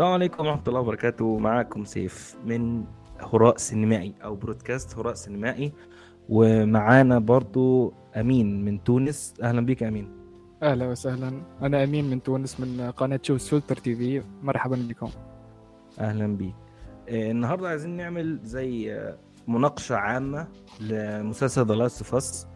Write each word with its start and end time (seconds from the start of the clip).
السلام 0.00 0.14
عليكم 0.14 0.46
ورحمة 0.46 0.62
الله 0.68 0.80
وبركاته. 0.80 1.38
معاكم 1.38 1.84
سيف 1.84 2.36
من 2.44 2.84
هراء 3.20 3.56
سينمائي 3.56 4.14
أو 4.24 4.34
برودكاست 4.34 4.98
هراء 4.98 5.14
سينمائي. 5.14 5.72
ومعانا 6.28 7.18
برضو 7.18 7.92
أمين 8.16 8.64
من 8.64 8.84
تونس. 8.84 9.34
أهلا 9.42 9.66
بك 9.66 9.82
أمين. 9.82 10.08
أهلا 10.62 10.88
وسهلا. 10.88 11.42
أنا 11.62 11.84
أمين 11.84 12.10
من 12.10 12.22
تونس 12.22 12.60
من 12.60 12.90
قناة 12.90 13.20
شو 13.22 13.38
فلتر 13.38 13.76
TV. 13.76 14.22
مرحبا 14.42 14.86
بكم. 14.88 15.10
أهلا 15.98 16.36
بيك. 16.36 16.54
آه، 17.08 17.30
النهاردة 17.30 17.68
عايزين 17.68 17.96
نعمل 17.96 18.38
زي 18.42 18.94
آه، 18.94 19.18
مناقشة 19.48 19.96
عامة 19.96 20.48
لمسلسل 20.80 21.66
The 21.66 21.74
Last 21.74 22.02
of 22.02 22.14
Us 22.14 22.46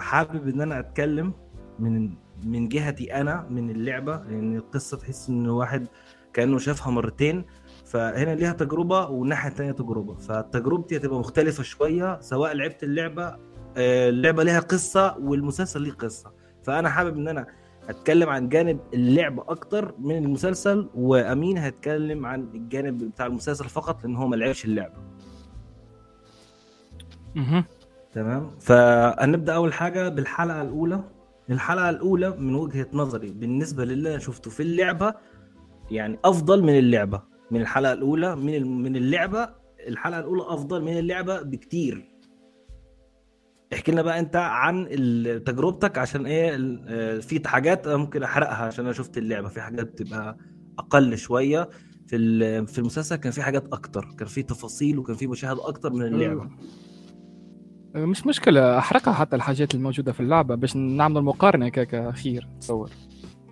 حابب 0.00 0.48
إن 0.48 0.60
أنا 0.60 0.80
أتكلم 0.80 1.32
من 1.78 2.10
من 2.44 2.68
جهتي 2.68 3.14
أنا 3.20 3.46
من 3.50 3.70
اللعبة 3.70 4.16
لأن 4.16 4.56
القصة 4.56 4.96
تحس 4.96 5.28
إن 5.28 5.44
الواحد 5.44 5.86
كأنه 6.32 6.58
شافها 6.58 6.90
مرتين 6.92 7.44
فهنا 7.84 8.34
ليها 8.34 8.52
تجربة 8.52 9.08
والناحية 9.08 9.50
التانية 9.50 9.72
تجربة. 9.72 10.14
فتجربتي 10.14 10.96
هتبقى 10.96 11.18
مختلفة 11.18 11.62
شوية 11.62 12.20
سواء 12.20 12.52
لعبت 12.54 12.82
اللعبة 12.82 13.36
آه، 13.76 14.08
اللعبة 14.08 14.42
ليها 14.44 14.60
قصة 14.60 15.16
والمسلسل 15.18 15.82
ليه 15.82 15.92
قصة. 15.92 16.32
فأنا 16.62 16.88
حابب 16.90 17.16
إن 17.16 17.28
أنا 17.28 17.46
هتكلم 17.88 18.28
عن 18.28 18.48
جانب 18.48 18.80
اللعبة 18.94 19.42
أكتر 19.48 19.94
من 19.98 20.16
المسلسل 20.24 20.88
وأمين 20.94 21.58
هيتكلم 21.58 22.26
عن 22.26 22.40
الجانب 22.54 22.98
بتاع 22.98 23.26
المسلسل 23.26 23.64
فقط 23.64 24.04
لأن 24.04 24.16
هو 24.16 24.26
ما 24.26 24.36
لعبش 24.36 24.64
اللعبة. 24.64 24.94
مهم. 27.34 27.64
تمام؟ 28.12 28.50
فهنبدأ 28.60 29.54
أول 29.54 29.72
حاجة 29.72 30.08
بالحلقة 30.08 30.62
الأولى. 30.62 31.04
الحلقة 31.54 31.90
الأولى 31.90 32.30
من 32.30 32.54
وجهة 32.54 32.86
نظري 32.92 33.30
بالنسبة 33.30 33.84
للي 33.84 34.10
أنا 34.10 34.18
شفته 34.18 34.50
في 34.50 34.62
اللعبة 34.62 35.14
يعني 35.90 36.18
أفضل 36.24 36.62
من 36.62 36.78
اللعبة. 36.78 37.22
من 37.50 37.60
الحلقة 37.60 37.92
الأولى 37.92 38.36
من 38.36 38.82
من 38.82 38.96
اللعبة 38.96 39.48
الحلقة 39.88 40.20
الأولى 40.20 40.42
أفضل 40.42 40.82
من 40.82 40.98
اللعبة 40.98 41.42
بكتير. 41.42 42.08
احكي 43.72 43.92
لنا 43.92 44.02
بقى 44.02 44.18
أنت 44.20 44.36
عن 44.36 44.88
تجربتك 45.46 45.98
عشان 45.98 46.26
إيه 46.26 46.56
آه، 46.88 47.18
في 47.18 47.48
حاجات 47.48 47.88
ممكن 47.88 48.22
أحرقها 48.22 48.64
عشان 48.66 48.84
أنا 48.84 48.94
شفت 48.94 49.18
اللعبة. 49.18 49.48
في 49.48 49.60
حاجات 49.60 49.86
بتبقى 49.86 50.36
أقل 50.78 51.18
شوية. 51.18 51.68
في 52.06 52.66
في 52.66 52.78
المسلسل 52.78 53.16
كان 53.16 53.32
في 53.32 53.42
حاجات 53.42 53.64
أكتر 53.72 54.08
كان 54.18 54.28
في 54.28 54.42
تفاصيل 54.42 54.98
وكان 54.98 55.16
في 55.16 55.26
مشاهد 55.26 55.58
أكتر 55.58 55.92
من 55.92 56.02
اللعبة. 56.02 56.50
مش 57.96 58.26
مشكلة 58.26 58.78
أحرقها 58.78 59.14
حتى 59.14 59.36
الحاجات 59.36 59.74
الموجودة 59.74 60.12
في 60.12 60.20
اللعبة 60.20 60.54
باش 60.54 60.76
نعمل 60.76 61.22
مقارنة 61.22 61.68
كاك 61.68 61.94
أخير. 61.94 62.48
تصور. 62.60 62.90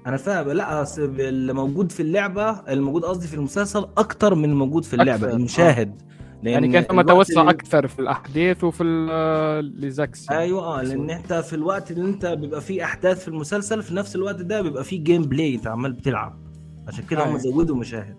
أنا 0.07 0.17
فاهم. 0.17 0.51
لا 0.51 0.83
أصل 0.83 1.03
اللي 1.21 1.53
موجود 1.53 1.93
في 1.93 2.01
اللعبة 2.01 2.51
الموجود 2.51 3.05
قصدي 3.05 3.27
في 3.27 3.35
المسلسل 3.35 3.87
أكتر 3.99 4.35
من 4.35 4.45
الموجود 4.45 4.85
في 4.85 4.95
اللعبة 4.95 5.15
أكثر، 5.27 5.37
المشاهد. 5.37 6.03
لأن 6.43 6.53
يعني 6.53 6.69
كان 6.73 6.83
ثم 6.83 7.01
توسع 7.01 7.41
اللي- 7.41 7.51
أكثر 7.53 7.87
في 7.87 7.99
الأحداث 7.99 8.65
وفي 8.65 8.83
ال- 8.83 9.81
ليزاكسيون 9.81 10.31
أيوه 10.31 10.79
آه 10.79 10.83
لأن 10.83 11.11
أنت 11.11 11.33
في 11.33 11.53
الوقت 11.57 11.91
اللي 11.91 12.05
أنت 12.11 12.27
بيبقى 12.27 12.61
فيه 12.61 12.85
أحداث 12.85 13.21
في 13.23 13.29
المسلسل 13.29 13.83
في 13.83 13.95
نفس 13.95 14.17
الوقت 14.17 14.43
ده 14.43 14.63
بيبقى 14.63 14.85
فيه 14.85 15.05
gameplay 15.05 15.55
انت 15.55 15.67
عمال 15.67 15.93
بتلعب. 15.93 16.39
عشان 16.89 17.05
كده 17.05 17.23
هم 17.23 17.27
أيوة. 17.29 17.39
زودوا 17.39 17.77
مشاهد. 17.77 18.17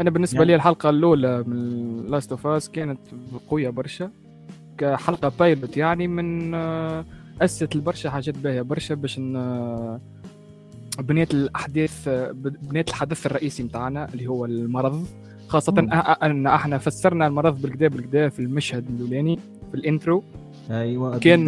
أنا 0.00 0.10
بالنسبة 0.10 0.38
يعني- 0.38 0.46
لي 0.50 0.54
الحلقة 0.54 0.90
الأولى 0.90 1.42
من 1.46 2.06
Last 2.06 2.30
of 2.32 2.46
Us 2.46 2.68
كانت 2.68 2.98
قوية 3.50 3.70
برشا 3.70 4.10
كحلقة 4.78 5.32
pilot 5.38 5.76
يعني 5.76 6.08
من 6.08 6.54
آه، 6.54 7.04
أسست 7.42 7.74
البرشا 7.76 8.10
حاجات 8.10 8.38
باهية 8.38 8.62
برشا 8.62 8.94
باش. 8.94 9.20
آه، 9.36 10.00
بنيت 10.98 11.34
الأحداث 11.34 12.08
آه، 12.08 12.30
بنيت 12.62 12.88
الحدث 12.88 13.26
الرئيسي 13.26 13.62
متاعنا 13.62 14.08
اللي 14.14 14.26
هو 14.26 14.44
المرض 14.44 15.06
خاصة 15.48 15.72
مم. 15.72 15.90
أن 16.22 16.46
إحنا 16.46 16.78
فسرنا 16.78 17.26
المرض 17.26 17.62
بالكدا 17.62 17.88
بالكدا 17.88 18.28
في 18.28 18.40
المشهد 18.40 18.84
الأولاني 18.90 19.38
في 19.70 19.74
ال 19.74 19.82
intro 19.82 20.22
أيوه 20.70 21.18
كان،. 21.18 21.44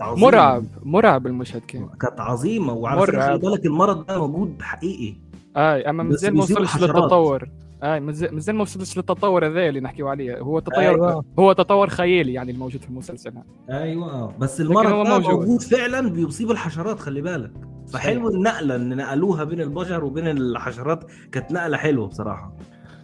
مرعب 0.00 0.64
مرعب 0.82 1.26
المشهد 1.26 1.60
كان 1.68 1.88
كانت 2.00 2.20
عظيمة 2.20 2.72
وعلى 2.72 3.06
فكرة 3.06 3.36
بالك 3.36 3.66
المرض 3.66 4.06
ده 4.06 4.18
موجود 4.26 4.62
حقيقي 4.62 5.14
اي 5.56 5.90
أما 5.90 6.02
مازال 6.02 6.34
ما 6.34 6.42
وصلش. 6.42 6.76
للتطور 6.82 7.48
اي 7.84 8.00
مازال 8.00 8.34
مازال 8.34 8.56
ما 8.56 8.62
وصلش 8.62 8.96
للتطور 8.96 9.46
هذا 9.46 9.68
اللي 9.68 9.80
نحكيو 9.80 10.08
عليه 10.08 10.38
هو 10.38 10.58
تطور 10.58 10.78
أيوة. 10.78 11.24
هو 11.38 11.52
تطور 11.52 11.88
خيالي 11.88 12.32
يعني 12.32 12.52
الموجود 12.52 12.82
في 12.82 12.88
المسلسل 12.88 13.32
أيوه 13.70 14.38
بس 14.38 14.60
المرض 14.60 14.92
هو 14.92 15.04
موجود. 15.04 15.34
موجود. 15.34 15.60
فعلا 15.60 16.10
بيصيب 16.10 16.50
الحشرات 16.50 17.00
خلي 17.00 17.20
بالك 17.20 17.52
فحلو 17.92 18.28
النقله 18.28 18.76
ان 18.76 18.96
نقلوها 18.96 19.44
بين 19.44 19.60
البشر 19.60 20.04
وبين 20.04 20.28
الحشرات 20.28 21.04
كانت 21.32 21.52
نقلة 21.52 21.76
حلوة 21.76 22.06
بصراحة 22.06 22.52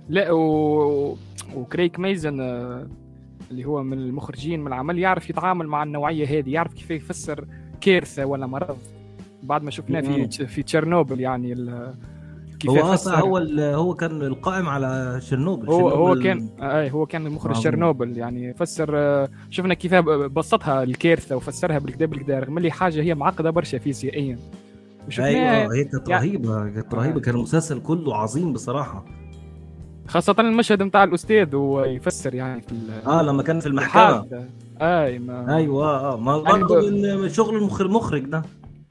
لا 0.09 0.33
و... 0.33 1.17
وكريك 1.57 1.99
ميزن 1.99 2.41
آه، 2.41 2.89
اللي 3.51 3.65
هو 3.65 3.83
من 3.83 3.99
المخرجين 3.99 4.61
من 4.61 4.67
العمل 4.67 4.99
يعرف 4.99 5.31
يتعامل 5.31 5.67
مع 5.67 5.83
النوعية 5.83 6.39
هذه 6.39 6.53
يعرف 6.53 6.75
كيف 6.75 6.91
يفسر 6.91 7.45
كارثة 7.81 8.25
ولا 8.25 8.47
مرض 8.47 8.79
بعد 9.43 9.63
ما 9.63 9.71
شفناه. 9.71 10.01
في 10.01 10.47
في 10.47 10.63
تشيرنوبل 10.63 11.21
يعني 11.21 11.53
ال... 11.53 11.95
كيف 12.61 12.71
هو 12.71 12.93
أصلا 12.95 13.19
هو 13.21 13.37
هو 13.61 13.95
كان 13.95 14.23
القائم 14.23 14.69
على 14.69 15.21
شرنوبل 15.23 15.69
هو 15.69 15.89
هو 15.89 16.15
شرنوبل- 16.15 16.23
كان 16.23 16.49
أي 16.71 16.91
هو 16.91 17.07
كان 17.07 17.31
مخرج 17.31 17.51
عظيم. 17.51 17.61
تشيرنوبل 17.61 18.19
يعني 18.19 18.55
فسر 18.55 18.91
آه، 18.99 19.29
شفنا 19.51 19.75
كيف 19.75 19.95
بسطها 19.95 20.83
الكارثه 20.83 21.37
وفسرها 21.37 21.79
بالكدا 21.79 22.07
بالكدا 22.07 22.39
رغم 22.39 22.59
اللي 22.59 22.71
حاجة 22.71 23.03
هي 23.03 23.15
معقدة 23.15 23.51
برشا 23.51 23.79
فيزيائيا. 23.79 24.39
أيوه 25.19 25.75
هي 25.75 25.85
كانت 25.85 26.09
يعني- 26.09 26.27
رهيبة 26.29 26.69
كانت 26.71 26.95
رهيبة. 26.95 27.21
كان 27.21 27.35
المسلسل 27.35 27.81
كله 27.83 28.17
عظيم 28.17 28.53
بصراحة. 28.53 29.05
خاصة 30.09 30.35
المشهد 30.39 30.83
نتاع 30.83 31.05
الأستاذ 31.05 31.57
ويفسر 31.57 32.35
يعني 32.35 32.61
في 32.61 32.73
ال- 32.73 33.07
آه 33.07 33.23
لما 33.23 33.43
كان 33.43 33.61
في 33.61 33.67
المحكمة. 33.67 34.09
الحادثة. 34.11 34.45
أي 34.81 35.19
ما 35.19 35.57
أيوه 35.57 35.87
آه 36.13 36.17
ما 36.17 36.33
يعني 36.47 36.63
برضه 36.65 36.91
من 36.91 37.29
شغل 37.29 37.57
المخرج 37.57 37.87
المخرج 37.87 38.25
ده. 38.25 38.43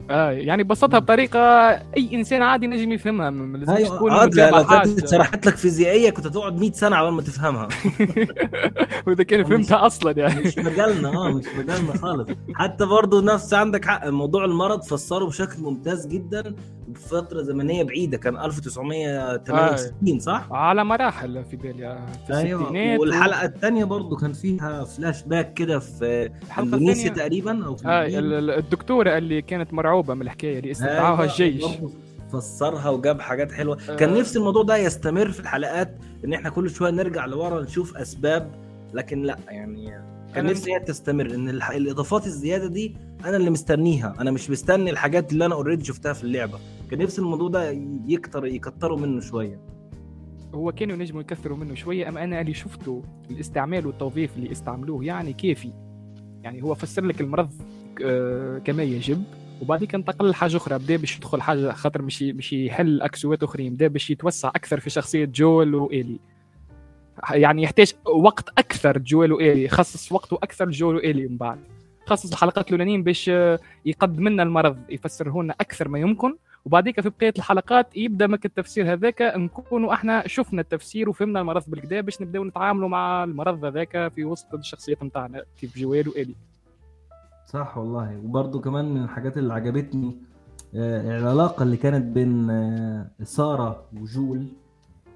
آه 0.10 0.32
يعني 0.32 0.64
بسطها 0.64 1.00
بطريقة 1.00 1.40
أي 1.70 2.10
إنسان 2.14 2.42
عادي 2.42 2.68
نجم 2.68 2.92
يفهمها 2.92 3.30
ما 3.30 3.58
لازمش 3.58 3.90
تكون 3.90 4.12
آه 4.12 4.26
متابع 4.26 4.62
كانت 4.64 4.70
حاجة. 5.00 5.06
شرحت 5.12 5.46
لك 5.46 5.56
فيزيائية 5.56 6.10
كنت 6.10 6.28
هتقعد 6.28 6.60
100 6.60 6.72
سنة 6.72 6.96
على 6.96 7.12
ما 7.12 7.22
تفهمها. 7.22 7.68
وإذا 9.08 9.24
كان 9.24 9.44
فهمتها 9.44 9.86
أصلا 9.86 10.12
يعني. 10.20 10.42
مش 10.42 10.58
مجالنا 10.58 11.10
آه 11.10 11.30
مش 11.32 11.46
مجالنا 11.58 11.98
خالص. 11.98 12.28
حتى 12.54 12.86
برضه 12.86 13.22
نفس 13.22 13.54
عندك 13.54 13.86
حق 13.86 14.08
موضوع 14.08 14.46
المرض 14.46 14.84
فسره 14.84 15.26
بشكل 15.26 15.62
ممتاز 15.62 16.08
جدا. 16.08 16.56
بفترة 16.94 17.42
زمنية 17.42 17.84
بعيدة 17.84 18.18
كان 18.18 18.38
1968 18.38 20.20
صح؟ 20.20 20.48
على 20.52 20.84
مراحل 20.86 21.44
في 21.46 21.56
بالي 21.56 21.88
آه، 21.88 22.06
في 22.28 22.34
الستينات 22.34 23.00
والحلقة 23.00 23.46
الثانية 23.46 23.84
برضه 23.86 24.16
كان 24.18 24.34
فيها 24.34 24.84
فلاش 24.84 25.24
باك 25.24 25.54
كده 25.54 25.80
في 25.80 26.30
إندونيسيا 26.60 27.10
تقريبا 27.10 27.66
أو 27.66 27.76
في 27.76 27.88
آه 27.88 28.08
الدكتورة 28.60 29.18
اللي 29.18 29.42
كانت 29.42 29.74
مرعوبة 29.74 30.14
من 30.14 30.22
الحكاية 30.22 30.60
اللي 30.60 30.72
استدعاها 30.72 31.22
أيوة، 31.22 31.24
الجيش. 31.24 31.66
فسرها 32.34 32.90
وجاب 32.90 33.22
حاجات 33.22 33.52
حلوة. 33.52 33.78
آه. 33.90 33.96
كان 33.96 34.14
نفسي 34.14 34.40
الموضوع 34.40 34.64
ده 34.64 34.78
يستمر 34.78 35.32
في 35.32 35.40
الحلقات 35.40 35.98
إن 36.26 36.34
إحنا 36.34 36.50
كل 36.50 36.70
شوية 36.70 36.92
نرجع 36.92 37.26
لورا 37.26 37.62
نشوف 37.62 37.98
أسباب 37.98 38.52
لكن 38.94 39.22
لأ 39.22 39.38
يعني 39.48 39.92
كان 40.36 40.46
نفسي 40.46 40.74
هي 40.74 40.80
تستمر 40.80 41.26
إن 41.26 41.50
الإضافات 41.50 42.26
الزيادة 42.26 42.68
دي 42.68 42.96
أنا 43.26 43.38
اللي 43.38 43.50
مستنيها 43.50 44.14
أنا 44.20 44.32
مش 44.32 44.50
مستني 44.50 44.90
الحاجات 44.90 45.32
اللي 45.34 45.46
أنا 45.46 45.56
اوريدي 45.56 45.86
شفتها 45.86 46.14
في 46.14 46.24
اللعبة. 46.24 46.60
كان 46.90 47.00
نفسي 47.00 47.22
الموضوع 47.22 47.50
ده 47.50 47.72
يكتر 48.08 48.46
يكتروا 48.46 48.98
منه 48.98 49.22
شوية. 49.22 49.60
هو 50.54 50.72
كانوا 50.72 50.96
ينجموا 50.96 51.22
يكثروا 51.22 51.58
منه 51.58 51.76
شوية 51.76 52.10
اما 52.10 52.24
أنا 52.24 52.42
اللي 52.42 52.54
شفته 52.54 53.04
الاستعمال 53.32 53.88
والتوظيف 53.88 54.38
اللي 54.38 54.52
استعملوه 54.52 55.06
يعني 55.06 55.34
كافي 55.34 55.74
يعني 56.44 56.64
هو 56.64 56.76
فسر 56.76 57.06
لك 57.06 57.22
المرض 57.22 57.54
آه، 58.04 58.58
كما 58.58 58.84
يجب. 58.84 59.24
وبعديك 59.62 59.96
انتقل 59.96 60.30
لحاجه 60.30 60.58
أخرى 60.58 60.80
بدأ 60.80 60.96
باش 60.96 61.18
يدخل 61.18 61.42
حاجة 61.42 61.72
خاطر 61.72 62.02
مش 62.02 62.24
مش 62.24 62.54
يحل 62.54 63.02
أكسوات 63.02 63.44
أخرين 63.44 63.74
بدأ 63.74 63.88
باش 63.88 64.10
يتوسع 64.10 64.50
أكثر 64.50 64.80
في 64.80 64.90
شخصية 64.90 65.26
جول 65.26 65.76
وإيلي. 65.76 66.20
يعني 67.32 67.64
يحتاج 67.64 67.94
وقت 68.06 68.50
أكثر 68.50 68.98
جويل 68.98 69.34
وإيلي 69.34 69.68
خصص 69.68 70.12
وقته 70.12 70.36
أكثر 70.44 70.70
جويل 70.70 70.96
وإيلي 70.96 71.28
من 71.28 71.38
بعد. 71.38 71.60
خصص 72.06 72.32
الحلقات 72.32 72.68
الأولانيين 72.68 73.04
باش 73.04 73.30
آه، 73.30 73.60
يقدم 73.86 74.28
لنا 74.28 74.44
المرض 74.44 74.78
يفسره 74.90 75.44
لنا 75.44 75.56
أكثر 75.62 75.88
ما 75.88 76.00
يمكن. 76.00 76.36
وبعديك 76.66 77.02
في 77.02 77.10
بقية 77.10 77.34
الحلقات 77.38 77.98
يبدأ 77.98 78.28
مك 78.28 78.46
التفسير 78.46 78.94
هذاك 78.94 79.22
نكونوا 79.22 79.94
إحنا 79.94 80.28
شفنا 80.28 80.62
التفسير 80.62 81.10
وفهمنا 81.10 81.42
المرض 81.42 81.64
بالكدا 81.68 82.02
باش 82.02 82.22
نبداو 82.22 82.44
نتعاملوا 82.44 82.90
مع 82.90 83.24
المرض 83.24 83.66
هذاك 83.66 84.12
في 84.16 84.26
وسط 84.26 84.54
الشخصيات 84.54 85.04
نتاعنا 85.04 85.44
كيف 85.60 85.78
جويل 85.78 86.10
وايلي 86.10 86.36
صح 87.46 87.78
والله. 87.78 88.18
وبرده 88.18 88.60
كمان 88.60 88.86
من 88.94 89.04
الحاجات 89.04 89.38
اللي 89.38 89.54
عجبتني 89.54 90.18
آه، 90.76 91.18
العلاقة 91.20 91.64
اللي 91.64 91.78
كانت 91.78 92.06
بين 92.06 92.50
آه، 92.50 93.08
سارة 93.24 93.86
وجول. 94.02 94.48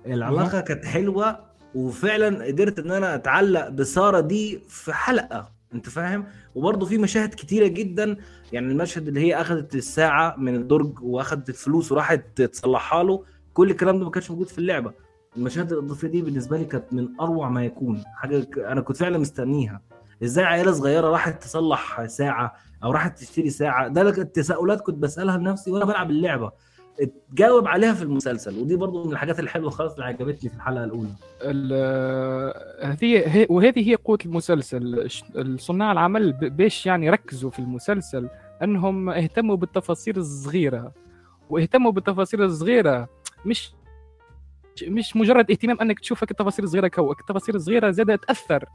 العلاقة 0.06 0.62
كانت 0.62 0.86
حلوة 0.86 1.39
وفعلا 1.75 2.46
قدرت 2.46 2.80
إن 2.80 2.92
أنا 2.92 3.16
أتعلق 3.16 3.69
بسارة 3.69 4.19
دي 4.19 4.60
في 4.69 4.94
حلقة. 4.94 5.51
انت 5.74 5.90
فاهم؟ 5.90 6.25
وبرضه 6.56 6.86
في 6.86 6.98
مشاهد 6.98 7.34
كتيرة 7.34 7.68
جدا 7.68 8.18
يعني 8.52 8.72
المشهد 8.72 9.08
اللي 9.08 9.20
هي 9.20 9.42
أخذت 9.42 9.75
الساعة 9.75 10.36
من 10.38 10.56
الدرج 10.56 11.04
وأخذت 11.04 11.50
الفلوس 11.50 11.92
وراحت 11.92 12.42
تصلحها 12.42 13.04
له 13.04 13.24
كل 13.54 13.72
الكلام 13.72 14.00
ده 14.00 14.06
ما 14.06 14.12
كانش 14.12 14.31
موجود 14.31 14.48
في 14.48 14.58
اللعبة. 14.58 14.94
المشاهد 15.38 15.72
الإضافية 15.74 16.08
دي 16.08 16.22
بالنسبة 16.22 16.58
لي 16.58 16.66
كانت 16.66 16.94
من 16.94 17.08
أروع 17.22 17.50
ما 17.50 17.66
يكون 17.66 18.04
حاجة 18.16 18.48
أنا 18.58 18.81
كنت 18.81 18.98
فعلا 18.98 19.18
مستنيها. 19.18 19.81
إزاي 20.24 20.46
عيلة 20.46 20.72
صغيرة 20.72 21.08
راحت 21.08 21.44
تصلح 21.44 22.06
ساعة 22.06 22.54
أو 22.84 22.92
راحت 22.92 23.20
تشتري 23.20 23.50
ساعة؟ 23.50 23.88
ده 23.88 24.12
كانت 24.12 24.36
تساؤلات 24.36 24.81
كنت 24.81 24.96
بسألها 24.98 25.38
لنفسي 25.38 25.72
وأنا 25.72 25.86
بلعب 25.86 26.10
اللعبة. 26.12 26.52
اتجاوب 27.00 27.68
عليها 27.68 27.94
في 27.94 28.01
المسلسل 28.04 28.60
ودي 28.60 28.75
برضو 28.75 29.06
من 29.06 29.12
الحاجات 29.12 29.40
الحلوة 29.40 29.69
خالص 29.69 29.94
اللي 29.94 30.06
عجبتني 30.06 30.50
في 30.50 30.56
الحلقة 30.56 30.84
الأولى. 30.84 31.10
ال- 31.42 32.86
هذه 32.86 33.24
هي- 33.36 33.48
وهذه 33.50 33.90
هي 33.90 33.95
قوة 33.95 34.18
المسلسل. 34.25 35.10
الصناع 35.36 35.92
العمل 35.92 36.34
باش 36.34 36.86
يعني 36.86 37.10
ركزوا 37.10 37.50
في 37.50 37.60
المسلسل 37.60 38.30
أنهم 38.63 39.10
اهتموا 39.10 39.56
بالتفاصيل 39.56 40.18
الصغيرة. 40.18 40.92
واهتموا 41.50 41.92
بالتفاصيل 41.92 42.42
الصغيرة 42.42 43.07
مش 43.46 43.72
مش 44.88 45.16
مجرد 45.16 45.51
اهتمام 45.51 45.78
أنك 45.81 46.00
تشوفك 46.00 46.31
التفاصيل 46.31 46.66
الصغيرة 46.66 46.88
كوك 46.88 47.19
التفاصيل 47.19 47.56
الصغيرة 47.56 47.92
زادة 47.92 48.16
تأثر 48.16 48.66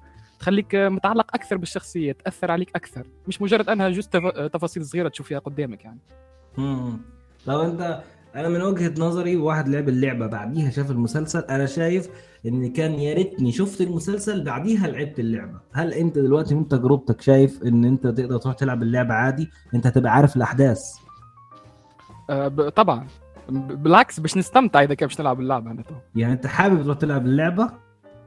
تخليك 0.40 0.74
متعلق 0.74 1.34
أكثر 1.34 1.56
بالشخصية 1.56 2.12
تأثر 2.12 2.50
عليك 2.50 2.70
أكثر. 2.76 3.06
مش 3.28 3.42
مجرد 3.42 3.68
أنها 3.68 3.88
جزء 3.88 4.08
تفاصيل 4.46 4.84
صغيرة 4.86 5.08
تشوف 5.08 5.26
فيها 5.28 5.38
قدامك 5.38 5.84
يعني. 5.84 5.98
امم 6.58 6.98
لو 7.48 7.62
انت 7.62 8.02
أنا 8.34 8.48
من 8.48 8.62
وجهة 8.62 8.94
نظري 8.98 9.36
واحد 9.36 9.68
لعب 9.68 9.88
اللعبة 9.88 10.26
بعديها 10.26 10.70
شاف 10.70 10.90
المسلسل 10.90 11.38
أنا 11.40 11.66
شايف 11.66 12.08
ان 12.46 12.72
كان 12.72 12.92
يا 12.92 13.14
ريتني 13.14 13.52
شفت 13.52 13.80
المسلسل 13.80 14.44
بعديها 14.44 14.86
لعبت 14.86 15.18
اللعبة. 15.20 15.60
هل 15.72 15.92
انت 15.92 16.18
دلوقتي 16.18 16.54
من 16.54 16.68
تجربتك 16.68 17.20
شايف 17.20 17.62
ان 17.62 17.84
انت 17.84 18.06
تقدر 18.06 18.36
تروح 18.38 18.54
تلعب 18.54 18.82
اللعبة 18.82 19.14
عادي؟ 19.14 19.48
انت 19.74 19.86
هتبقى 19.86 20.12
عارف 20.12 20.36
الأحداث. 20.36 20.82
ب- 22.30 22.68
طبعا. 22.68 23.06
بالعكس 23.50 24.20
باش 24.20 24.36
نستمتع 24.36 24.82
إذا 24.82 24.94
كان 24.94 25.06
باش 25.08 25.20
نلعب 25.20 25.40
اللعبة 25.40 25.70
أنا 25.70 25.82
يعني 26.16 26.32
أنت 26.32 26.46
حابب 26.46 26.82
تروح 26.82 26.98
تلعب 26.98 27.26
اللعبة؟ 27.26 27.70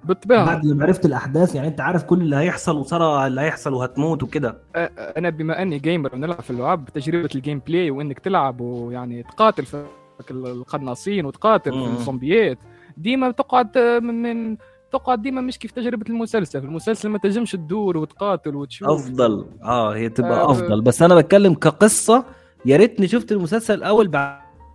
بالطبيعه 0.03 0.45
بعد 0.45 0.65
لما 0.65 0.85
عرفت 0.85 1.05
الأحداث 1.05 1.55
يعني 1.55 1.67
أنت 1.67 1.81
عارف 1.81 2.03
كل 2.03 2.21
اللي 2.21 2.35
هيحصل 2.35 2.77
وساره 2.77 3.27
اللي 3.27 3.41
هيحصل 3.41 3.73
وهتموت 3.73 4.23
وكده. 4.23 4.57
أنا 4.75 5.29
بما 5.29 5.61
أني 5.61 5.79
gamer 5.79 6.15
ونلعب 6.15 6.41
في 6.41 6.49
اللعب 6.49 6.89
تجربة 6.93 7.29
ال 7.35 7.61
gameplay 7.67 7.91
وإنك 7.91 8.19
تلعب 8.19 8.61
ويعني 8.61 9.23
تقاتل 9.23 9.65
في 9.65 9.85
القناصين 10.31 11.25
وتقاتل 11.25 11.71
في. 11.71 11.77
الزومبيات 11.99 12.57
ديما 12.97 13.31
تقعد 13.31 13.77
من, 13.77 14.21
من 14.21 14.57
تقعد 14.91 15.21
ديما 15.21 15.41
مش 15.41 15.59
كيف 15.59 15.71
تجربة 15.71 16.05
المسلسل. 16.09 16.59
في 16.61 16.67
المسلسل 16.67 17.09
ما 17.09 17.17
تنجمش 17.17 17.51
تدور 17.51 17.97
وتقاتل 17.97 18.55
وتشوف. 18.55 18.89
أفضل. 18.89 19.45
آه 19.63 19.95
هي 19.95 20.09
تبقى 20.09 20.41
آه، 20.41 20.51
أفضل. 20.51 20.81
بس 20.81 21.01
أنا 21.01 21.15
بتكلم 21.15 21.53
كقصة 21.53 22.25
يا 22.65 22.77
ريتني 22.77 23.07
شفت 23.07 23.31
المسلسل 23.31 23.73
الأول 23.73 24.07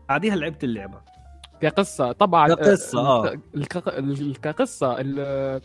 بعديها 0.09 0.37
لعبت 0.37 0.65
اللعبة. 0.65 0.99
كقصة. 1.61 2.13
طبعا 2.13 2.49
آه. 3.01 3.35
الك- 3.55 3.89
ال- 3.89 4.37
كقصه 4.41 4.97
ال- 5.01 5.61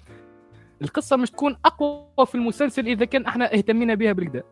القصة 0.81 1.17
مش 1.17 1.31
تكون 1.31 1.57
أقوى 1.65 2.25
في 2.25 2.35
المسلسل 2.35 2.87
إذا 2.87 3.05
كان 3.05 3.25
إحنا 3.25 3.53
اهتمينا 3.53 3.95
بها 3.95 4.11
بالكدا. 4.13 4.43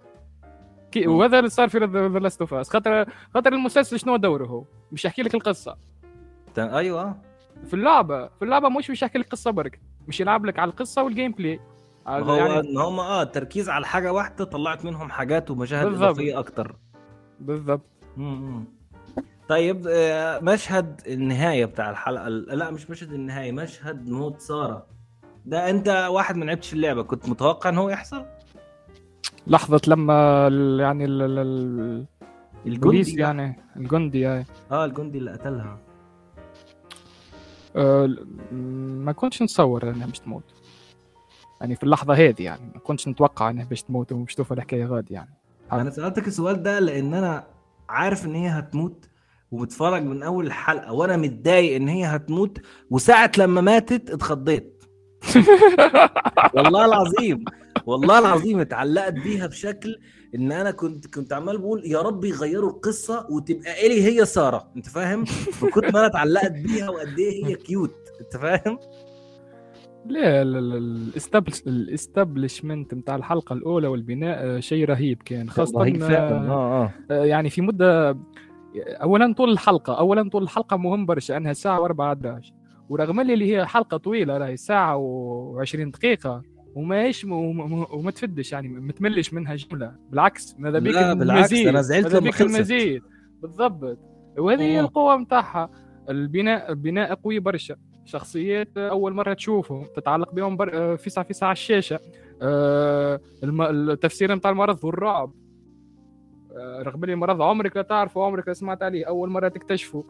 وهذا 1.08 1.40
اللي 1.40 1.50
صار 1.50 1.70
في 1.70 1.78
The 1.78 2.20
Last 2.20 2.42
of 2.42 2.54
Us 2.54 2.70
خاطر 2.70 3.06
خاطر 3.34 3.54
المسلسل 3.54 4.00
شنو 4.00 4.16
دوره 4.18 4.46
هو؟ 4.46 4.64
مش 4.92 5.06
يحكي 5.06 5.22
لك 5.22 5.36
القصة. 5.36 5.78
أيوه. 6.58 7.16
في 7.66 7.74
اللعبة 7.74 8.28
في 8.28 8.42
اللعبة 8.46 8.70
مش 8.70 8.90
مش 8.90 9.02
يحكي 9.02 9.18
لك 9.18 9.28
قصه 9.30 9.52
برك. 9.52 9.80
مش 10.08 10.20
يلعب 10.20 10.46
لك 10.46 10.60
على 10.60 10.70
القصة 10.72 11.04
وال 11.04 11.32
gameplay 11.32 11.60
هو 12.08 12.36
يعني 12.36 12.60
إن 12.60 12.78
هم 12.78 13.00
آه 13.00 13.22
التركيز 13.22 13.70
على 13.70 13.86
حاجة 13.86 14.14
واحدة 14.14 14.46
طلعت 14.46 14.86
منهم 14.86 15.10
حاجات 15.10 15.52
ومشاهد. 15.52 15.86
إضافية 16.04 16.40
أكتر. 16.40 16.76
بالضبط. 17.40 17.86
مم. 18.18 18.64
طيب 19.50 19.88
آه، 19.90 20.40
مشهد 20.40 21.02
النهاية 21.08 21.66
بتاع 21.66 21.90
الحلقة 21.90 22.28
لا 22.30 22.72
مش 22.72 22.90
مشهد 22.90 23.14
النهاية 23.14 23.52
مشهد 23.52 24.10
موت 24.10 24.42
سارة. 24.42 24.86
ده 25.46 25.70
أنت 25.70 26.08
واحد 26.12 26.36
ما 26.38 26.46
لعبتش 26.46 26.74
اللعبة 26.74 27.04
كنت 27.04 27.30
متوقع 27.30 27.70
إن 27.70 27.78
هو 27.78 27.90
يحصل؟ 27.90 28.26
لحظة 29.48 29.82
لما 29.88 30.48
ال- 30.48 30.80
يعني 30.80 31.06
ال- 31.06 31.22
ال- 31.40 32.06
الجندي 32.66 33.22
يعني 33.22 33.56
الجندي 33.76 34.20
يعني 34.20 34.46
آه 34.72 34.86
الجندي 34.86 35.18
اللي 35.18 35.32
قتلها. 35.32 35.78
أه، 37.76 38.10
ما 38.52 39.12
كنتش 39.12 39.42
نتصور 39.44 39.90
إنها 39.90 40.08
باش 40.08 40.20
تموت. 40.20 40.44
يعني 41.62 41.76
في 41.76 41.84
اللحظة 41.84 42.14
هذه 42.14 42.44
يعني 42.44 42.72
ما 42.74 42.80
كنتش 42.80 43.08
نتوقع 43.08 43.50
إنها 43.50 43.66
باش 43.66 43.84
تموت 43.84 44.12
ومش 44.12 44.36
توفى 44.36 44.54
الحكاية 44.54 44.86
غادي 44.86 45.14
يعني. 45.14 45.34
أنا 45.72 45.90
سألتك 45.90 46.28
السؤال 46.28 46.64
ده 46.64 46.80
لأن 46.80 47.14
أنا 47.14 47.44
عارف 47.90 48.26
إن 48.26 48.36
هي 48.36 48.48
هتموت 48.50 49.09
ومتفرج 49.52 50.04
من 50.04 50.24
أول 50.24 50.46
الحلقة 50.46 50.94
وأنا 50.94 51.18
متضايق 51.18 51.76
إن 51.76 51.88
هي 51.88 52.06
هتموت 52.06 52.58
وساعة 52.90 53.32
لما 53.38 53.62
ماتت 53.62 54.10
اتخضيت. 54.10 54.84
والله 56.56 56.86
العظيم 56.86 57.46
والله 57.86 58.20
العظيم 58.20 58.60
اتعلقت 58.60 59.14
بيها 59.14 59.48
بشكل 59.48 59.96
إن 60.36 60.52
أنا 60.52 60.72
كنت 60.72 61.08
كنت 61.08 61.34
عمال 61.34 61.58
بقول 61.58 61.86
يا 61.86 62.02
رب 62.02 62.26
يغيروا 62.26 62.70
القصة 62.70 63.28
وتبقى 63.30 63.86
إلي 63.88 64.04
هي 64.04 64.26
سارة 64.26 64.72
أنت 64.76 64.90
فاهم؟ 64.90 65.26
وكنت 65.64 65.86
ما 65.86 66.00
أنا 66.00 66.08
اتعلقت 66.08 66.52
بيها 66.52 66.90
وقد 66.90 67.20
إيه 67.20 67.46
هي 67.46 67.56
cute 67.56 67.96
أنت 68.22 68.38
فاهم؟ 68.38 68.80
لا 70.06 70.42
ال 71.68 71.77
establishment 71.77 72.94
بتاع 72.96 73.16
الحلقة 73.16 73.54
الأولى 73.54 73.88
والبناء 73.88 74.38
آه، 74.46 74.60
شيء 74.60 74.86
رهيب 74.86 75.22
كان 75.26 75.50
خاصة 75.50 75.80
رهيب 75.80 76.00
فعلا 76.04 76.50
آه، 76.50 76.52
آه 76.52 76.84
آه. 76.84 76.94
آه، 77.12 77.26
يعني 77.26 77.50
في 77.50 77.62
مدة 77.62 78.18
اولا 78.84 79.34
طول 79.34 79.52
الحلقة 79.52 80.00
اولا 80.00 80.30
طول 80.30 80.44
الحلقة 80.44 80.78
مهم 80.78 81.06
برشا 81.06 81.38
انها 81.38 81.54
ساعة 81.54 81.88
و14 81.88 82.54
ورغم 82.90 83.20
اللي 83.20 83.56
هي 83.56 83.66
حلقة 83.66 83.98
طويلة 83.98 84.38
راهي 84.38 84.58
ساعة 84.58 84.98
و20 84.98 85.76
دقيقة 85.76 86.42
وما, 86.76 87.14
وما 87.94 88.12
تفدش 88.12 88.52
يعني 88.52 88.68
ما 88.68 88.92
تملش 88.92 89.34
منها 89.34 89.56
جملة. 89.56 89.96
بالعكس 90.10 90.56
ماذا 90.60 90.80
بيك 90.80 90.94
لا، 90.94 91.14
بالعكس، 91.14 91.40
المزيد 91.52 91.68
أنا 91.68 91.82
زعلت 91.82 92.14
لما 92.16 92.32
خلصت. 92.32 92.42
المزيد. 92.56 93.02
بالضبط. 93.42 94.00
وهذه 94.38 94.62
هي. 94.62 94.80
القوة 94.80 95.18
نتاعها 95.18 95.70
البناء 96.10 96.72
البناء 96.72 97.16
قوي 97.16 97.40
برشا. 97.40 97.76
شخصيات 98.06 98.78
أول 98.78 99.14
مرة 99.14 99.34
تشوفهم 99.34 99.86
تتعلق 99.96 100.34
بهم 100.34 100.58
بر... 100.58 100.72
آه، 100.74 100.96
فيسع 100.96 101.24
فيسع 101.24 101.46
على 101.46 101.54
الشاشة. 101.54 102.00
آه،. 102.42 103.20
التفسير 103.44 104.36
نتاع 104.36 104.52
المرض 104.52 104.84
والرعب. 104.84 105.32
رغم 106.82 107.04
اللي 107.04 107.14
المرض 107.14 107.42
عمرك 107.42 107.76
لا 107.78 107.82
تعرفه 107.82 108.24
عمرك 108.24 108.48
لا 108.48 108.54
سمعت 108.54 108.84
عليه 108.84 109.06
أول 109.08 109.30
مرة 109.30 109.48
تكتشفه. 109.48 110.04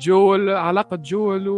جول 0.00 0.50
علاقة 0.50 0.96
جول. 0.96 1.48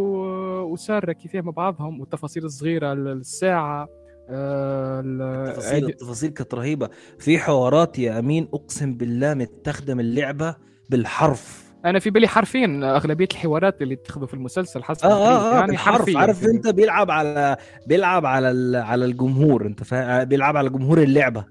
وسارة 0.71 1.13
كيف 1.13 1.35
مع 1.37 1.51
بعضهم 1.53 2.01
والتفاصيل 2.01 2.45
الصغيرة 2.45 2.93
الساعة 2.93 3.89
آه، 4.31 5.01
ال- 5.01 5.23
التفاصيل 5.23 5.85
التفاصيل 5.89 6.31
كانت 6.31 6.55
رهيبة. 6.55 6.89
في 7.19 7.39
حوارات 7.39 7.99
يا 7.99 8.19
أمين 8.19 8.49
أقسم 8.55 8.95
بالله 8.95 9.35
متاخد 9.35 9.82
من 9.82 10.01
اللعبة 10.01 10.57
بالحرف. 10.91 11.65
أنا 11.85 11.99
في 11.99 12.11
بالي 12.11 12.29
حرفيا 12.29 12.85
أغلبية 12.85 13.29
الحوارات 13.33 13.83
اللي 13.83 13.95
اتخذوا 13.95 14.27
في 14.27 14.35
المسلسل 14.35 14.83
حسب 14.83 15.07
آه 15.07 15.11
آه, 15.13 15.53
آه 15.55 15.59
يعني 15.61 15.77
حرفيا. 15.77 16.19
عارف 16.19 16.45
أنت 16.45 16.69
بيلعب 16.69 17.11
على 17.11 17.57
بيلعب 17.87 18.27
على 18.27 18.79
على 18.79 19.05
الجمهور 19.05 19.67
أنت 19.67 19.83
فاهم 19.83 20.25
بيلعب 20.25 20.57
على 20.57 20.69
جمهور 20.71 21.03
اللعبة. 21.03 21.45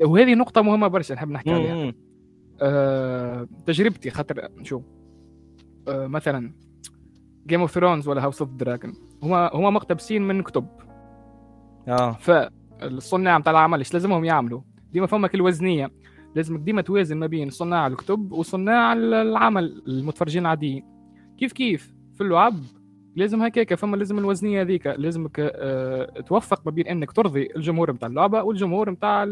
وهذه 0.00 0.34
نقطة 0.34 0.62
مهمة 0.62 0.88
برشا 0.88 1.14
نحب 1.14 1.30
نحكي 1.30 1.50
عليها. 1.50 1.92
آه، 2.62 3.48
تجربتي 3.66 4.10
خاطر 4.10 4.48
شو 4.62 4.82
آه، 5.88 6.06
مثلا 6.06 6.52
Game 7.46 7.60
of 7.60 7.70
Thrones 7.70 8.08
ولا 8.08 8.24
House 8.24 8.42
of 8.42 8.50
the 8.50 8.65
Dragon 8.65 8.94
هما 9.22 9.50
هما 9.54 9.70
مقتبسين 9.70 10.22
من 10.22 10.42
كتب. 10.42 10.66
آه. 11.88 12.12
فالصناع 12.12 13.38
بتاع 13.38 13.52
العمل 13.52 13.78
إيش 13.78 13.94
لازمهم 13.94 14.24
يعملوا؟ 14.24 14.60
ديما 14.92 15.06
فمك 15.06 15.34
الوزنيه 15.34 15.90
لازمك 16.34 16.60
ديما 16.60 16.82
توازن 16.82 17.16
ما 17.16 17.26
بين 17.26 17.50
صناع 17.50 17.86
الكتب 17.86 18.32
وصناع 18.32 18.92
العمل 18.92 19.82
المتفرجين 19.86 20.42
العاديين. 20.42 20.84
كيف 21.38 21.52
كيف؟ 21.52 21.94
في 22.14 22.20
اللعب 22.20 22.54
لازم 23.16 23.42
هكاك 23.42 23.74
فما 23.74 23.96
لازم 23.96 24.18
الوزنية 24.18 24.62
هذيك 24.62 24.86
لازمك 24.86 25.36
آه، 25.38 26.20
توفق 26.26 26.62
ما 26.64 26.70
بين 26.70 26.86
إنك 26.86 27.12
ترضي 27.12 27.48
الجمهور 27.56 27.92
بتاع 27.92 28.08
اللعبة 28.08 28.42
والجمهور 28.42 28.90
بتاع 28.90 29.22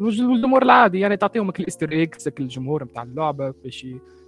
الجمهور 0.00 0.62
العادي 0.62 1.00
يعني 1.00 1.16
تعطيهم 1.16 1.48
الإستر 1.48 1.92
إيكس 1.92 2.28
الجمهور 2.28 2.84
بتاع 2.84 3.02
اللعبة 3.02 3.54
باش 3.64 3.86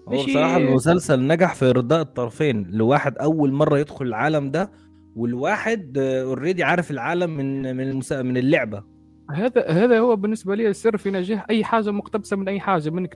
هو 0.09 0.25
بصراحة 0.25 0.57
المسلسل 0.57 1.27
نجح 1.27 1.55
في 1.55 1.71
إرضاء 1.71 2.01
الطرفين 2.01 2.71
لواحد 2.71 3.19
أول 3.19 3.53
مرة 3.53 3.79
يدخل 3.79 4.07
العالم 4.07 4.51
ده 4.51 4.71
والواحد 5.17 5.99
اوريدي 5.99 6.65
عارف 6.65 6.91
العالم 6.91 7.31
من 7.31 7.77
من. 7.77 8.01
من 8.11 8.37
اللعبة 8.37 8.83
هذا 9.31 9.69
هذا 9.69 9.99
هو 9.99 10.17
بالنسبة 10.17 10.55
لي 10.55 10.69
السر 10.69 10.97
في 10.97 11.11
نجاح 11.11 11.47
أي 11.51 11.65
حاجة 11.65 11.91
مقتبسة 11.91 12.37
من 12.37 12.49
أي 12.49 12.61
حاجة 12.61 12.91
من. 12.91 13.07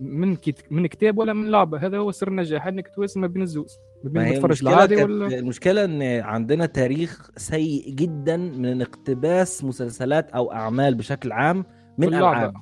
من. 0.00 0.36
من 0.70 0.86
كتاب 0.86 1.18
ولا 1.18 1.32
من 1.32 1.50
لعبة 1.50 1.78
هذا 1.78 1.98
هو 1.98 2.10
سر 2.10 2.28
النجاح 2.28 2.66
إنك 2.66 2.88
توازن 2.94 3.20
ما 3.20 3.26
بين 3.26 3.42
الزوز 3.42 3.78
المشكلة 4.04 4.72
العادي 4.72 5.02
ولا 5.04 5.38
المشكلة 5.38 5.84
إن 5.84 6.02
عندنا 6.02 6.66
تاريخ 6.66 7.30
سيء 7.36 7.90
جدا 7.90 8.36
من 8.36 8.82
اقتباس 8.82 9.64
مسلسلات 9.64 10.30
أو 10.30 10.52
أعمال 10.52 10.94
بشكل 10.94 11.32
عام 11.32 11.64
من. 11.98 12.14
ألعاب. 12.14 12.54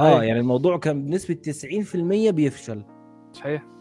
آه 0.00 0.22
يعني 0.22 0.40
الموضوع 0.40 0.78
كان 0.78 1.04
بنسبة 1.04 1.34
90% 1.34 2.30
بيفشل 2.30 2.84
صحيح 3.32 3.73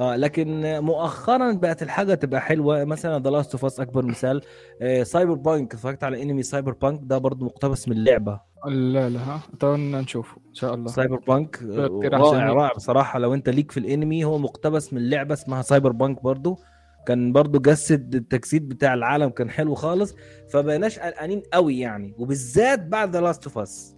آه 0.00 0.16
لكن 0.16 0.78
مؤخرا 0.80 1.52
بقت 1.52 1.82
الحاجة 1.82 2.14
تبقى 2.14 2.40
حلوة. 2.40 2.84
مثلا 2.84 3.18
The 3.22 3.30
Last 3.30 3.52
of 3.52 3.64
Us 3.64 3.80
أكبر 3.80 4.04
مثال. 4.04 4.40
آه 4.82 5.02
Cyberpunk 5.02 5.74
اتفرجت 5.74 6.04
على 6.04 6.22
انمي 6.22 6.42
Cyberpunk 6.42 7.00
ده 7.02 7.18
برضو 7.18 7.44
مقتبس 7.44 7.88
من 7.88 7.96
اللعبه 7.96 8.40
لا 8.66 9.08
لا 9.08 9.20
ها. 9.20 9.40
تونا 9.60 10.00
نشوفه 10.00 10.36
إن 10.48 10.54
شاء 10.54 10.74
الله. 10.74 10.86
Cyberpunk 10.88 11.62
آه، 11.62 11.86
اقتراح 11.86 12.20
رائع. 12.20 12.52
رائع 12.52 12.72
بصراحة. 12.76 13.18
لو 13.18 13.34
أنت 13.34 13.48
ليك 13.48 13.70
في 13.70 13.80
الأنمي 13.80 14.24
هو 14.24 14.38
مقتبس 14.38 14.92
من 14.92 15.10
لعبة 15.10 15.34
اسمها 15.34 15.62
Cyberpunk 15.62 16.22
برضو. 16.22 16.58
كان 17.06 17.32
برضو 17.32 17.58
جسد 17.58 18.14
التجسيد 18.14 18.68
بتاع 18.68 18.94
العالم 18.94 19.28
كان 19.28 19.50
حلو 19.50 19.74
خالص. 19.74 20.14
فبقيناش 20.52 20.98
قلقانين 20.98 21.42
قوي 21.52 21.78
يعني. 21.78 22.14
وبالذات 22.18 22.80
بعد 22.86 23.10
The 23.10 23.20
Last 23.20 23.44
of 23.44 23.58
Us 23.58 23.96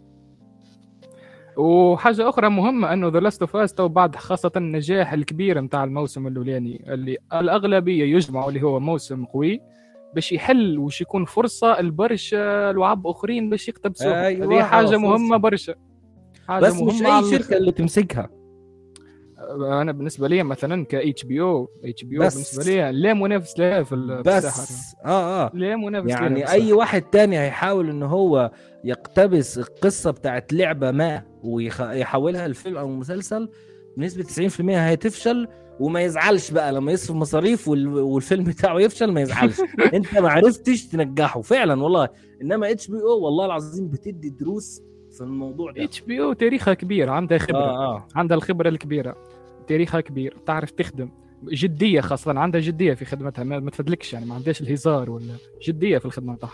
وحاجة 1.57 2.29
أخرى 2.29 2.49
مهمة 2.49 2.93
إنه 2.93 3.09
The 3.09 3.21
Last 3.21 3.43
of 3.43 3.57
Us 3.57 3.75
تو 3.75 3.89
بعد 3.89 4.17
خاصة 4.17 4.53
النجاح 4.57 5.13
الكبير 5.13 5.61
نتاع 5.61 5.85
الموسم 5.85 6.27
الأولاني 6.27 6.85
اللي 6.95 7.17
الأغلبية 7.33 8.17
يجمعوا 8.17 8.49
اللي 8.49 8.63
هو 8.63 8.81
موسم 8.81 9.25
قوي 9.25 9.61
باش 10.15 10.33
يحل 10.33 10.79
وش 10.79 11.01
يكون 11.01 11.25
فرصة 11.25 11.81
لبرشا 11.81 12.73
لعب 12.73 13.07
آخرين 13.07 13.51
باش 13.51 13.69
يقتبسوها 13.69 14.27
أيوة، 14.27 14.55
هذه 14.57 14.63
حاجة. 14.63 14.97
مهمة 14.97 15.37
برشا 15.37 15.75
حاجة 16.49 16.63
بس 16.65 16.75
مش 16.75 16.81
مهمة 16.81 17.07
أي 17.07 17.13
على 17.13 17.31
شركة 17.31 17.57
اللي 17.57 17.73
تمسكها. 17.73 18.31
أنا 19.83 19.93
بالنسبة 19.93 20.29
لي 20.29 20.43
مثلا 20.43 20.85
ك 20.85 20.95
اتش 20.95 21.25
بي 21.25 21.41
أو 21.41 21.71
اتش 21.85 22.05
بي 22.05 22.17
أو. 22.17 22.21
بالنسبة 22.21 22.65
لي 22.65 22.93
لا 22.93 23.15
منافس 23.15 23.59
لها 23.59 23.83
في 23.83 24.23
بس. 24.27 24.95
آه 25.05 25.45
آه. 25.45 25.51
لا 25.55 25.77
منافس 25.77 26.09
يعني 26.11 26.49
أي 26.51 26.57
الساحة. 26.59 26.73
واحد 26.79 27.03
تاني 27.03 27.39
هيحاول 27.39 27.91
إن 27.91 28.03
هو 28.03 28.51
يقتبس 28.85 29.59
القصة 29.59 30.11
بتاعت 30.11 30.53
لعبة 30.53 30.91
ما 30.91 31.23
ويحولها 31.45 32.49
لفيلم 32.49 32.77
أو 32.77 32.89
مسلسل 32.89 33.49
بنسبة 33.97 34.23
90% 34.49 34.61
هتفشل 34.71 35.49
وما 35.81 36.01
يزعلش 36.01 36.51
بقى. 36.51 36.73
لما 36.73 36.93
يصرف 36.93 37.17
مصاريف 37.17 37.69
وال- 37.69 37.89
والفيلم 37.89 38.45
بتاعه 38.45 38.79
يفشل 38.81 39.13
ما 39.13 39.21
يزعلش. 39.21 39.61
أنت 39.95 40.19
ما 40.19 40.31
عرفتش 40.31 40.87
تنجحه. 40.87 41.41
فعلا 41.41 41.83
والله. 41.83 42.09
إنما 42.43 42.71
HBO 42.71 43.25
والله 43.25 43.47
العظيم 43.47 43.89
بتدي 43.89 44.31
دروس 44.31 44.83
في 45.13 45.21
الموضوع 45.21 45.73
ده. 45.73 45.85
HBO 45.85 46.33
تاريخها 46.33 46.75
كبير 46.75 47.11
عندها 47.11 47.39
خبرة. 47.39 47.59
آه 47.59 47.95
آه. 47.97 48.07
عندها 48.15 48.37
الخبرة 48.37 48.69
الكبيرة. 48.69 49.17
تاريخها 49.69 50.01
كبير 50.01 50.37
تعرف 50.47 50.71
تخدم. 50.71 51.09
جدية 51.45 52.01
خاصة 52.01 52.39
عندها 52.39 52.61
جدية 52.61 52.95
في 52.95 53.05
خدمتها 53.05 53.45
ما, 53.45 53.59
ما 53.59 53.71
تفدلكش 53.71 54.13
يعني 54.13 54.27
ما 54.27 54.35
عندهاش 54.35 54.61
الهزار 54.61 55.11
ولا 55.11 55.35
جدية 55.67 55.99
في 55.99 56.07
الخدمة 56.07 56.35
بتاعها 56.35 56.53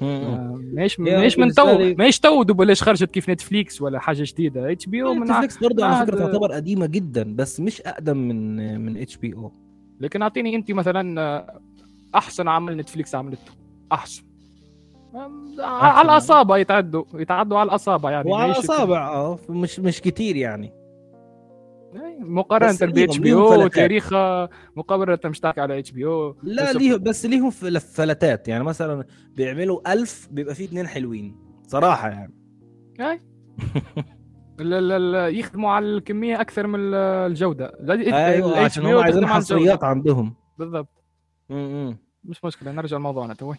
م- 0.00 0.04
م. 0.04 0.08
ما- 0.08 0.62
ماهيش 0.74 0.98
يا 0.98 1.04
ماهيش 1.04 1.38
من 1.38 1.52
تو 1.52 1.78
ماهيش 1.98 2.20
تو 2.20 2.44
بلاش 2.44 2.82
خرجت 2.82 3.10
كيف 3.10 3.30
نتفليكس 3.30 3.82
ولا 3.82 3.98
حاجة 3.98 4.22
جديدة. 4.26 4.72
HBO 4.72 5.14
من 5.14 5.22
نتفليكس 5.24 5.58
برضه 5.58 5.84
على 5.86 6.06
فكرة 6.06 6.18
تعتبر 6.18 6.52
قديمة 6.52 6.86
جدا 6.86 7.34
بس 7.36 7.60
مش 7.60 7.80
أقدم 7.80 8.16
من 8.16 8.80
من 8.80 8.96
HBO 8.96 9.52
لكن 10.00 10.22
أعطيني 10.22 10.56
أنت 10.56 10.72
مثلا 10.72 11.20
آه، 11.20 11.60
أحسن 12.14 12.48
عمل 12.48 12.76
نتفليكس 12.76 13.14
عملته. 13.14 13.52
أحسن. 13.92 14.22
آم، 15.14 15.54
على 15.60 16.04
الأصابع 16.12 16.56
يتعدوا 16.58 17.04
يتعدوا 17.14 17.58
على 17.58 17.68
الأصابع 17.68 18.10
يعني 18.10 18.30
وعلى 18.30 18.52
ماهيش- 18.52 18.64
اصابع 18.64 19.08
آه 19.08 19.38
مش 19.48 19.80
مش 19.80 20.00
كتير 20.00 20.36
يعني. 20.36 20.72
مقارنة 22.20 22.68
بس 22.70 22.82
ب 22.82 22.86
ليهم- 22.96 23.04
HBO. 23.08 23.66
تاريخها 23.68 24.48
مقارنه 24.76 25.18
مش 25.24 25.40
تحكي 25.40 25.60
على 25.60 25.78
HBO 25.78 26.36
لا 26.42 26.72
ليه 26.72 26.96
بس 26.96 27.26
ليهم 27.26 27.50
فل- 27.50 27.80
فلتات. 27.80 28.48
يعني 28.48 28.64
مثلا 28.64 29.04
بيعملوا 29.36 29.92
ألف 29.92 30.28
بيبقى 30.30 30.54
فيه 30.54 30.64
اتنين 30.66 30.86
حلوين. 30.86 31.36
صراحة 31.66 32.08
يعني. 32.08 32.34
أي. 33.00 33.20
يخدموا 35.38 35.70
على 35.70 35.86
الكمية 35.86 36.40
أكثر 36.40 36.66
من 36.66 36.80
ال- 36.80 36.94
الجودة. 37.30 37.72
أيوه 37.90 38.58
عشان 38.60 38.86
هم 38.86 38.98
عايزين. 38.98 39.26
حصريات 39.26 39.84
عندهم. 39.84 40.34
بالضبط. 40.58 40.88
م-م. 41.48 41.96
مش 42.24 42.44
مشكلة 42.44 42.72
نرجع 42.72 42.96
لموضوعنا. 42.96 43.34
توي. 43.34 43.56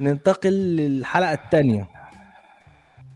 ننتقل 0.00 0.52
للحلقة 0.52 1.32
الثانية 1.32 1.88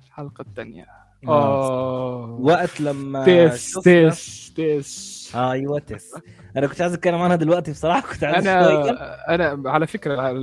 الحلقة 0.07 0.43
الثانية 0.43 0.87
آه. 1.29 1.29
آه. 1.29 2.38
وقت 2.41 2.81
لما 2.81 3.25
تيس 3.25 3.73
تيس. 3.85 4.48
تيس 4.59 5.33
أيوه 5.37 5.79
تس 5.79 6.15
أنا 6.57 6.67
كنت 6.67 6.81
عايز 6.81 6.93
أتكلم 6.93 7.15
عنها 7.15 7.37
دلوقتي 7.37 7.71
بصراحة 7.71 8.12
كنت 8.12 8.25
عايز 8.25 8.47
أنا 8.47 8.62
شوية. 8.65 8.91
أنا 9.29 9.71
على 9.71 9.87
فكرة 9.87 10.35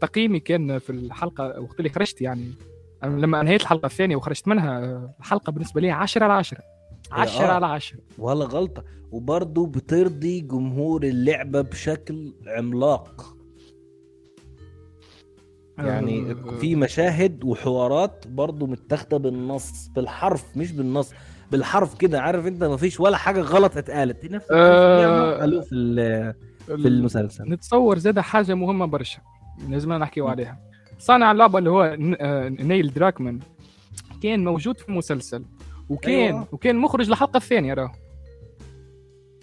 تقييمي 0.00 0.40
كان 0.40 0.78
في 0.78 0.90
الحلقة 0.90 1.60
وقت 1.60 1.78
اللي 1.78 1.90
خرجت 1.90 2.20
يعني. 2.20 2.52
أنا 3.02 3.20
لما 3.20 3.40
أنهيت 3.40 3.60
الحلقة 3.60 3.86
الثانية 3.86 4.16
وخرجت 4.16 4.48
منها 4.48 4.78
الحلقة 5.20 5.50
بالنسبة 5.52 5.80
لي 5.80 5.90
10 5.90 6.24
على 6.24 6.32
10 6.32 6.58
10 7.12 7.44
آه. 7.44 7.52
على 7.52 7.66
10 7.66 7.98
ولا 8.18 8.44
غلطة. 8.44 8.84
وبرضه 9.12 9.66
بترضي 9.66 10.40
جمهور 10.40 11.02
اللعبة 11.02 11.60
بشكل 11.60 12.34
عملاق. 12.46 13.36
يعني 15.78 16.30
آه، 16.30 16.58
في 16.60 16.76
مشاهد 16.76 17.44
وحوارات 17.44 18.24
برضه 18.28 18.66
متاخدة 18.66 19.16
بالنص 19.16 19.88
بالحرف 19.88 20.56
مش 20.56 20.72
بالنص. 20.72 21.10
بالحرف 21.52 21.98
كده 21.98 22.20
عارف 22.20 22.46
انت؟ 22.46 22.64
ما 22.64 22.76
فيش 22.76 23.00
ولا 23.00 23.16
حاجة 23.16 23.40
غلط 23.40 23.76
اتقالت. 23.76 24.24
نفس 24.24 24.46
آه. 24.50 25.40
قالوه 25.40 25.60
في 25.60 26.34
في 26.66 26.88
المسلسل. 26.88 27.44
نتصور 27.48 27.98
زاد 27.98 28.18
حاجة 28.20 28.54
مهمة 28.54 28.86
برشا 28.86 29.18
لازم 29.68 29.92
نحكيو 29.92 30.28
عليها. 30.28 30.58
صانع 30.98 31.32
اللعبة 31.32 31.58
اللي 31.58 31.70
هو 31.70 31.96
آه، 32.20 32.48
نيل 32.48 32.92
دراكمان 32.92 33.38
كان 34.22 34.44
موجود 34.44 34.78
في 34.78 34.88
المسلسل 34.88 35.44
وكان 35.88 36.14
أيوة. 36.34 36.48
وكان 36.52 36.76
مخرج 36.76 37.08
الحلقة 37.10 37.36
الثانية 37.36 37.74
راه 37.74 37.92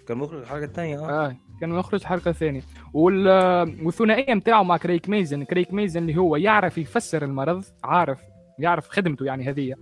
كان 0.07 0.17
مخرج 0.17 0.41
الحاجة 0.41 0.65
الثانية 0.65 0.99
آه. 0.99 1.25
آه 1.27 1.35
كان 1.61 1.69
مخرج 1.69 1.99
الحلقة 2.01 2.29
الثانية 2.29 2.61
وال... 2.93 3.27
آه، 3.27 3.71
والثنائية 3.83 4.33
نتاعو 4.33 4.63
مع 4.63 4.77
كريك 4.77 5.09
ميزن. 5.09 5.43
كريك 5.43 5.73
ميزن 5.73 6.01
اللي 6.01 6.17
هو 6.17 6.35
يعرف 6.35 6.77
يفسر 6.77 7.23
المرض 7.23 7.63
عارف 7.83 8.19
يعرف 8.59 8.89
خدمته 8.89 9.25
يعني 9.25 9.49
هذه. 9.49 9.71
آه، 9.71 9.75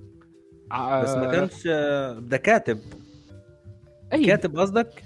بس 0.72 1.16
ما 1.16 1.32
كانش 1.32 1.68
آه، 1.72 2.20
ده 2.20 2.38
كاتب. 2.38 2.80
أي. 4.14 4.26
كاتب 4.26 4.60
قصدك؟ 4.60 5.04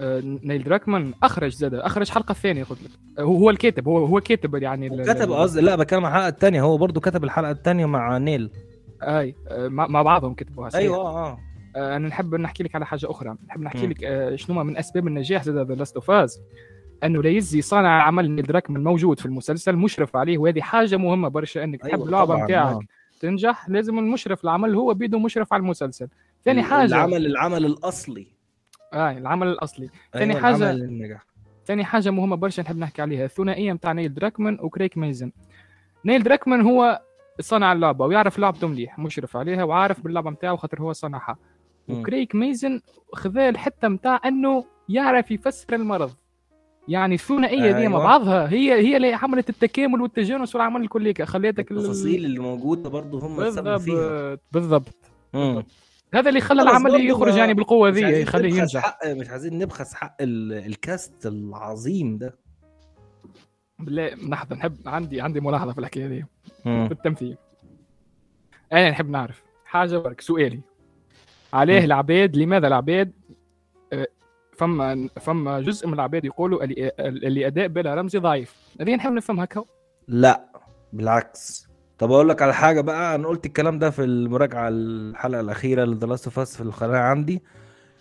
آه، 0.00 0.20
نيل 0.24 0.64
دراكمان 0.64 1.12
أخرج 1.22 1.52
زاد 1.52 1.74
أخرج 1.74 2.06
الحلقة 2.06 2.32
الثانية 2.32 2.64
قلت 2.64 2.82
لك. 2.82 2.90
آه، 3.18 3.22
هو 3.22 3.36
هو 3.36 3.50
الكاتب 3.50 3.88
هو 3.88 4.06
هو 4.06 4.20
كاتب 4.20 4.54
يعني 4.54 5.04
كتب 5.04 5.32
قصدي 5.32 5.60
لا 5.60 5.76
بتكلم 5.76 6.04
عن 6.04 6.12
الحلقة 6.12 6.28
الثانية. 6.28 6.62
هو 6.62 6.76
برضه 6.76 7.00
كتب 7.00 7.24
الحلقة 7.24 7.50
الثانية 7.50 7.86
مع 7.86 8.18
نيل. 8.18 8.50
أي 9.02 9.34
آه، 9.48 9.68
مع 9.68 10.02
بعضهم 10.02 10.34
كتبوها 10.34 10.68
صحيح. 10.68 10.82
أيوه 10.82 10.96
آه 10.96 11.38
آه، 11.76 11.96
أنا 11.96 12.08
نحب 12.08 12.34
نحكي 12.34 12.62
لك 12.62 12.74
على 12.74 12.86
حاجة 12.86 13.10
أخرى. 13.10 13.36
نحب 13.48 13.60
نحكي 13.60 13.86
مم. 13.86 13.90
لك 13.90 14.04
آه، 14.04 14.36
شنو 14.36 14.64
من 14.64 14.76
أسباب 14.76 15.06
النجاح 15.06 15.42
زاد 15.42 15.68
The 15.68 15.74
Last 15.74 15.94
of 15.94 16.10
Us 16.10 16.40
أنه 17.04 17.22
لا 17.22 17.30
يزي 17.30 17.60
صانع 17.62 18.02
عمل 18.02 18.30
نيل 18.30 18.44
دراكمان 18.44 18.84
موجود 18.84 19.20
في 19.20 19.26
المسلسل 19.26 19.76
مشرف 19.76 20.16
عليه 20.16 20.38
وهذه 20.38 20.60
حاجة 20.60 20.96
مهمة 20.96 21.28
برشا 21.28 21.64
إنك 21.64 21.80
تحب 21.80 21.94
أيوة 21.94 22.06
اللعبة 22.06 22.44
نتاعك 22.44 22.74
آه. 22.74 22.80
تنجح 23.20 23.68
لازم 23.68 23.98
المشرف 23.98 24.44
العمل 24.44 24.74
هو 24.74 24.94
بيده 24.94 25.18
مشرف 25.18 25.52
على 25.52 25.60
المسلسل. 25.60 26.08
ثاني 26.44 26.62
حاجة. 26.62 26.84
العمل 26.84 27.26
العمل 27.26 27.66
الأصلي. 27.66 28.26
آه 28.92 29.10
العمل 29.10 29.48
الأصلي. 29.48 29.90
ثاني 30.12 30.36
أيوة، 30.36 30.48
العمل 30.48 30.82
النجاح 30.82 31.26
ثاني 31.66 31.84
حاجة 31.84 32.10
مهمة 32.10 32.36
برشا 32.36 32.62
نحب 32.62 32.78
نحكي 32.78 33.02
عليها. 33.02 33.24
الثنائية 33.24 33.72
نتاع 33.72 33.92
نيل 33.92 34.14
دراكمان 34.14 34.58
وكريك 34.60 34.98
ميزن. 34.98 35.32
نيل 36.04 36.22
دراكمان 36.22 36.60
هو 36.60 37.02
صنع 37.40 37.72
اللعبة 37.72 38.06
ويعرف 38.06 38.38
لعبته 38.38 38.66
مليح 38.66 38.98
مشرف 38.98 39.36
عليها 39.36 39.64
وعارف 39.64 40.00
باللعبة 40.00 40.30
نتاعو 40.30 40.56
خاطر 40.56 40.80
هو 40.80 40.92
صنعها. 40.92 41.36
وكريك 41.88 42.34
ميزن 42.34 42.80
خذا 43.12 43.48
الحته 43.48 43.88
نتاع 43.88 44.20
إنه 44.24 44.64
يعرف 44.88 45.30
يفسر 45.30 45.74
المرض. 45.74 46.12
يعني 46.88 47.14
الثنائية 47.14 47.66
دي 47.72 47.72
مع 47.72 47.98
أيوة. 47.98 48.04
بعضها. 48.04 48.48
هي 48.48 48.72
هي 48.72 48.96
اللي 48.96 49.14
عملت 49.14 49.48
التكامل 49.50 50.00
والتجانس 50.00 50.54
والعمل 50.54 50.80
الكلي 50.82 51.14
خليتك 51.26 51.70
ال- 51.70 51.78
التفاصيل 51.78 52.24
اللي 52.24 52.38
موجودة 52.40 52.90
برضه 52.90 53.26
هم 53.26 53.40
السبب 53.40 53.76
فيها. 53.76 54.38
بالضبط. 54.52 54.94
بالضبط. 55.32 55.66
هذا 56.14 56.28
اللي 56.28 56.40
خلى 56.40 56.62
العمل 56.62 57.06
يخرج 57.10 57.36
يعني 57.36 57.54
بالقوة 57.54 57.88
ذي 57.88 58.02
يخليه 58.22 58.54
ينجح. 58.54 58.80
حق 58.82 59.06
مش 59.06 59.28
عايزين 59.28 59.58
نبخس 59.58 59.94
حق 59.94 60.16
ال... 60.20 60.52
الكاست 60.52 61.26
العظيم 61.26 62.18
ده. 62.18 62.38
بالله 63.78 64.08
لحظة 64.14 64.56
نحب 64.56 64.76
عندي 64.86 65.20
عندي 65.20 65.40
ملاحظة 65.40 65.72
في 65.72 65.78
الحكاية 65.78 66.06
دي. 66.06 66.24
في 66.62 66.88
التمثيل. 66.92 67.36
أنا 68.72 68.90
نحب 68.90 69.10
نعرف. 69.10 69.42
حاجة 69.64 69.98
برك 69.98 70.20
سؤالي. 70.20 70.60
عليه. 71.52 71.84
العباد 71.84 72.36
لماذا 72.36 72.66
العباد 72.66 73.08
آه، 73.08 73.17
فما 74.58 75.08
فما 75.20 75.60
جزء 75.60 75.86
من 75.86 75.94
العباد 75.94 76.24
يقولوا 76.24 76.64
اللي, 76.64 76.92
اللي 76.98 77.46
اداء 77.46 77.66
بيلا 77.66 77.94
رمزي 77.94 78.18
ضعيف. 78.18 78.54
هذه 78.80 78.94
نحب 78.94 79.12
نفهم 79.12 79.40
هكا 79.40 79.64
لا 80.08 80.44
بالعكس. 80.92 81.68
طب 81.98 82.12
أقول 82.12 82.28
لك 82.28 82.42
على 82.42 82.54
حاجة 82.54 82.80
بقى. 82.80 83.14
أنا 83.14 83.28
قلت 83.28 83.46
الكلام 83.46 83.78
ده 83.78 83.90
في 83.90 84.04
المراجعة 84.04 84.68
الحلقة 84.68 85.40
الأخيرة 85.40 85.84
ل 85.84 85.89
The 85.89 86.06
Last 86.06 86.24
of 86.24 86.38
Us 86.38 86.56
في 86.56 86.62
القناه 86.62 86.98
عندي. 86.98 87.42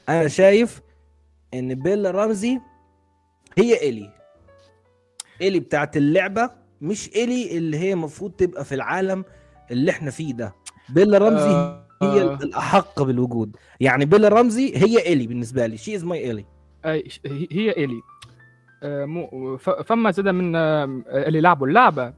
أنا 0.10 0.28
شايف 0.28 0.82
إن 1.54 1.76
بيلا 1.76 2.12
رمزي 2.12 2.60
هي 3.58 3.90
إلي. 3.90 4.14
إلي 5.42 5.60
بتاعت 5.60 5.98
اللعبة 5.98 6.50
مش 6.82 7.08
إلي 7.08 7.58
اللي 7.58 7.78
هي 7.78 7.94
المفروض 7.94 8.32
تبقى 8.32 8.66
في 8.66 8.76
العالم 8.76 9.26
اللي 9.72 9.92
إحنا 9.92 10.12
فيه 10.12 10.34
ده. 10.34 10.54
بيلا 10.90 11.18
رمزي 11.18 11.50
آه، 11.50 11.87
هي 12.02 12.22
آه. 12.22 12.34
الأحق 12.44 13.04
بالوجود. 13.04 13.56
يعني 13.80 14.06
بيلا 14.06 14.28
رمزي 14.30 14.78
هي 14.78 15.14
الي 15.14 15.28
بالنسبة 15.28 15.66
لي. 15.68 15.78
She 15.78 15.96
is 15.96 16.04
my 16.04 16.32
Ellie 16.32 16.46
هي- 17.52 17.72
الي 17.72 18.02
آه، 18.84 19.58
فما 19.86 20.12
زاد 20.12 20.28
من 20.28 20.56
آه، 20.56 20.86
اللي 21.08 21.42
لعبوا 21.42 21.68
اللعبة. 21.68 22.14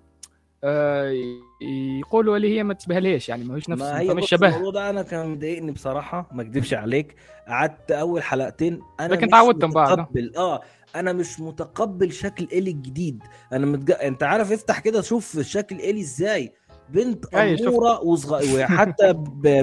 يقولوا 2.00 2.38
اللي 2.38 2.58
هي 2.58 2.64
ما 2.64 2.74
تشبهليش 2.74 3.30
يعني 3.30 3.44
ماهوش 3.44 3.70
نفس 3.70 3.82
ما 3.82 4.00
هي 4.00 4.14
بص 4.14 4.26
شبه. 4.26 4.48
الموضوع 4.48 4.72
ده 4.72 4.90
أنا 4.90 5.02
كان 5.02 5.28
مضايقني 5.30 5.72
بصراحة 5.72 6.30
ما 6.34 6.42
اكذبش 6.42 6.74
عليك. 6.74 7.16
قعدت 7.48 7.92
أول 7.92 8.24
حلقتين 8.24 8.82
أنا 9.00 9.14
لكن 9.14 9.26
مش 9.26 9.32
تعودتم 9.32 9.70
بعد. 9.70 10.06
آه. 10.38 10.62
أنا 10.96 11.14
مش 11.14 11.40
متقبل 11.40 12.12
شكل 12.12 12.44
الي 12.54 12.72
الجديد. 12.72 13.24
أنا 13.54 13.66
متج... 13.66 13.92
أنت 13.92 14.24
عارف 14.24 14.52
افتح 14.52 14.80
كده 14.80 15.02
شوف 15.02 15.40
شكل 15.40 15.76
الي 15.76 16.02
إزاي. 16.02 16.54
بنت. 16.94 17.36
أمورة 17.36 18.04
وصغيره 18.04 18.64
وحتى 18.64 19.14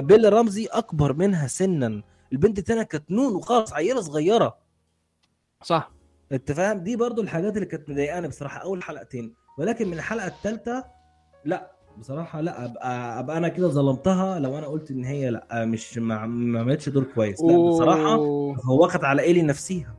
بيل 0.01 0.33
رمزي 0.33 0.65
أكبر 0.65 1.13
منها 1.13 1.47
سنا. 1.47 2.01
البنت 2.33 2.59
التانية 2.59 2.83
كانت 2.83 3.11
نون 3.11 3.35
وخلاص 3.35 3.73
عيلة 3.73 4.01
صغيرة. 4.01 4.57
صح. 5.63 5.91
أنت 6.31 6.51
فاهم؟ 6.51 6.77
دي 6.77 6.95
برضو 6.95 7.21
الحاجات 7.21 7.55
اللي 7.55 7.65
كانت 7.65 7.89
مضايقاني 7.89 8.27
بصراحة 8.27 8.59
أول 8.59 8.83
حلقتين. 8.83 9.33
ولكن 9.57 9.87
من 9.87 9.93
الحلقة 9.93 10.27
الثالثه 10.27 10.83
لأ 11.45 11.71
بصراحة 11.97 12.41
لأ 12.41 12.65
ابقى 12.65 13.19
أبقى 13.19 13.37
أنا 13.37 13.47
كده 13.47 13.67
ظلمتها. 13.67 14.39
لو 14.39 14.57
أنا 14.57 14.67
قلت 14.67 14.91
إن 14.91 15.03
هي 15.03 15.29
لأ 15.29 15.65
مش 15.65 15.97
ما 15.97 16.15
عملتش 16.15 16.89
دور 16.89 17.03
كويس. 17.03 17.41
لأ 17.41 17.57
بصراحة 17.69 18.17
و... 18.17 18.55
فوقت 18.55 19.03
على 19.03 19.21
إيلي 19.21 19.41
نفسيها. 19.41 19.95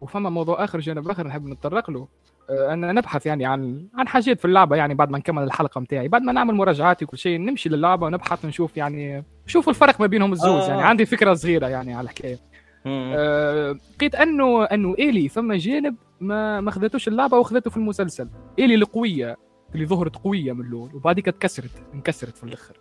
وفما 0.00 0.30
موضوع 0.30 0.64
آخر 0.64 0.80
جانب 0.80 1.08
آخر 1.08 1.26
نحب 1.26 1.46
نتطرق 1.46 1.90
له. 1.90 2.08
ان 2.50 2.94
نبحث 2.94 3.26
يعني 3.26 3.46
عن 3.46 3.88
عن 3.94 4.08
حاجات 4.08 4.38
في 4.38 4.44
اللعبة 4.44 4.76
يعني 4.76 4.94
بعد 4.94 5.10
ما 5.10 5.18
نكمل 5.18 5.42
الحلقة 5.42 5.80
نتاعي 5.80 6.08
بعد 6.08 6.22
ما 6.22 6.32
نعمل 6.32 6.54
مراجعات 6.54 7.02
وكل 7.02 7.18
شيء 7.18 7.38
نمشي 7.40 7.68
للعبة 7.68 8.06
ونبحث 8.06 8.44
نشوف 8.44 8.76
يعني 8.76 9.24
نشوف 9.46 9.68
الفرق 9.68 10.00
ما 10.00 10.06
بينهم 10.06 10.32
الزوز 10.32 10.62
آه. 10.62 10.68
يعني. 10.68 10.82
عندي 10.82 11.06
فكرة 11.06 11.34
صغيرة 11.34 11.66
يعني 11.66 11.94
على 11.94 12.04
الحكاية. 12.04 12.38
آه، 12.86 13.76
لقيت 13.96 14.14
انه 14.14 14.64
أنه 14.64 14.94
إيلي 14.98 15.28
فما 15.28 15.56
جانب 15.56 15.96
ما 16.20 16.60
ما 16.60 16.70
خذتوش 16.70 17.08
اللعبة 17.08 17.38
وأخذته 17.38 17.70
في 17.70 17.76
المسلسل. 17.76 18.28
إيلي 18.58 18.74
القويه 18.74 19.36
اللي 19.74 19.86
ظهرت 19.86 20.16
قوية 20.16 20.52
من 20.52 20.66
الأول 20.66 20.94
وبعديك 20.94 21.26
تكسرت 21.26 21.70
انكسرت 21.94 22.36
في 22.36 22.44
الأخر. 22.44 22.76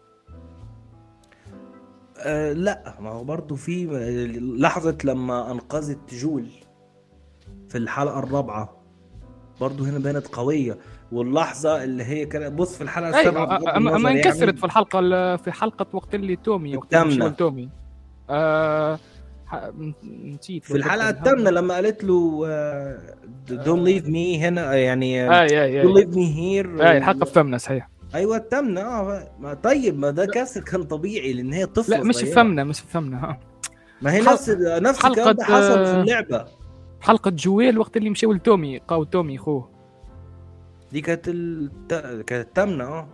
آه 2.18 2.54
لا 2.54 2.98
ما 3.00 3.10
هو 3.10 3.24
برضه 3.24 3.56
في 3.56 3.86
لحظة 4.60 4.98
لما 5.04 5.52
أنقذت 5.52 6.14
جول 6.14 6.48
في 7.70 7.78
الحلقة 7.78 8.20
الرابعة 8.20 8.75
برضه 9.62 9.86
هنا 9.90 10.00
بانت 10.00 10.28
قوية 10.28 10.78
واللحظة 11.12 11.84
اللي 11.84 12.04
هي 12.04 12.26
كانت 12.26 12.54
بص 12.54 12.76
في 12.76 12.82
الحلقة 12.84 13.20
السابعة 13.20 13.46
بغض 13.46 13.66
أما- 13.66 13.76
أما 13.76 13.96
النظر 13.96 14.10
انكسرت 14.10 14.40
يعني 14.40 14.58
في 14.58 14.64
الحلقة 14.66 15.00
ال- 15.00 15.38
في 15.40 15.52
حلقة 15.52 15.86
وقت 15.94 16.16
اللي 16.16 16.36
تومي 16.36 16.78
وقت 16.78 16.94
اللي 16.96 17.30
تومي. 17.30 17.70
آه 18.30 19.00
نسيت 20.04 20.64
في 20.66 20.76
الحلقة 20.78 21.10
الثامنه 21.10 21.50
لما 21.50 21.74
قالت 21.74 22.04
له 22.04 22.46
don't 23.50 23.84
leave 23.84 24.08
me 24.08 24.40
هنا 24.40 24.74
يعني 24.76 25.40
آي 25.42 25.64
آي 25.64 25.82
don't 25.82 25.94
leave 25.94 26.10
me 26.16 26.36
here 26.36 26.88
آي 26.90 26.98
الحلقة 26.98 27.24
الثامنه 27.24 27.58
صحيح. 27.58 27.90
أيوه 28.16 28.38
الثامنه 28.38 28.82
آه 28.82 29.28
ما 29.40 29.54
طيب 29.54 30.00
ما 30.00 30.10
ده 30.12 30.26
كسر 30.26 30.62
كان 30.62 30.84
طبيعي 30.84 31.34
لأن 31.34 31.54
هي 31.54 31.66
طفلة 31.66 31.98
لا 31.98 32.04
مش. 32.04 32.24
الثامنه 32.24 32.64
مش 32.64 32.80
الثامنه 32.82 33.18
ها 33.18 33.40
ما 34.02 34.14
هي 34.14 34.22
نفس 34.22 34.50
نفس 34.60 35.06
الكلام 35.06 35.32
ده 35.36 35.44
حصل 35.44 35.86
في 35.86 35.92
آه، 35.92 36.02
اللعبة. 36.02 36.46
حلقة 37.02 37.32
جويل 37.32 37.80
وقت 37.80 37.98
اللي 37.98 38.10
مشاو 38.10 38.34
لتومي 38.34 38.78
قاو 38.78 39.04
تومي 39.04 39.38
خوه. 39.38 39.72
دي 40.92 41.02
كانت 41.02 41.28
الت... 41.28 41.94
كانت 42.28 42.48
الثامنه 42.48 42.84
آه. 42.84 43.08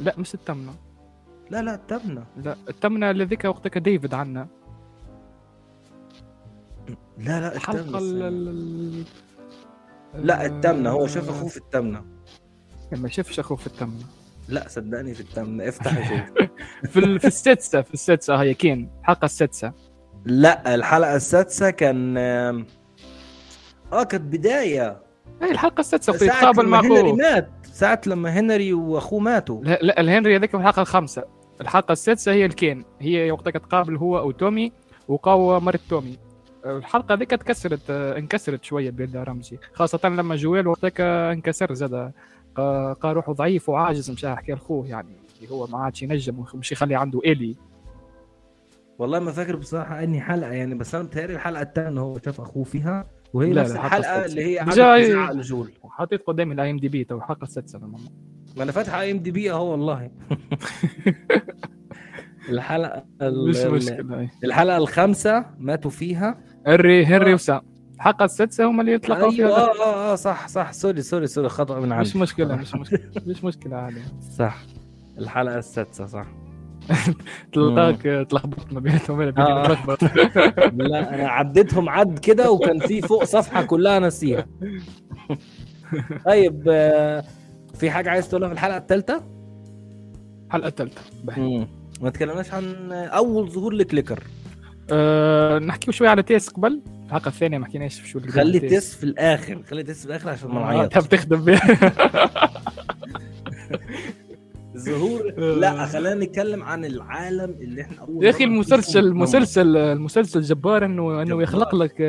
لا 0.00 0.14
مش 0.18 0.34
الثامنه 0.34 0.72
لا 1.50 1.62
لا 1.62 1.74
الثامنه 1.74 2.24
لا 2.36 2.56
الثامنه 2.68 3.10
اللي 3.10 3.24
ذيك 3.24 3.44
وقتها 3.44 3.80
ديفيد 3.80 4.14
عنا 4.14 4.48
لا 7.18 7.40
لا 7.40 7.54
الحلقة 7.56 7.98
ال- 7.98 9.04
لا 10.14 10.46
الثامنه 10.46 10.90
هو 10.90 11.06
شاف 11.06 11.28
آه، 11.28 11.32
أخوه 11.32 11.48
في 11.48 11.56
الثامنه 11.56 12.04
ما 12.92 13.08
شافش 13.08 13.38
أخوه 13.40 13.56
في 13.56 13.66
الثامنه 13.66 14.04
لا 14.48 14.68
صدقني 14.68 15.14
في 15.14 15.20
الثامنه 15.20 15.68
افتح 15.68 15.94
شوف 16.08 16.48
في 16.92 16.98
ال- 17.00 17.20
في 17.20 17.26
السادسة 17.26 17.82
في 17.82 17.94
السادسة 17.94 18.36
هي 18.42 18.54
كين 18.54 18.90
الحلقة 19.00 19.24
السادسة. 19.24 19.72
لا 20.24 20.74
الحلقة 20.74 21.16
السادسة 21.16 21.70
كان 21.70 22.14
آه 23.94 24.02
كانت 24.02 24.22
بداية. 24.34 25.02
أي 25.42 25.50
الحلقة 25.50 25.80
السادسة 25.80 26.14
يتقابل 26.14 26.62
لما 26.64 26.80
مع 26.80 26.86
هنري 26.88 27.12
مات. 27.12 27.50
ساعة 27.62 28.00
لما 28.06 28.30
هنري 28.30 28.72
وأخوه 28.72 29.20
ماتوا. 29.20 29.64
لا 29.64 29.78
لا 29.82 30.00
الهنري 30.00 30.36
هذيك 30.36 30.50
في 30.50 30.56
الحلقة 30.56 30.82
الخامسة. 30.82 31.24
الحلقة 31.60 31.92
السادسة 31.92 32.32
هي 32.32 32.44
الكين. 32.44 32.84
هي 33.00 33.30
وقتها 33.30 33.50
تقابل 33.50 33.96
هو 33.96 34.18
أو 34.18 34.30
تومي 34.30 34.72
وقاو 35.08 35.60
مرت 35.60 35.80
تومي. 35.90 36.18
الحلقة 36.66 37.14
ذيك 37.14 37.30
تكسرت 37.30 37.90
آه، 37.90 38.18
انكسرت 38.18 38.64
شوية 38.64 38.90
بيلا 38.90 39.22
رمزي. 39.22 39.58
خاصة 39.72 40.08
لما 40.08 40.36
جويل 40.36 40.68
وقتك 40.68 41.00
انكسر 41.00 41.74
زاد 41.74 42.12
قا 42.56 42.92
قا 42.92 43.12
روحه 43.12 43.32
ضعيف 43.32 43.68
وعاجز 43.68 44.10
مشى 44.10 44.26
يحكي 44.26 44.52
لاخوه 44.52 44.86
يعني. 44.86 45.16
اللي 45.38 45.50
هو 45.50 45.66
ما 45.66 45.78
عادش 45.78 46.02
ينجم 46.02 46.44
مش 46.54 46.72
يخلي 46.72 46.94
عنده 46.94 47.18
إلي. 47.18 47.56
والله 48.98 49.18
ما 49.18 49.32
فاكر 49.32 49.56
بصراحة 49.56 50.02
اني 50.02 50.20
حلقة 50.20 50.50
يعني 50.52 50.74
بس 50.74 50.94
أنا 50.94 51.04
متهيألي 51.04 51.34
الحلقة 51.34 51.62
الثانية 51.62 52.00
هو 52.00 52.18
شاف 52.24 52.40
أخوه 52.40 52.64
فيها. 52.64 53.06
وهي 53.34 53.52
لا، 53.52 53.62
نفس 53.62 53.72
لا، 53.72 53.86
السادسة. 53.98 54.24
اللي 54.24 54.44
هي 54.60 54.64
تزعق 54.64 55.32
لجويل 55.32 55.72
حطيت 55.90 56.22
قدامي 56.26 56.54
ال 56.54 56.70
IMDb 56.70 57.04
تو 57.04 57.16
الحلقة 57.16 57.42
السادسه. 57.44 57.78
ما 58.56 58.62
أنا 58.62 58.72
فاتح 58.72 58.94
IMDb 58.94 59.50
أهو 59.52 59.70
والله. 59.70 60.10
الحلقة 62.48 63.04
ال- 63.22 63.48
مش 63.48 63.56
مشكلة 63.56 64.20
أي. 64.20 64.30
الحلقة 64.44 64.76
الخامسة 64.76 65.46
ماتوا 65.58 65.90
فيها. 65.90 66.38
هنري 66.66 67.04
هنري 67.06 67.30
آه. 67.30 67.34
وسام. 67.34 67.60
الحلقة 67.94 68.24
السادسه 68.24 68.64
هم 68.64 68.80
اللي 68.80 68.92
يتلقوا 68.92 69.20
أيوه 69.22 69.30
فيها. 69.30 69.48
آه 69.48 69.82
آه 69.84 70.12
آه 70.12 70.14
صح 70.14 70.48
صح. 70.48 70.72
sorry 70.72 71.02
sorry 71.02 71.26
sorry 71.26 71.48
خطأ 71.48 71.80
من 71.80 71.92
عندي. 71.92 72.08
مش 72.08 72.16
مشكلة 72.16 72.56
مش 72.56 72.74
مشكلة 72.74 73.00
مش 73.26 73.44
مشكلة 73.44 73.76
عادي. 73.76 74.00
صح. 74.38 74.56
الحلقة 75.18 75.58
السادسة 75.58 76.06
صح. 76.06 76.26
تلقاك 77.52 78.26
تلخبطت 78.30 78.72
ما 78.72 78.80
بينهم 78.80 79.20
آه. 79.38 79.66
تلخبط 79.66 80.02
لا 80.74 81.14
أنا 81.14 81.28
عديتهم 81.28 81.88
عد 81.88 82.18
كده 82.18 82.50
وكان 82.50 82.78
في 82.78 83.02
فوق 83.02 83.24
صفحة 83.24 83.62
كلها 83.62 83.98
نسيها. 83.98 84.46
طيب 86.26 86.64
آه، 86.68 87.24
في 87.74 87.90
حاجة 87.90 88.10
عايز 88.10 88.28
تقولها 88.28 88.48
في 88.48 88.54
الحلقة 88.54 88.76
الثالثة؟ 88.76 89.22
الحلقة 90.46 90.68
الثالثه. 90.68 91.00
ما 92.00 92.10
تكلمناش 92.10 92.54
عن 92.54 92.92
أول 92.92 93.50
ظهور 93.50 93.72
ل 93.72 93.78
clicker. 93.78 94.22
أه 94.92 95.58
نحكي 95.58 95.92
شوي 95.92 96.08
على 96.08 96.22
تيس 96.22 96.48
قبل. 96.48 96.80
الحلقة 97.06 97.28
الثانية 97.28 97.58
ما 97.58 97.66
حكيناش 97.66 98.00
في 98.00 98.08
شو 98.08 98.18
اللي 98.18 98.32
خلي 98.32 98.60
تيس 98.60 98.94
في 98.94 99.04
الآخر 99.04 99.62
خلي 99.70 99.82
تيس 99.82 100.00
في 100.00 100.06
الآخر 100.06 100.28
عشان 100.28 100.48
ما 100.48 100.60
آه، 100.60 100.74
نعيطش 100.74 100.92
تحب 100.94 101.04
تخدم 101.04 101.44
بها 101.44 101.92
ظهور 104.76 105.32
لا 105.60 105.86
خلينا 105.86 106.24
نتكلم 106.24 106.62
عن 106.62 106.84
العالم 106.84 107.50
اللي 107.60 107.82
إحنا 107.82 108.00
أول 108.00 108.24
يا 108.24 108.30
أخي 108.30 108.44
المسلسل. 108.44 108.98
المسلسل 109.06 109.76
المسلسل 109.76 110.40
جبار 110.40 110.84
انه 110.84 111.22
إنه. 111.22 111.42
يخلق 111.42 111.74
لك 111.74 112.00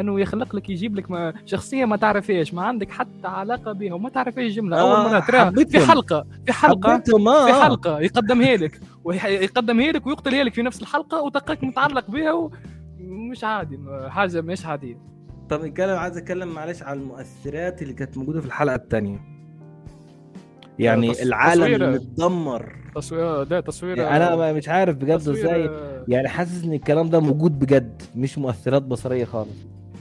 إنه 0.00 0.20
يخلق 0.20 0.56
لك 0.56 0.70
يجيب 0.70 0.96
لك 0.96 1.10
ما 1.10 1.32
شخصية 1.46 1.84
ما 1.84 1.96
تعرفيش 1.96 2.54
ما 2.54 2.62
عندك 2.62 2.90
حتى 2.90 3.26
علاقة 3.26 3.72
بها 3.72 3.94
وما 3.94 4.08
تعرفيش 4.08 4.54
جملة 4.54 4.76
آه، 4.76 4.80
اول 4.80 5.10
مرة 5.10 5.20
تراها 5.20 5.50
في. 5.50 5.86
حلقة 5.86 6.26
في 6.46 6.52
حلقة 6.52 6.94
آه 6.94 7.46
في 7.46 7.62
حلقة 7.62 8.00
يقدمها 8.00 8.56
لك 8.56 8.80
ويقدمها 9.04 9.92
لك 9.92 10.06
ويقتلها 10.06 10.44
لك 10.44 10.54
في 10.54 10.62
نفس 10.62 10.82
الحلقة 10.82 11.22
وتلقاك 11.22 11.64
متعلق 11.64 12.10
بها 12.10 12.32
و... 12.32 12.50
مش 13.00 13.44
عادي 13.44 13.78
حاجة 14.08 14.40
مش 14.40 14.66
عاديه 14.66 14.98
طب 15.50 15.64
نتكلم 15.64 15.96
عايز 15.98 16.16
أتكلم 16.16 16.48
معلش 16.48 16.82
على 16.82 17.00
المؤثرات 17.00 17.82
اللي 17.82 17.94
كانت 17.94 18.18
موجودة 18.18 18.40
في 18.40 18.46
الحلقة 18.46 18.74
الثانية 18.74 19.31
يعني 20.78 21.14
تص- 21.14 21.20
العالم 21.22 21.62
تصوير- 21.64 21.94
اتدمر 21.94 22.76
تصوير 22.94 23.42
ده 23.42 23.60
تصوير 23.60 23.98
يعني 23.98 24.16
أنا 24.16 24.36
ما- 24.36 24.52
مش 24.52 24.68
عارف 24.68 24.96
بجد 24.96 25.18
تصوير- 25.18 25.36
إزاي. 25.38 25.70
يعني 26.08 26.28
حاسس 26.28 26.64
إن 26.64 26.72
الكلام 26.72 27.10
ده 27.10 27.20
موجود 27.20 27.58
بجد 27.58 28.02
مش 28.16 28.38
مؤثرات 28.38 28.82
بصرية 28.82 29.24
خالص. 29.24 29.48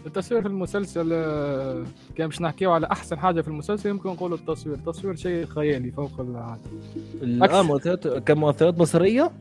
التصوير 0.06 0.42
في 0.42 0.48
المسلسل 0.48 1.10
آه، 1.14 1.84
كان 2.16 2.28
باش 2.28 2.42
نحكيو 2.42 2.72
على 2.72 2.88
أحسن 2.92 3.20
حاجة 3.20 3.42
في 3.42 3.48
المسلسل 3.48 3.90
يمكن 3.90 4.10
نقولوا 4.10 4.38
التصوير. 4.38 4.76
التصوير 4.76 5.16
شيء 5.16 5.46
خيالي 5.46 5.92
فوق 5.92 6.12
العادة. 6.20 7.60
آه 7.60 7.62
مؤثرات 7.64 8.08
كمؤثرات 8.08 8.74
بصرية؟ 8.74 9.32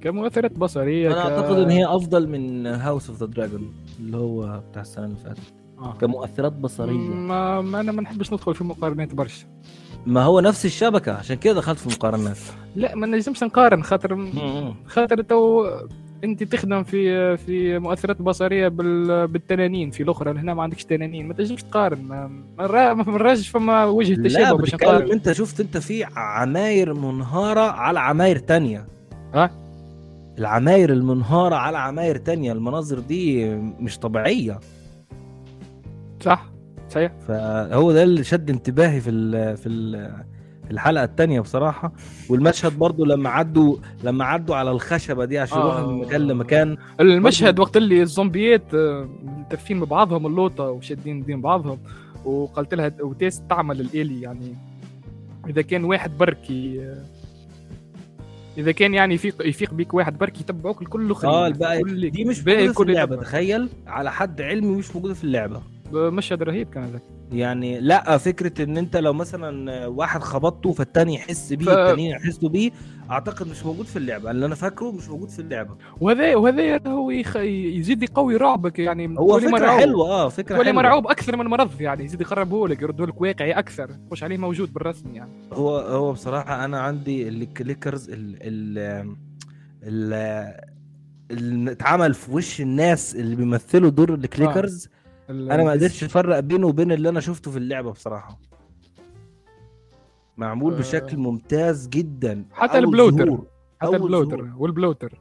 كمؤثرات 0.00 0.52
بصرية 0.58 1.06
أنا 1.06 1.14
ك... 1.14 1.18
أعتقد 1.18 1.58
إن 1.58 1.70
هي 1.70 1.86
أفضل 1.86 2.28
من 2.28 2.66
House 2.66 3.08
of 3.10 3.20
the 3.20 3.26
Dragon 3.26 3.72
اللي 4.00 4.16
هو 4.16 4.60
بتاع 4.70 4.82
السنة 4.82 5.04
اللي 5.04 5.16
فاتت. 5.16 5.38
آه. 5.78 5.92
كمؤثرات 6.00 6.52
بصرية. 6.52 6.92
ما, 6.98 7.60
ما 7.60 7.80
أنا 7.80 7.92
ما 7.92 8.02
نحبش 8.02 8.32
ندخل 8.32 8.54
في 8.54 8.64
مقارنات 8.64 9.14
برشا. 9.14 9.46
ما 10.08 10.22
هو 10.22 10.40
نفس 10.40 10.66
الشبكة 10.66 11.12
عشان 11.12 11.36
كده 11.36 11.54
دخلت 11.54 11.78
في 11.78 11.88
مقارنات 11.88 12.38
لا 12.76 12.94
ما 12.94 13.06
نجمش 13.06 13.42
نقارن 13.42 13.82
خاطر 13.82 14.28
خاطر 14.86 15.22
تو 15.22 15.68
انت 16.24 16.42
تخدم 16.42 16.82
في 16.82 17.36
في 17.36 17.78
مؤثرات 17.78 18.22
بصرية 18.22 18.68
بال... 18.68 19.28
بالتنانين 19.28 19.90
في 19.90 20.02
الأخرى 20.02 20.30
هنا 20.30 20.54
ما 20.54 20.62
عندكش 20.62 20.84
تنانين. 20.84 21.28
ما 21.28 21.34
تنجمش 21.34 21.62
تقارن 21.62 22.02
ما 22.58 23.04
نراجعش 23.06 23.48
فما 23.48 23.84
وجه 23.84 24.22
تشابه 24.22 24.58
باش 24.58 24.74
نقارن. 24.74 25.12
انت 25.12 25.32
شفت 25.32 25.60
انت 25.60 25.76
في 25.76 26.04
عماير 26.16 26.94
منهارة 26.94 27.60
على 27.60 28.00
عماير 28.00 28.38
تانية. 28.38 28.86
ها؟ 29.34 29.50
العماير 30.38 30.92
المنهارة 30.92 31.54
على 31.54 31.78
عماير 31.78 32.16
تانية 32.16 32.52
المناظر 32.52 32.98
دي 32.98 33.50
مش 33.56 33.98
طبيعية. 33.98 34.60
صح. 36.20 36.46
صحيح. 36.88 37.12
فهو 37.28 37.92
ده 37.92 38.02
اللي 38.02 38.24
شد 38.24 38.50
انتباهي 38.50 39.00
في 39.00 39.10
ال 39.10 39.56
في 39.56 39.68
ال 39.68 40.10
في 40.64 40.74
الحلقة 40.74 41.04
الثانية 41.04 41.40
بصراحة. 41.40 41.92
والمشهد 42.28 42.78
برضو 42.78 43.04
لما 43.04 43.30
عدوا 43.30 43.76
لما 44.04 44.24
عدوا 44.24 44.56
على 44.56 44.70
الخشبة 44.70 45.24
دي 45.24 45.38
عشان 45.38 45.58
يروحوا 45.58 45.80
آه. 45.80 45.86
من 45.86 45.98
مكان 46.00 46.20
لمكان. 46.26 46.76
المشهد 47.00 47.58
وقت 47.58 47.76
اللي 47.76 48.02
الزومبيات 48.02 48.74
آه، 48.74 49.08
ملتفين 49.38 49.80
ببعضهم 49.80 50.26
اللوطة 50.26 50.64
وشادين 50.70 51.22
دين 51.22 51.40
بعضهم 51.40 51.78
وقلت 52.24 52.74
لها 52.74 52.92
وتيس 53.00 53.42
تعمل 53.50 53.80
الالي 53.80 54.20
يعني. 54.20 54.54
إذا 55.48 55.62
كان 55.62 55.84
واحد 55.84 56.18
بركي 56.18 56.80
آه، 56.82 57.04
إذا 58.58 58.72
كان 58.72 58.94
يعني 58.94 59.14
يفيق 59.14 59.46
يفيق 59.48 59.74
بيك 59.74 59.94
واحد 59.94 60.18
بركي 60.18 60.40
يتبعوك 60.40 60.82
الكل 60.82 61.14
آه 61.24 61.46
الباقي 61.46 61.82
دي 62.10 62.24
مش 62.24 62.38
موجودة 62.46 62.72
في 62.72 62.80
اللعبة. 62.82 63.16
تخيل. 63.16 63.68
على 63.86 64.12
حد 64.12 64.40
علمي 64.40 64.76
مش 64.76 64.94
موجودة 64.96 65.14
في 65.14 65.24
اللعبة. 65.24 65.62
مشهد 65.92 66.42
رهيب 66.42 66.70
كان 66.70 66.82
هذاك 66.84 67.02
يعني 67.32 67.80
لا 67.80 68.18
فكرة 68.18 68.64
إن 68.64 68.76
أنت 68.76 68.96
لو 68.96 69.12
مثلا 69.12 69.86
واحد 69.86 70.22
خبطته 70.22 70.72
فالتاني 70.72 71.14
يحس 71.14 71.52
بيه 71.52 71.66
ف- 71.66 71.68
التانيين 71.68 72.10
يحسوا 72.10 72.48
بيه 72.48 72.70
أعتقد 73.10 73.48
مش 73.48 73.64
موجود 73.66 73.86
في 73.86 73.96
اللعبة. 73.96 74.30
اللي 74.30 74.46
أنا 74.46 74.54
فاكره 74.54 74.92
مش 74.92 75.08
موجود 75.08 75.28
في 75.28 75.38
اللعبة. 75.38 75.76
وهذا 76.00 76.36
وهذا 76.36 76.80
هو 76.90 77.10
يخ... 77.10 77.36
يزيد 77.36 78.02
يقوي 78.02 78.36
رعبك 78.36 78.78
يعني. 78.78 79.18
هو 79.18 79.38
فكرة 79.40 79.50
مرعوب. 79.50 79.80
حلوة 79.80 80.08
آه 80.10 80.28
فكرة 80.28 80.56
حلوة. 80.62 80.72
مرعوب 80.72 81.06
أكثر 81.06 81.36
من 81.36 81.44
مرض 81.46 81.80
يعني 81.80 82.04
يزيد 82.04 82.20
يقربه 82.20 82.68
لك 82.68 82.82
يردوا 82.82 83.06
لك 83.06 83.20
واقعي 83.20 83.52
أكثر 83.52 83.90
خش 84.10 84.22
عليه 84.24 84.36
موجود 84.38 84.72
بالرسم 84.72 85.14
يعني. 85.14 85.30
هو 85.52 85.78
هو 85.78 86.12
بصراحة 86.12 86.64
أنا 86.64 86.80
عندي 86.80 87.28
ال 87.28 87.37
clickers 87.37 88.10
ال 88.10 88.36
ال 88.40 88.78
ال 89.82 90.68
اللي 91.30 91.72
اتعمل 91.72 92.14
في 92.14 92.32
وش 92.32 92.60
الناس 92.60 93.16
اللي 93.16 93.36
بيمثلوا 93.36 93.90
دور 93.90 94.14
ال 94.14 94.21
clickers. 94.21 94.84
ال- 94.84 94.97
أنا 95.30 95.64
ما 95.64 95.70
قدرتش 95.72 96.04
أفرق 96.04 96.40
بينه 96.40 96.66
وبين 96.66 96.92
اللي 96.92 97.08
أنا 97.08 97.20
شفته 97.20 97.50
في 97.50 97.56
اللعبة 97.56 97.92
بصراحة. 97.92 98.38
معمول 100.36 100.74
آه. 100.74 100.78
بشكل 100.78 101.16
ممتاز 101.16 101.88
جدا. 101.88 102.44
حتى 102.52 102.78
ال 102.78 102.85
bloater. 102.85 103.38
حتى 103.80 103.96
ال 103.96 104.01
bloater 104.01 104.36
ظهور. 104.36 104.54
وال 104.56 104.68
bloater. 104.68 105.18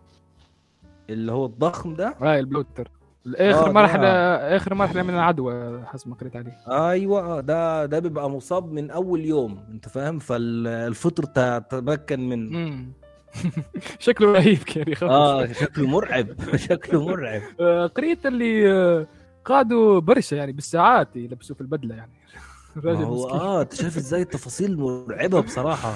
اللي 1.10 1.32
هو 1.32 1.46
الضخم 1.46 1.94
ده؟ 1.96 2.16
هاي 2.22 2.40
ال 2.40 2.46
bloater. 2.46 2.92
اخر 3.36 3.70
آه، 3.70 3.72
مرحلة 3.72 4.02
ده. 4.02 4.56
آخر 4.56 4.74
مرحلة 4.74 5.04
من 5.04 5.14
العدوى 5.14 5.86
حسب 5.86 6.10
ما 6.10 6.16
قريت 6.16 6.36
عليه. 6.36 6.58
أيوه 6.68 7.42
ده 7.42 7.86
ده 7.86 8.00
بيبقى 8.00 8.30
مصاب 8.30 8.72
من 8.72 8.92
أول 8.92 9.26
يوم 9.26 9.60
أنت 9.72 9.90
فاهم؟ 9.90 10.20
فالفطر 10.20 11.24
ت- 11.24 11.66
تمكن 11.72 12.30
منه. 12.30 12.86
شكله 14.00 14.32
رهيب 14.32 14.58
كان 14.58 14.92
يخوف 14.92 15.10
آه 15.10 15.46
شكله 15.52 15.88
مرعب 15.88 16.28
شكله 16.70 17.06
مرعب. 17.06 17.42
آه، 17.60 17.88
قريت 17.88 18.26
اللي 18.26 18.72
آه، 18.72 19.08
قعدوا 19.48 20.00
برشا 20.00 20.36
يعني 20.36 20.52
بالساعات 20.52 21.16
يلبسوا 21.16 21.56
في 21.56 21.62
البدلة 21.62 21.96
يعني. 21.96 22.12
الراجل 22.78 23.04
هو 23.04 23.26
مسكين. 23.26 23.40
آه 23.40 23.62
أنت 23.62 23.74
شايف 23.74 23.98
إزاي 23.98 24.22
التفاصيل 24.22 24.78
مرعبة 24.78 25.40
بصراحة. 25.42 25.96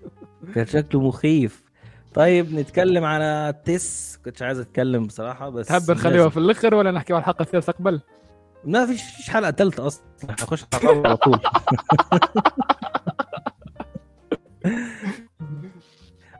كان 0.54 0.66
شكله 0.66 1.00
مخيف. 1.00 1.62
طيب 2.14 2.54
نتكلم 2.54 3.04
على 3.04 3.54
تيس. 3.64 4.18
كنتش 4.24 4.42
عايز 4.42 4.58
أتكلم 4.58 5.06
بصراحة 5.06 5.48
بس 5.50 5.66
تحب 5.66 5.90
نخليها. 5.90 6.28
في 6.28 6.36
الأخر 6.36 6.74
ولا 6.74 6.90
نحكي 6.90 7.12
على 7.12 7.20
الحلقة 7.20 7.42
الثالثه 7.42 7.72
قبل؟ 7.72 8.00
ما 8.64 8.86
فيش 8.86 9.02
فيش 9.02 9.30
حلقة 9.30 9.50
ثالثة 9.50 9.86
أصلا. 9.86 10.04
هنخش 10.30 10.64
على 10.84 11.16
طول. 11.16 11.38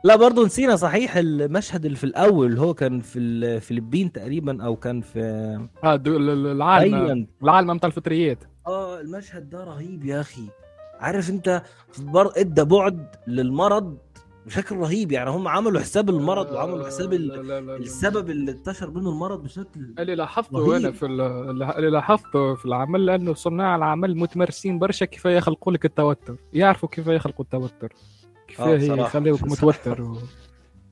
لا 0.03 0.15
برضه 0.15 0.45
نسينا 0.45 0.75
صحيح 0.75 1.17
المشهد 1.17 1.85
اللي 1.85 1.97
في 1.97 2.03
الأول 2.03 2.47
اللي 2.47 2.61
هو 2.61 2.73
كان 2.73 2.99
في 3.01 3.19
الفلبين 3.19 4.11
تقريبا 4.11 4.63
أو 4.65 4.75
كان 4.75 5.01
في 5.01 5.19
آه 5.83 5.95
العالم 6.05 7.27
العالم 7.43 7.77
بتاع 7.77 7.87
الفطريات. 7.87 8.37
آه 8.67 9.01
المشهد 9.01 9.49
ده 9.49 9.63
رهيب 9.63 10.05
يا 10.05 10.21
أخي. 10.21 10.41
عارف 10.99 11.29
أنت 11.29 11.63
بر... 11.99 12.31
إدى 12.37 12.63
بعد 12.63 13.15
للمرض 13.27 13.97
بشكل 14.45 14.75
رهيب. 14.75 15.11
يعني 15.11 15.29
هم 15.29 15.47
عملوا 15.47 15.79
حساب 15.81 16.09
المرض 16.09 16.51
وعملوا 16.51 16.85
حساب 16.85 17.13
ال... 17.13 17.27
لا- 17.27 17.35
لا- 17.35 17.41
لا- 17.41 17.59
لا. 17.61 17.77
السبب 17.77 18.29
اللي 18.29 18.51
انتشر 18.51 18.91
منه 18.91 19.09
المرض 19.09 19.43
بشكل 19.43 19.93
اللي 19.99 20.15
لاحظته. 20.15 20.77
أنا 20.77 20.91
في 20.91 21.05
ال- 21.05 21.21
اللي 21.77 21.89
لاحظته 21.89 22.55
في 22.55 22.65
العمل 22.65 23.09
انه 23.09 23.33
صناع 23.33 23.75
العمل 23.75 24.17
متمرسين 24.17 24.79
برشا 24.79 25.05
كيف 25.05 25.25
يخلقوا 25.25 25.73
لك 25.73 25.85
التوتر. 25.85 26.35
يعرفوا 26.53 26.89
كيف 26.89 27.07
يخلقوا 27.07 27.45
التوتر. 27.45 27.93
آه،. 28.63 29.05
يخليوك 29.05 29.43
بصراحة. 29.45 29.79
متوتر 29.79 30.01
و... 30.01 30.17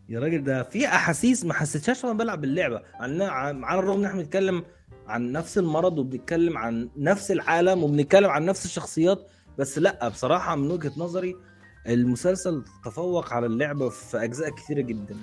يا 0.10 0.20
راجل 0.20 0.44
ده 0.44 0.64
في 0.64 0.88
أحاسيس 0.88 1.46
ما 1.46 1.54
حسيتهاش 1.54 2.04
وأنا 2.04 2.18
بلعب 2.18 2.44
اللعبه 2.44 2.82
عن 3.00 3.22
على 3.64 3.80
الرغم 3.80 4.00
إن 4.00 4.06
إحنا 4.06 4.22
بنتكلم 4.22 4.64
عن 5.08 5.32
نفس 5.32 5.58
المرض 5.58 6.00
وبنتكلم 6.00 6.58
عن 6.58 6.90
نفس 6.98 7.32
العالم 7.32 7.84
وبنتكلم 7.84 8.30
عن 8.30 8.46
نفس 8.46 8.66
الشخصيات 8.66 9.28
بس 9.58 9.78
لأ 9.78 10.08
بصراحة 10.10 10.56
من 10.56 10.72
وجهة 10.72 10.92
نظري 10.98 11.36
المسلسل 11.88 12.64
تفوق 12.86 13.34
على 13.34 13.46
اللعبة 13.46 13.90
في 13.90 14.24
أجزاء 14.24 14.50
كثيره 14.50 14.82
جدا. 14.82 15.16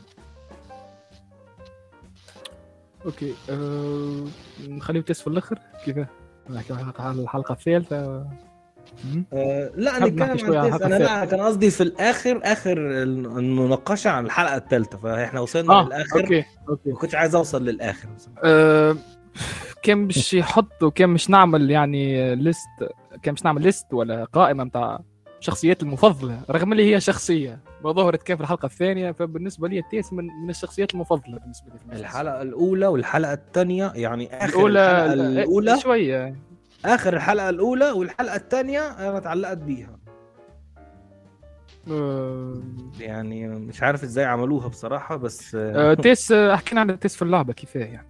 okay 3.06 3.34
أه... 3.50 4.24
نخليه 4.68 5.00
تيس 5.00 5.20
في 5.20 5.26
الآخر 5.26 5.58
على 6.98 7.20
الحلقة 7.20 7.52
الثالثة. 7.52 8.26
أه 9.32 9.70
لا 9.76 9.98
نتكلم 9.98 10.22
عن 10.22 10.54
أنا 10.54 10.66
الحلقة 10.66 10.98
لا 10.98 11.24
كان 11.24 11.40
قصدي 11.40 11.70
في 11.70 11.82
الآخر 11.82 12.40
آخر 12.44 12.78
المناقشة 12.78 14.10
عن 14.10 14.26
الحلقة 14.26 14.56
الثالثة 14.56 14.98
فإحنا 14.98 15.40
وصلنا 15.40 15.72
آه 15.72 15.86
للآخر. 15.86 16.20
أوكي 16.20 16.44
أوكي. 16.68 16.90
ما 16.90 16.96
كنتش 16.96 17.14
عايز 17.14 17.34
أوصل 17.34 17.64
للآخر. 17.64 18.08
أه... 18.44 18.96
كان 19.82 19.98
مش 19.98 20.34
يحطوا 20.34 20.90
كان 20.90 21.10
مش 21.10 21.30
نعمل 21.30 21.70
يعني 21.70 22.34
list 22.34 22.68
كان 23.22 23.34
مش 23.34 23.44
نعمل 23.44 23.62
list 23.62 23.94
ولا 23.94 24.24
قائمة 24.24 24.64
متاع 24.64 25.00
شخصيات 25.40 25.82
المفضلة 25.82 26.40
رغم 26.50 26.72
اللي 26.72 26.94
هي 26.94 27.00
شخصية. 27.00 27.60
ما 27.84 27.92
ظهرت 27.92 28.22
كيف 28.22 28.40
الحلقة 28.40 28.66
الثانية 28.66 29.12
فبالنسبة 29.12 29.68
لي 29.68 29.82
تيس 29.90 30.12
من 30.12 30.24
من 30.44 30.50
الشخصيات 30.50 30.94
المفضلة 30.94 31.38
بالنسبة 31.38 31.66
لي 31.66 31.78
في 31.78 31.84
المسلسل. 31.84 32.04
الحلقة 32.04 32.42
الأولى 32.42 32.86
والحلقة 32.86 33.32
الثانية 33.32 33.92
يعني 33.94 34.36
آخر 34.44 34.48
الأولى 34.48 35.04
الحلقة 35.04 35.12
الأولى. 35.14 35.80
شوية. 35.80 36.36
آخر 36.86 37.16
الحلقة 37.16 37.48
الأولى 37.48 37.90
والحلقة 37.90 38.36
الثانية 38.36 38.80
أنا 38.80 39.18
اتعلقت 39.18 39.58
بيها. 39.58 39.98
أه... 41.90 42.62
يعني 43.00 43.48
مش 43.48 43.82
عارف 43.82 44.02
إزاي 44.02 44.24
عملوها 44.24 44.68
بصراحة 44.68 45.16
بس 45.16 45.54
أه... 45.54 45.94
تيس 45.94 46.32
آه، 46.32 46.56
حكينا 46.56 46.80
عن 46.80 46.98
تيس 46.98 47.16
في 47.16 47.22
اللعبة 47.22 47.52
كفايه 47.52 47.84
يعني. 47.84 48.08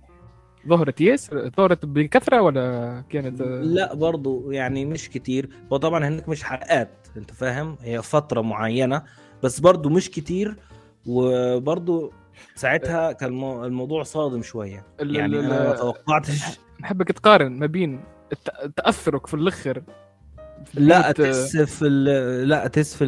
ظهرت 0.68 1.00
تيس؟ 1.00 1.30
ظهرت 1.56 1.84
بكثرة 1.86 2.40
ولا 2.42 3.02
كانت 3.10 3.40
آه، 3.40 3.44
لا 3.62 3.94
برضو 3.94 4.50
يعني 4.50 4.84
مش 4.84 5.08
كتير. 5.10 5.48
هو 5.72 5.76
طبعا 5.76 6.08
هناك 6.08 6.28
مش 6.28 6.42
حلقات 6.44 6.90
أنت 7.16 7.30
فاهم؟ 7.30 7.76
هي 7.80 8.02
فترة 8.02 8.40
معينة 8.40 9.02
بس 9.42 9.60
برضو 9.60 9.88
مش 9.88 10.10
كتير. 10.10 10.56
وبرضو 11.06 12.12
ساعتها 12.54 13.12
كان 13.12 13.28
المو- 13.28 13.64
الموضوع 13.64 14.02
صادم 14.02 14.42
شوية. 14.42 14.84
يعني 15.00 15.40
أنا 15.40 15.48
ما 15.68 15.76
توقعتش. 15.76 16.42
نحبك 16.80 17.08
تقارن 17.12 17.52
ما 17.58 17.66
بين 17.66 18.00
تأثرك 18.76 19.26
في 19.26 19.34
الأخر. 19.34 19.82
في 20.64 20.80
لا 20.80 21.12
تس 21.12 21.56
في 21.56 21.88
لا 22.46 22.66
تس 22.66 22.94
في 22.96 23.06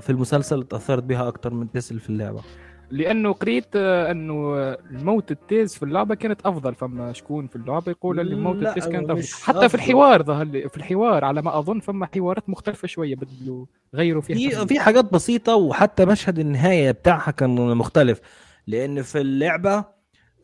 في 0.00 0.10
المسلسل 0.10 0.60
اتاثرت 0.60 1.02
بيها 1.02 1.28
أكتر 1.28 1.54
من 1.54 1.72
تس 1.72 1.92
في 1.92 2.10
اللعبة. 2.10 2.42
لأنه 2.90 3.32
قريت 3.32 3.76
أنه 3.76 4.54
الموت 4.90 5.30
التيز 5.30 5.74
في 5.74 5.82
اللعبة 5.82 6.14
كانت 6.14 6.40
أفضل 6.46 6.74
فما 6.74 7.12
شكون 7.12 7.46
في 7.46 7.56
اللعبة 7.56 7.90
يقول 7.90 8.20
اللي 8.20 8.34
موت 8.36 8.56
التيز 8.62 8.88
كانت 8.88 9.10
أفضل. 9.10 9.22
حتى 9.42 9.58
في 9.58 9.66
أفضل. 9.66 9.78
الحوار 9.78 10.22
ظهر 10.22 10.44
لي 10.44 10.68
في 10.68 10.76
الحوار 10.76 11.24
على 11.24 11.42
ما 11.42 11.58
أظن 11.58 11.80
فما 11.80 12.08
حوارات 12.14 12.48
مختلفة 12.48 12.88
شوية 12.88 13.16
بدلوا 13.16 13.66
غيروا 13.94 14.22
فيها 14.22 14.60
في. 14.60 14.66
في 14.66 14.80
حاجات 14.80 15.12
بسيطة 15.12 15.54
وحتى 15.54 16.04
مشهد 16.04 16.38
النهاية 16.38 16.90
بتاعها 16.90 17.30
كان 17.30 17.50
مختلف. 17.76 18.20
لأن 18.66 19.02
في 19.02 19.20
اللعبة 19.20 19.84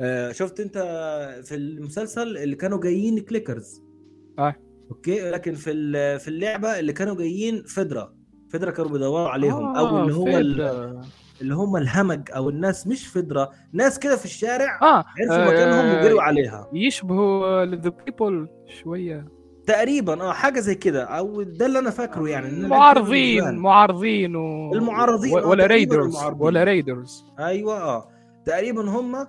آه، 0.01 0.33
شفت 0.33 0.61
أنت 0.61 0.79
في 1.45 1.55
المسلسل 1.55 2.37
اللي 2.37 2.57
كانوا 2.57 2.81
جايين 2.81 3.19
clickers 3.21 3.83
آه. 4.39 4.55
okay 4.91 5.31
لكن 5.31 5.55
في 5.55 5.73
في 6.19 6.29
اللعبة 6.29 6.79
اللي 6.79 6.93
كانوا 6.93 7.17
جايين 7.17 7.63
FEDRA 7.63 8.13
FEDRA 8.51 8.71
كانوا 8.71 8.91
بيدوروا 8.91 9.29
عليهم 9.29 9.77
آه، 9.77 9.79
أو 9.79 10.03
اللي 10.03 10.15
هو. 10.15 10.29
اللي 11.41 11.55
هم 11.55 11.77
الهمج 11.77 12.31
أو 12.37 12.49
الناس 12.49 12.87
مش 12.87 13.07
FEDRA 13.07 13.51
ناس 13.73 13.99
كده 13.99 14.17
في 14.17 14.25
الشارع 14.25 14.79
آه 14.83 15.05
عرفوا 15.19 15.53
مكانهم 15.53 15.87
آه، 15.87 16.01
وجروا 16.01 16.23
عليها 16.23 16.71
يشبهوا 16.73 17.65
the 17.65 17.93
people 18.07 18.49
شوية 18.83 19.29
تقريبا 19.67 20.23
آه 20.23 20.33
حاجة 20.33 20.61
زي 20.61 20.75
كده 20.75 21.05
أو 21.05 21.43
ده 21.43 21.67
اللي 21.67 21.79
أنا 21.79 21.91
فاكره 21.91 22.29
يعني 22.29 22.49
إن 22.49 22.69
معارضين 22.69 23.57
معارضين 23.57 24.37
و... 24.37 24.73
المعارضين،. 24.75 25.39
آه، 25.39 25.47
ولا 25.47 25.67
raiders. 25.67 26.17
ولا 26.39 26.65
raiders 26.65 27.25
أيوه 27.39 27.83
آه 27.83 28.09
تقريبا 28.45 28.91
هم 28.91 29.27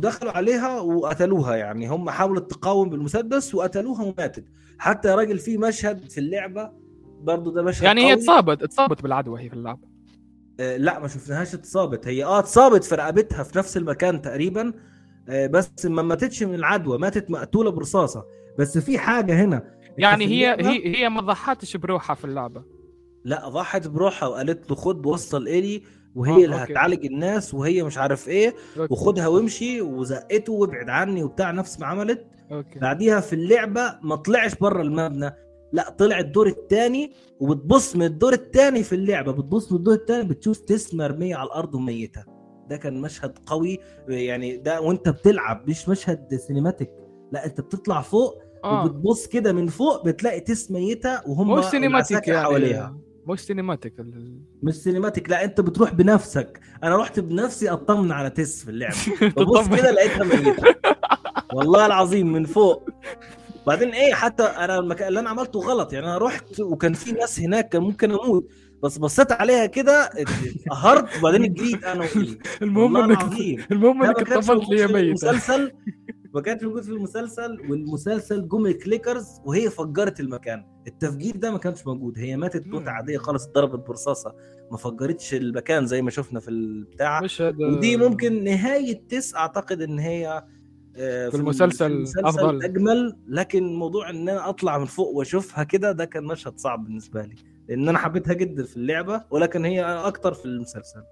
ودخلوا 0.00 0.32
عليها 0.32 0.80
وقتلوها 0.80 1.56
يعني. 1.56 1.88
هم 1.88 2.10
حاولت 2.10 2.50
تقاوم 2.50 2.90
بالمسدس 2.90 3.54
وقتلوها 3.54 4.02
وماتت. 4.02 4.44
حتى 4.78 5.08
يا 5.08 5.14
راجل 5.14 5.38
في 5.38 5.58
مشهد 5.58 6.10
في 6.10 6.18
اللعبة 6.20 6.70
برضو 7.22 7.50
ده 7.50 7.62
مشهد 7.62 7.84
يعني 7.84 8.04
هي. 8.04 8.12
اتصابت 8.12 8.62
اتصابت 8.62 9.02
بالعدوى 9.02 9.42
هي 9.42 9.48
في 9.48 9.54
اللعبة. 9.54 9.88
آه 10.60 10.76
لا 10.76 10.98
ما 10.98 11.08
شفناهاش 11.08 11.54
اتصابت. 11.54 12.06
هي 12.06 12.24
آه 12.24 12.38
اتصابت 12.38 12.84
في 12.84 12.94
رقبتها 12.94 13.42
في 13.42 13.58
نفس 13.58 13.76
المكان 13.76 14.22
تقريبا 14.22 14.72
آه 15.28 15.46
بس 15.46 15.86
ما 15.86 16.02
ماتتش 16.02 16.42
من 16.42 16.54
العدوى 16.54 16.98
ماتت 16.98 17.30
مقتولة 17.30 17.70
برصاصة. 17.70 18.24
بس 18.58 18.78
في 18.78 18.98
حاجة 18.98 19.44
هنا. 19.44 19.74
يعني 19.98 20.26
هي 20.26 20.56
هي 20.60 20.96
هي 20.96 21.08
ما 21.08 21.20
ضحتش 21.20 21.76
بروحها 21.76 22.14
في 22.14 22.24
اللعبة. 22.24 22.64
لا 23.24 23.48
ضحت 23.48 23.86
بروحها 23.86 24.28
وقالت 24.28 24.70
له 24.70 24.76
خد 24.76 25.06
وصل 25.06 25.48
إلي 25.48 25.82
وهي 26.14 26.32
آه، 26.42 26.44
اللي 26.44 26.60
okay. 26.60 26.72
هتعالج 26.72 27.06
الناس 27.06 27.54
وهي 27.54 27.82
مش 27.82 27.98
عارف 27.98 28.28
إيه 28.28 28.54
okay. 28.78 28.92
وخدها 28.92 29.26
وامشي 29.26 29.80
وزقته 29.82 30.52
وابعد 30.52 30.88
عني 30.88 31.22
وبتاع 31.22 31.50
نفس 31.50 31.80
ما 31.80 31.86
عملت. 31.86 32.26
okay. 32.52 32.78
بعديها 32.78 33.20
في 33.20 33.32
اللعبة 33.32 33.98
ما 34.02 34.16
طلعش 34.16 34.54
بره 34.54 34.82
المبنى 34.82 35.30
لا 35.72 35.90
طلع 35.90 36.18
الدور 36.18 36.46
الثاني 36.46 37.12
وبتبص 37.40 37.96
من 37.96 38.02
الدور 38.02 38.32
الثاني 38.32 38.82
في 38.82 38.94
اللعبة 38.94 39.32
بتبص 39.32 39.72
من 39.72 39.78
الدور 39.78 39.94
الثاني 39.94 40.24
بتشوف 40.28 40.58
تس 40.58 40.94
مرميه 40.94 41.36
على 41.36 41.46
الأرض 41.46 41.74
وميتة. 41.74 42.24
ده 42.68 42.76
كان 42.76 43.00
مشهد 43.00 43.38
قوي 43.46 43.78
يعني 44.08 44.56
ده 44.56 44.80
وأنت 44.80 45.08
بتلعب 45.08 45.68
مش 45.68 45.88
مشهد 45.88 46.36
cinematic 46.36 46.90
لا 47.32 47.46
أنت 47.46 47.60
بتطلع 47.60 48.00
فوق 48.00 48.42
آه. 48.64 48.84
وبتبص 48.84 49.26
كده 49.26 49.52
من 49.52 49.66
فوق 49.66 50.04
بتلاقي 50.04 50.40
تس 50.40 50.70
ميته 50.70 51.28
وهم 51.28 51.58
مش 51.58 51.64
cinematic 51.64 52.28
يعني. 52.28 52.40
حواليها. 52.44 52.96
مش 53.32 53.40
سينماتيك 53.40 54.00
ال- 54.00 54.40
مش 54.62 54.74
سينماتيك 54.74 55.30
لا 55.30 55.44
انت 55.44 55.60
بتروح 55.60 55.94
بنفسك. 55.94 56.60
أنا 56.84 56.96
رحت 56.96 57.20
بنفسي 57.20 57.70
اطمن 57.70 58.12
على 58.12 58.30
تس 58.30 58.64
في 58.64 58.70
اللعبة. 58.70 58.94
ببص. 59.36 59.68
كده 59.68 59.90
لقيتها 59.90 60.24
ميتة. 60.24 60.62
والله 61.52 61.86
العظيم 61.86 62.32
من 62.32 62.44
فوق. 62.44 62.90
بعدين 63.66 63.88
إيه 63.88 64.14
حتى 64.14 64.42
أنا 64.42 64.78
المكان 64.78 65.08
اللي 65.08 65.20
أنا 65.20 65.30
عملته 65.30 65.60
غلط. 65.60 65.92
يعني 65.92 66.06
أنا 66.06 66.18
رحت 66.18 66.60
وكان 66.60 66.92
في 66.92 67.12
ناس 67.12 67.40
هناك 67.40 67.68
كان 67.68 67.82
ممكن 67.82 68.10
أموت. 68.10 68.48
بس 68.82 68.98
بصيت 68.98 69.32
عليها 69.32 69.66
كده 69.66 70.10
قهرت 70.70 71.18
وبعدين 71.18 71.54
جريت 71.54 71.84
أنا 71.84 72.08
المهم 72.62 72.96
إنك. 72.96 73.72
المهم 73.72 74.02
انك 74.02 74.18
ما 74.18 74.24
كانش 74.24 74.36
اتصلت 74.50 74.68
لي 74.68 74.76
موجود 74.76 74.86
في 74.86 74.92
ميتة 74.92 75.06
المسلسل. 75.06 75.72
ما 76.34 76.40
كانش 76.40 76.62
موجود 76.62 76.82
في 76.82 76.90
المسلسل 76.90 77.60
والمسلسل 77.70 78.48
جم 78.48 78.66
ال 78.66 78.73
clickers 78.73 79.26
وهي 79.44 79.70
فجرت 79.70 80.20
المكان. 80.20 80.64
التفجير 80.86 81.36
ده 81.36 81.50
ما 81.50 81.58
كانش 81.58 81.86
موجود. 81.86 82.18
هي 82.18 82.36
ماتت 82.36 82.66
موتة. 82.66 82.90
عادية 82.90 83.18
خالص 83.18 83.46
ضربت 83.46 83.88
برصاصة. 83.88 84.34
ما 84.70 84.76
فجرتش 84.76 85.34
المكان 85.34 85.86
زي 85.86 86.02
ما 86.02 86.10
شفنا 86.10 86.40
في 86.40 86.48
البتاع. 86.50 87.20
مش 87.20 87.42
هذا 87.42 87.66
ودي 87.66 87.96
ممكن 87.96 88.44
نهاية 88.44 89.00
تس 89.08 89.34
أعتقد 89.34 89.82
إن 89.82 89.98
هي 89.98 90.44
آه، 90.96 91.28
في 91.28 91.36
المسلسل 91.36 91.78
في 91.78 91.86
المسلسل 91.86 92.26
أفضل. 92.26 92.62
أجمل. 92.62 93.16
لكن 93.28 93.74
موضوع 93.74 94.10
إن 94.10 94.28
أنا 94.28 94.48
أطلع 94.48 94.78
من 94.78 94.84
فوق 94.84 95.08
وأشوفها 95.08 95.64
كده 95.64 95.92
ده 95.92 96.04
كان 96.04 96.24
مشهد 96.24 96.58
صعب 96.58 96.84
بالنسبة 96.84 97.22
لي. 97.22 97.34
لأن 97.70 97.88
أنا 97.88 97.98
حبيتها 97.98 98.34
جدا 98.34 98.64
في 98.64 98.76
اللعبة 98.76 99.22
ولكن 99.30 99.64
هي 99.64 99.84
أكتر 99.84 100.34
في 100.34 100.44
المسلسل. 100.44 101.02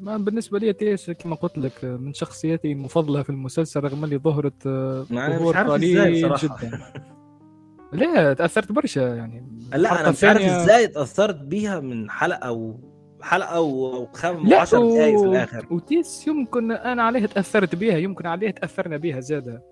ما 0.00 0.16
بالنسبة 0.16 0.58
لي 0.58 0.72
تيس 0.72 1.10
كما 1.10 1.36
قلت 1.36 1.58
لك 1.58 1.84
من 1.84 2.12
شخصيتي 2.12 2.72
المفضلة 2.72 3.22
في 3.22 3.30
المسلسل 3.30 3.80
رغم 3.80 4.04
اللي 4.04 4.18
ظهرت 4.18 4.66
آه، 4.66 5.02
ظهور 5.12 5.56
قليل. 5.56 6.34
جدا. 6.36 6.80
لا 7.92 8.34
تأثرت 8.34 8.72
برشا 8.72 9.00
يعني. 9.00 9.48
لا 9.74 10.00
أنا 10.00 10.10
مش 10.10 10.24
عارف 10.24 10.42
إزاي 10.42 10.84
اتاثرت 10.84 11.36
بيها 11.36 11.80
من 11.80 12.10
حلقة 12.10 12.52
و 12.52 12.74
حلقة 13.22 13.60
وخم 13.60 14.54
10 14.54 14.78
دقايق 14.78 15.18
في 15.20 15.24
الآخر. 15.26 15.66
وتيس 15.70 16.26
يمكن 16.28 16.72
أنا 16.72 17.02
عليه 17.02 17.26
تأثرت 17.26 17.74
بها 17.74 17.98
يمكن 17.98 18.26
عليه 18.26 18.50
تأثرنا 18.50 18.96
بها 18.96 19.20
زادة. 19.20 19.62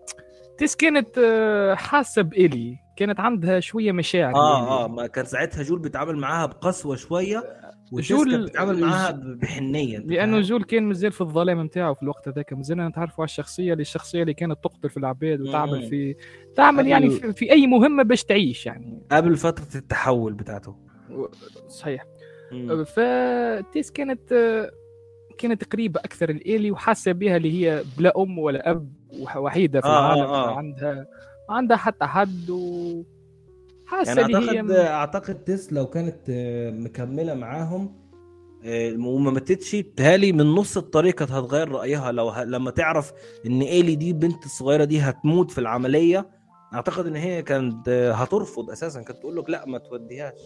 تيس 0.59 0.77
كانت 0.77 1.19
آه، 1.19 1.75
حاسه 1.75 2.23
بإلي 2.23 2.77
كانت 2.97 3.21
عندها 3.21 3.61
شوية 3.61 3.93
مشاعر 3.93 4.35
آه 4.35 4.61
لإلي. 4.61 4.71
آه 4.71 4.89
ما 4.89 5.07
كان 5.07 5.25
ساعتها 5.25 5.63
جول 5.63 5.79
بيتعامل 5.79 6.17
معاها 6.17 6.47
بقسوة 6.47 6.97
شوية 6.97 7.45
وتيس 7.93 8.09
جول- 8.13 8.31
كانت 8.31 8.45
بتتعامل 8.49 8.81
معاها 8.81 9.11
بحنية 9.27 9.99
لأنه؟ 9.99 10.41
جول 10.41 10.65
كان 10.65 10.83
مازال 10.83 11.13
في 11.13 11.21
الظلام 11.21 11.61
نتاعو 11.63 11.95
في 11.95 12.03
الوقت 12.03 12.29
هذاك 12.29 12.53
مازلنا 12.53 12.89
نتعرفوا 12.89 13.25
على 13.25 13.29
الشخصية 13.29 13.73
اللي 13.73 13.81
الشخصيه 13.83 14.23
اللي 14.23 14.35
كانت 14.35 14.59
تقتل 14.65 14.91
في 14.91 14.97
العباد 14.97 15.41
وتعمل. 15.41 15.89
في 15.89 16.15
تعمل 16.57 16.87
يعني 16.87 17.11
في, 17.11 17.33
في 17.33 17.53
أي 17.53 17.67
مهمة 17.67 18.03
باش 18.03 18.25
تعيش 18.25 18.67
يعني 18.67 19.03
قبل 19.13 19.37
فترة 19.37 19.79
التحول 19.79 20.33
بتاعته 20.33 20.77
صحيح. 21.69 22.05
فتيس 22.87 23.91
كانت 23.91 24.33
كانت 25.39 25.73
قريبة 25.73 26.01
أكثر 26.01 26.33
لإيلي 26.33 26.71
وحاسة 26.71 27.13
بها 27.13 27.37
اللي 27.37 27.53
هي 27.67 27.83
بلا 27.99 28.13
أم 28.19 28.39
ولا 28.39 28.71
أب 28.71 28.93
وح- 29.21 29.37
وحيدة 29.37 29.81
في 29.81 29.87
آه، 29.87 29.91
العالم 30.15 30.23
آه. 30.33 30.55
عندها 30.57 31.07
عندها 31.53 31.77
حتى 31.77 32.05
حد 32.05 32.51
و 32.51 33.03
حاسه 33.87 34.21
يعني 34.21 34.35
اعتقد 34.37 34.71
هي 34.71 34.87
اعتقد 34.89 35.35
تيس 35.45 35.73
لو 35.73 35.87
كانت 35.87 36.19
آه، 36.31 36.71
مكملة 36.71 37.35
معاهم 37.35 38.03
آه، 38.65 38.93
وما 38.99 39.31
ماتتش 39.31 39.77
بتهيألي 39.77 40.33
من 40.33 40.47
نص 40.47 40.77
الطريق 40.77 41.15
كانت 41.15 41.31
هتغير 41.31 41.69
رأيها. 41.73 42.13
لو 42.13 42.29
ه... 42.29 42.45
لما 42.45 42.71
تعرف 42.71 43.13
إن 43.47 43.61
إيلي 43.63 43.95
دي 43.95 44.09
البنت 44.11 44.45
الصغيره 44.45 44.85
دي 44.85 45.01
هتموت 45.01 45.51
في 45.51 45.59
العملية 45.59 46.31
أعتقد 46.75 47.07
إن 47.07 47.17
هي 47.17 47.43
كانت 47.43 47.89
آه، 47.89 48.13
هترفض 48.13 48.71
أساسا. 48.71 49.03
كانت 49.03 49.19
تقول 49.19 49.37
لك 49.37 49.51
لا 49.51 49.67
ما 49.67 49.79
توديهاش. 49.79 50.41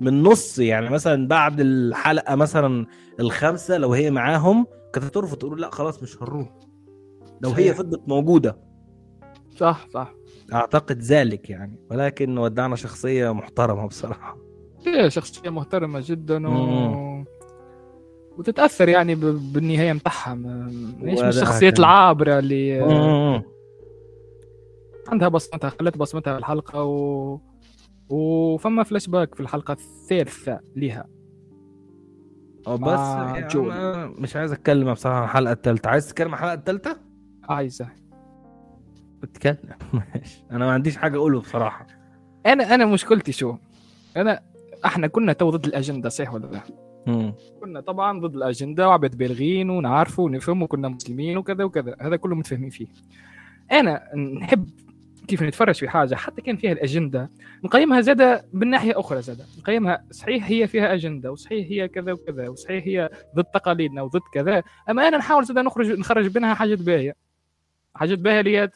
من 0.00 0.22
نص 0.22 0.58
يعني 0.58 0.90
مثلا 0.90 1.28
بعد 1.28 1.60
الحلقة 1.60 2.34
مثلا 2.34 2.86
الخامسة 3.20 3.78
لو 3.78 3.92
هي 3.92 4.10
معاهم 4.10 4.66
كانت 4.92 5.06
هترفض 5.06 5.36
تقول 5.38 5.60
لا 5.60 5.70
خلاص 5.70 6.02
مش 6.02 6.22
هنروح. 6.22 6.48
لو 7.40 7.50
هي. 7.50 7.74
فضلت 7.74 8.02
موجودة. 8.08 8.73
صح 9.56 9.88
صح. 9.90 10.14
أعتقد 10.52 10.98
ذلك 10.98 11.50
يعني 11.50 11.78
ولكن 11.90 12.38
ودعنا 12.38 12.76
شخصية 12.76 13.34
محترمة 13.34 13.86
بصراحة. 13.86 14.38
هي 14.86 15.10
شخصية 15.10 15.50
محترمة 15.50 16.02
جدا 16.04 16.48
و... 16.48 16.50
مم. 16.50 17.24
وتتأثر 18.38 18.88
يعني 18.88 19.14
ب... 19.14 19.20
بالنهاية 19.52 19.92
نتاعها 19.92 20.34
ماهيش 20.34 21.20
من 21.20 21.28
الشخصيات 21.28 21.78
العابرة 21.78 22.38
اللي 22.38 22.80
مم. 22.80 23.42
عندها 25.08 25.28
بصمتها 25.28 25.70
خلت 25.70 25.98
بصمتها 25.98 26.32
في 26.32 26.38
الحلقة 26.38 26.82
و... 26.84 27.38
وفما 28.08 28.82
فلاش 28.82 29.06
باك 29.08 29.34
في 29.34 29.40
الحلقة 29.40 29.72
الثالثة 29.72 30.60
لها 30.76 31.06
مع 32.66 32.76
بس 32.76 33.54
يعني 33.56 34.06
مش 34.18 34.36
عايز 34.36 34.52
أتكلم 34.52 34.92
بصراحة 34.92 35.18
عن 35.18 35.24
الحلقة 35.24 35.52
الثالثة. 35.52 35.90
عايز 35.90 36.08
تتكلم 36.08 36.28
عن 36.28 36.34
الحلقة 36.34 36.54
الثالثة؟ 36.54 36.96
عايزة. 37.48 37.88
اتكلم 39.24 39.58
أنا 40.50 40.66
ما 40.66 40.72
عنديش 40.72 40.96
حاجة 40.96 41.16
أقوله 41.16 41.40
بصراحة. 41.40 41.86
أنا 42.46 42.74
أنا 42.74 42.86
مشكلتي 42.86 43.32
شو؟ 43.32 43.56
أنا 44.16 44.40
إحنا 44.84 45.06
كنا 45.06 45.32
تو 45.32 45.50
ضد 45.50 45.66
الأجندة 45.66 46.08
صحيح 46.08 46.34
ولا 46.34 46.46
لا. 46.46 46.60
كنا 47.60 47.80
طبعا 47.80 48.20
ضد 48.20 48.36
الأجندة 48.36 48.88
وعباد 48.88 49.16
بالغين 49.16 49.70
ونعرفوا 49.70 50.24
ونفهموا 50.24 50.66
كنا 50.66 50.88
مسلمين 50.88 51.36
وكذا 51.36 51.64
وكذا. 51.64 51.96
هذا 52.00 52.16
كله 52.16 52.34
متفاهمين 52.34 52.70
فيه. 52.70 52.86
أنا 53.72 54.14
نحب 54.16 54.68
كيف 55.28 55.42
نتفرج 55.42 55.74
في 55.74 55.88
حاجة 55.88 56.14
حتى 56.14 56.42
كان 56.42 56.56
فيها 56.56 56.72
الأجندة 56.72 57.30
نقيمها 57.64 58.00
زادة 58.00 58.44
من 58.52 58.70
ناحية 58.70 59.00
أخرى 59.00 59.22
زادة. 59.22 59.44
نقيمها 59.58 60.04
صحيح 60.10 60.50
هي 60.50 60.66
فيها 60.66 60.94
أجندة 60.94 61.32
وصحيح 61.32 61.66
هي 61.70 61.88
كذا 61.88 62.12
وكذا 62.12 62.48
وصحيح 62.48 62.84
هي 62.86 63.10
ضد 63.36 63.44
تقاليدنا 63.44 64.02
وضد 64.02 64.20
كذا. 64.32 64.62
أما 64.90 65.08
أنا 65.08 65.16
نحاول 65.16 65.44
زادة 65.44 65.62
نخرج 65.62 65.90
نخرج 65.98 66.38
منها 66.38 66.54
حاجات 66.54 66.82
باهية. 66.82 67.14
حاجات 67.94 68.18
باهية 68.18 68.40
اللي 68.40 68.58
هي 68.58 68.70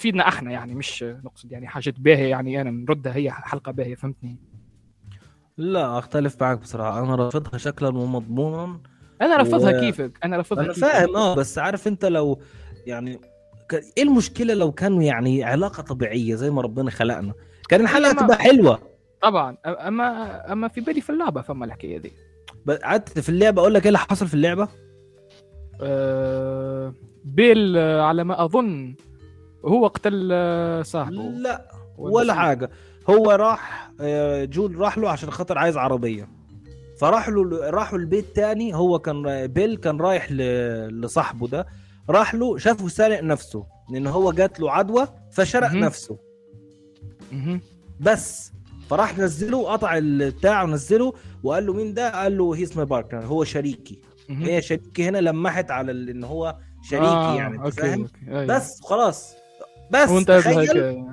تفيدنا 0.00 0.28
إحنا 0.28 0.50
يعني 0.52 0.74
مش 0.74 1.02
نقصد 1.24 1.52
يعني 1.52 1.66
حاجات 1.68 2.00
باهية 2.00 2.30
يعني 2.30 2.60
أنا 2.60 2.70
نردها 2.70 3.16
هي 3.16 3.30
حلقة 3.30 3.72
باهية 3.72 3.94
فهمتني؟ 3.94 4.36
لا 5.56 5.98
أختلف 5.98 6.42
معك 6.42 6.58
بصراحة. 6.58 6.98
أنا 7.04 7.14
رافضها 7.14 7.58
شكلا 7.58 7.88
ومضمونا. 7.88 8.80
أنا 9.22 9.36
رفضها 9.36 9.76
و- 9.76 9.80
كيفك 9.80 10.18
أنا 10.24 10.36
رفضها 10.36 10.64
أنا. 10.64 10.72
فاهم 10.72 11.16
آه 11.16 11.34
بس 11.34 11.58
عارف 11.58 11.86
أنت 11.88 12.04
لو 12.04 12.40
يعني 12.86 13.20
ك- 13.70 13.82
إيه 13.98 14.02
المشكلة 14.02 14.54
لو 14.54 14.72
كانوا 14.72 15.02
يعني 15.02 15.44
علاقة 15.44 15.82
طبيعية 15.82 16.34
زي 16.34 16.50
ما 16.50 16.62
ربنا 16.62 16.90
خلقنا؟ 16.90 17.32
كان 17.68 17.80
الحلقة 17.80 18.12
تبقى 18.12 18.38
حلوة. 18.38 18.78
طبعا 19.22 19.56
أما 19.66 20.52
أما 20.52 20.68
في 20.68 20.80
بالي 20.80 21.00
في 21.00 21.10
اللعبة 21.10 21.42
فما 21.42 21.64
الحكاية 21.64 21.98
دي. 21.98 22.12
ب- 22.66 22.70
قعدت 22.70 23.18
في 23.18 23.28
اللعبة 23.28 23.60
أقول 23.62 23.74
لك 23.74 23.82
إيه 23.82 23.88
اللي 23.88 23.98
حصل 23.98 24.26
في 24.28 24.34
اللعبة؟ 24.34 24.68
أه 25.80 26.94
بيل 27.24 27.76
آه، 27.76 28.02
على 28.02 28.24
ما 28.24 28.44
أظن 28.44 28.94
هو 29.64 29.86
قتل 29.86 30.28
آه، 30.32 30.82
صاحبه 30.82 31.14
لا 31.16 31.72
ولا؟ 31.98 32.34
حاجة 32.34 32.70
هو 33.10 33.30
راح 33.30 33.90
آه، 34.00 34.44
جول 34.44 34.76
راح 34.76 34.98
له 34.98 35.10
عشان 35.10 35.30
خاطر 35.30 35.58
عايز 35.58 35.76
عربية 35.76 36.28
فراح 37.00 37.28
له 37.28 37.70
راحوا 37.70 37.98
البيت 37.98 38.36
تاني 38.36 38.74
هو 38.74 38.98
كان 38.98 39.46
بيل 39.46 39.76
كان 39.76 40.00
رايح 40.00 40.32
لصاحبه 40.32 41.48
ده 41.48 41.66
راح 42.10 42.34
له 42.34 42.58
شافه 42.58 42.88
سارق 42.88 43.22
نفسه 43.22 43.66
لأن 43.92 44.06
هو 44.06 44.32
جات 44.32 44.60
له 44.60 44.72
عدوى 44.72 45.08
فشرق. 45.32 45.72
نفسه 45.72 46.18
مهم. 47.32 47.60
بس 48.00 48.52
فراح 48.90 49.18
نزله 49.18 49.56
وقطع 49.56 49.96
البتاع 49.96 50.62
ونزله 50.62 51.12
وقال 51.42 51.66
له 51.66 51.72
مين 51.72 51.94
ده؟ 51.94 52.22
قال 52.22 52.38
له 52.38 52.54
هي 52.54 52.62
اسمه 52.62 52.84
partner 52.84 53.24
هو 53.24 53.44
شريكي 53.44 53.98
مهم. 54.28 54.42
هي 54.42 54.62
شريكي 54.62 55.08
هنا 55.08 55.18
لمحت 55.18 55.70
على 55.70 55.92
إن 55.92 56.24
هو 56.24 56.56
شريكي 56.82 57.06
آه، 57.06 57.36
يعني 57.36 57.58
okay 57.58 57.70
فاهم؟ 57.70 58.00
okay 58.00 58.28
أيوة. 58.28 58.44
بس 58.46 58.80
خلاص 58.82 59.34
بس 59.90 60.08
وانت 60.08 60.30
تخيل 60.30 61.04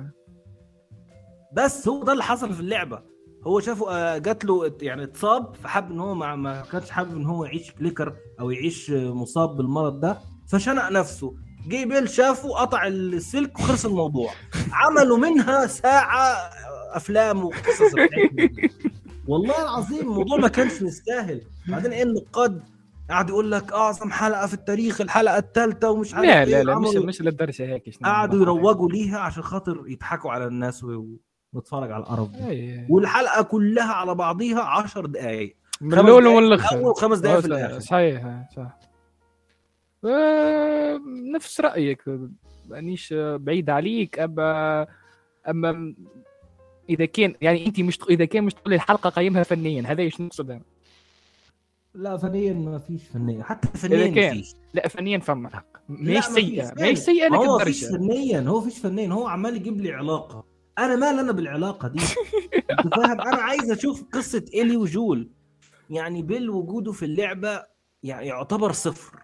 بس 1.52 1.88
هو 1.88 2.04
ده 2.04 2.12
اللي 2.12 2.24
حصل 2.24 2.54
في 2.54 2.60
اللعبة. 2.60 3.02
هو 3.46 3.60
شافه 3.60 3.90
آه، 3.90 4.18
جات 4.18 4.44
له 4.44 4.72
يعني 4.82 5.02
اتصاب 5.04 5.54
فحب 5.56 5.90
إن 5.90 6.00
هو 6.00 6.14
ما, 6.14 6.36
ما 6.36 6.62
كانش 6.62 6.90
حابب 6.90 7.16
إن 7.16 7.26
هو 7.26 7.44
يعيش 7.44 7.72
clicker 7.72 8.16
أو 8.40 8.50
يعيش 8.50 8.90
آه، 8.90 9.14
مصاب 9.14 9.56
بالمرض 9.56 10.00
ده 10.00 10.18
فشنق 10.48 10.88
نفسه. 10.90 11.34
جه 11.68 11.84
بيل 11.84 12.08
شافه 12.08 12.48
قطع 12.48 12.86
السلك 12.86 13.58
وخلص 13.60 13.86
الموضوع. 13.86 14.30
عملوا 14.72 15.18
منها 15.18 15.66
ساعة 15.66 16.32
آه، 16.32 16.96
أفلام 16.96 17.44
وقصص. 17.44 17.94
والله 19.28 19.62
العظيم 19.62 20.00
الموضوع 20.00 20.38
ما 20.38 20.48
كانش 20.48 20.82
مستاهل 20.82 21.42
بعدين 21.68 21.92
إيه 21.92 22.02
النقاد؟ 22.02 22.62
قاعد 23.08 23.28
يقول 23.28 23.50
لك 23.52 23.72
أعظم 23.72 24.10
حلقة 24.10 24.46
في 24.46 24.54
التاريخ 24.54 25.00
الحلقة 25.00 25.38
الثالثه 25.38 25.90
ومش 25.90 26.14
عارف 26.14 26.26
لا 26.26 26.38
إيه 26.38 26.44
لا 26.44 26.62
لا 26.62 26.78
مش 26.78 26.94
مش 26.94 27.22
للدرجة 27.22 27.62
هيك 27.66 27.94
قعدوا. 28.04 28.42
يروجوا 28.42 28.88
ليها 28.88 29.18
عشان 29.18 29.42
خاطر 29.42 29.84
يضحكوا 29.86 30.30
على 30.30 30.46
الناس 30.46 30.84
ونتفرج 31.54 31.90
على 31.90 32.02
القرف 32.02 32.28
ده 32.30 32.48
أي. 32.48 32.86
والحلقة 32.90 33.42
كلها 33.42 33.92
على 33.92 34.14
بعضيها 34.14 34.60
10 34.60 35.06
دقائق 35.06 35.56
من 35.80 35.90
خمس 35.90 36.00
الأول 36.00 36.22
دقايق 36.22 36.36
ومن 36.38 36.48
في 36.48 36.54
الآخر 36.54 36.76
الأول 36.76 36.90
وخمس 36.90 37.18
دقايق 37.18 37.40
في 37.40 37.46
آه، 37.46 37.48
الآخر. 37.56 37.78
صحيح 37.80 38.46
صح 38.56 38.78
آه، 40.04 41.00
نفس 41.34 41.60
رأيك 41.60 42.02
مانيش 42.68 43.14
بعيد 43.16 43.70
عليك 43.70 44.18
اما 44.18 44.86
أما 45.48 45.94
إذا 46.90 47.04
كان 47.04 47.34
يعني 47.40 47.66
أنت 47.66 47.80
مش 47.80 47.98
إذا 48.10 48.24
كان 48.24 48.44
مش 48.44 48.54
تقول 48.54 48.74
الحلقة 48.74 49.10
قيمها 49.10 49.42
فنيا 49.42 49.82
هذا 49.86 50.02
إيش 50.02 50.20
نقصد. 50.20 50.60
لا 51.98 52.16
فنيا 52.16 52.52
ما 52.52 52.78
فيش 52.78 53.02
فنيا. 53.08 53.42
حتى 53.42 53.68
إذا 53.68 53.88
فنيا 53.88 54.14
كان. 54.14 54.34
فيش 54.36 54.54
لا 54.74 54.88
فنيا 54.88 55.18
فما 55.18 55.48
حق 55.48 55.66
ماهيش 55.88 56.28
ما 56.28 56.34
سيئه. 56.34 56.74
ماهيش 56.76 56.98
سيئه 56.98 57.28
لك 57.28 57.34
هو 57.34 57.58
فيش 57.58 57.84
فنيا 57.84 58.40
هو 58.40 58.60
فيش 58.60 58.78
فنيا. 58.78 59.12
هو 59.12 59.26
عمال 59.26 59.56
يجيب 59.56 59.80
لي 59.80 59.92
علاقة. 59.92 60.44
أنا 60.78 60.96
مال 60.96 61.18
أنا 61.18 61.32
بالعلاقة 61.32 61.88
دي؟ 61.88 61.98
أنت 62.84 62.94
فاهم؟ 62.94 63.20
أنا 63.20 63.36
عايز 63.36 63.70
أشوف 63.70 64.04
قصة 64.12 64.44
الي 64.54 64.76
وجول. 64.76 65.30
يعني 65.90 66.22
بيل 66.22 66.50
وجوده 66.50 66.92
في 66.92 67.04
اللعبة 67.04 67.62
يعني 68.02 68.26
يعتبر 68.26 68.72
صفر. 68.72 69.22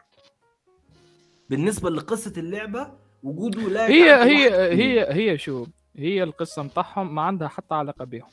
بالنسبة 1.51 1.91
لقصة 1.91 2.33
اللعبة 2.37 2.93
وجوده 3.23 3.61
لا 3.63 3.89
هي 3.89 4.15
هي. 4.25 4.73
هي 4.73 5.13
هي 5.13 5.39
شو 5.39 5.67
هي 5.97 6.23
القصة 6.23 6.63
متاعهم 6.63 7.15
ما 7.15 7.23
عندها 7.23 7.49
حتى 7.49 7.75
علاقة 7.75 8.05
بهم 8.05 8.29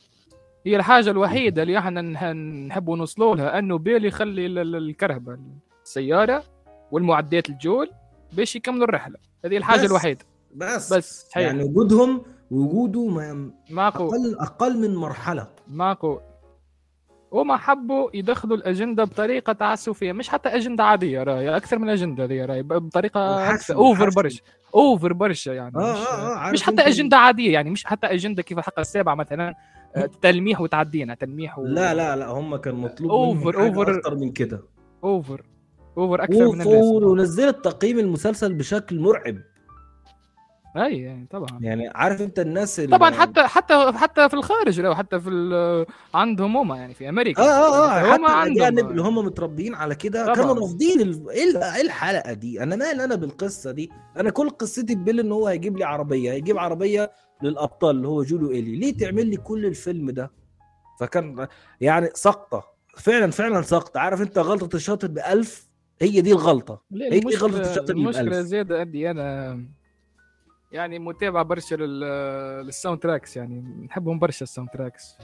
هي 0.66 0.76
الحاجة 0.76 1.10
الوحيدة 1.10 1.64
اللي 1.64 1.78
إحنا 1.80 2.02
نح- 2.02 2.24
نحبوا 2.68 2.98
نوصلوا 2.98 3.36
لها 3.36 3.60
انه 3.60 3.78
بيل 3.78 4.06
يخلي 4.06 4.46
ال- 4.46 4.58
ال- 4.60 4.76
الكرهبه 4.76 5.38
السيارة 5.84 6.44
والمعدات 6.92 7.50
الجول 7.50 7.90
باش 8.34 8.56
يكملوا 8.56 8.84
الرحلة 8.84 9.16
هذه 9.46 9.58
الحاجة 9.58 9.80
بس. 9.82 9.86
الوحيدة 9.90 10.26
بس 10.56 10.94
بس 10.94 11.30
حقيقة. 11.32 11.48
يعني 11.48 11.64
وجودهم 11.64 12.22
وجوده 12.52 13.08
ما 13.08 13.52
ماكو 13.70 14.08
أقل 14.10 14.36
أقل 14.40 14.78
من 14.78 14.96
مرحلة 14.96 15.48
ماكو 15.68 16.20
وما 17.32 17.58
حبوا 17.58 18.10
يدخلوا 18.14 18.58
الأجندة 18.58 19.04
بطريقة 19.04 19.54
تعسفية 19.54 20.12
مش 20.12 20.30
حتى 20.30 20.50
أجندة 20.50 20.84
عادية 20.84 21.24
رأي 21.24 21.58
أكثر 21.58 21.80
من 21.80 21.90
أجندة 21.90 22.26
ذي 22.26 22.46
رأي 22.46 22.62
بطريقة 22.64 23.52
أكثر 23.54 23.76
أوفر. 23.76 24.10
برشا 24.10 24.42
over 24.76 25.14
برشا 25.14 25.52
يعني 25.52 25.76
آه، 25.78 25.94
مش, 25.94 25.98
آه، 26.08 26.48
آه، 26.48 26.52
مش 26.52 26.64
حتى 26.64 26.82
أجندة 26.82 27.18
عادية 27.18 27.54
يعني 27.54 27.70
مش 27.70 27.86
حتى 27.86 28.08
أجندة 28.08 28.44
كيف 28.44 28.58
الحلقة 28.60 28.80
السابعة 28.82 29.16
مثلا 29.16 29.56
تلميح 30.22 30.62
وتعدينا 30.62 31.16
تلميح 31.16 31.60
و... 31.60 31.66
لا 31.66 31.94
لا 31.94 32.16
لا 32.16 32.28
هم 32.28 32.56
كان 32.56 32.76
مطلوب 32.76 33.12
حاجة 33.56 33.68
over. 33.68 33.98
أكتر 33.98 34.16
من 34.16 34.32
كده 34.32 34.64
over 35.04 35.42
over 35.98 36.24
أكثر 36.24 36.52
من 36.52 36.62
اللازم 36.62 37.04
ونزلت 37.04 37.66
تقييم 37.66 38.00
المسلسل 38.00 38.54
بشكل 38.54 39.00
مرعب 39.00 39.38
أي 40.78 41.02
يعني 41.02 41.28
طبعا. 41.32 41.60
يعني 41.62 41.90
عارف 41.96 42.22
أنت 42.22 42.40
الناس 42.40 42.80
اللي 42.80 42.98
طبعا 42.98 43.12
حتى 43.12 43.44
حتى 43.44 43.92
حتى 43.96 44.30
في 44.30 44.34
الخارج 44.34 44.80
لو 44.82 44.96
حتى 44.96 45.20
في 45.20 45.86
عندهم 46.14 46.58
هم 46.58 46.74
يعني 46.74 46.94
في 46.94 47.10
أمريكا. 47.10 47.42
آه 47.42 47.46
آه 47.46 47.90
آه 47.90 48.16
هم 48.16 48.26
حتى 48.28 48.34
عندهم 48.64 48.90
اللي 48.90 49.02
هم 49.02 49.16
متربيين 49.26 49.76
على 49.76 49.96
كده. 49.96 50.34
كانوا 50.34 50.54
رافضين 50.56 51.02
ال- 51.02 51.30
إيه 51.30 51.44
ال- 51.52 51.64
إيه 51.64 51.82
الحلقة 51.82 52.34
دي؟ 52.34 52.64
أنا 52.64 52.76
مال 52.76 53.02
أنا 53.02 53.16
بالقصة 53.16 53.72
دي. 53.72 53.90
أنا 54.18 54.30
كل 54.30 54.50
قصتي 54.50 54.96
ببيل 54.96 55.20
إن 55.20 55.32
هو 55.32 55.48
هيجيب 55.48 55.78
لي 55.78 55.84
عربية 55.84 56.32
هيجيب 56.32 56.58
عربية 56.58 57.12
للأبطال 57.44 57.96
اللي 57.96 58.08
هو 58.08 58.24
جول 58.24 58.52
وإيلي. 58.52 58.76
ليه 58.76 58.98
تعمل 58.98 59.28
لي 59.28 59.38
كل 59.38 59.66
الفيلم 59.66 60.10
ده؟ 60.12 60.32
فكان 61.00 61.48
يعني 61.82 62.10
سقطة. 62.14 62.64
فعلا 62.98 63.32
فعلا 63.32 63.62
سقطة. 63.62 64.00
عارف 64.00 64.22
أنت 64.22 64.38
غلطة 64.40 64.76
الشاطر 64.76 65.08
بألف؟ 65.08 65.68
هي 66.02 66.22
دي 66.22 66.32
الغلطة. 66.32 66.82
هي 66.94 67.10
دي 67.10 67.20
المشكلة 67.20 67.60
الشاطر 67.60 67.94
اللي 67.94 68.02
المشكلة 68.04 68.24
بألف. 68.30 68.46
زيادة 68.46 68.80
عندي 68.80 69.12
أنا 69.12 69.60
يعني 70.72 71.00
متابع 71.00 71.42
برشا 71.42 71.76
لل- 71.76 72.66
لل 72.66 73.00
soundtracks 73.00 73.38
يعني 73.38 73.86
نحبهم 73.86 74.20
برشا 74.20 74.44
ال 74.44 74.70
soundtracks 74.70 75.18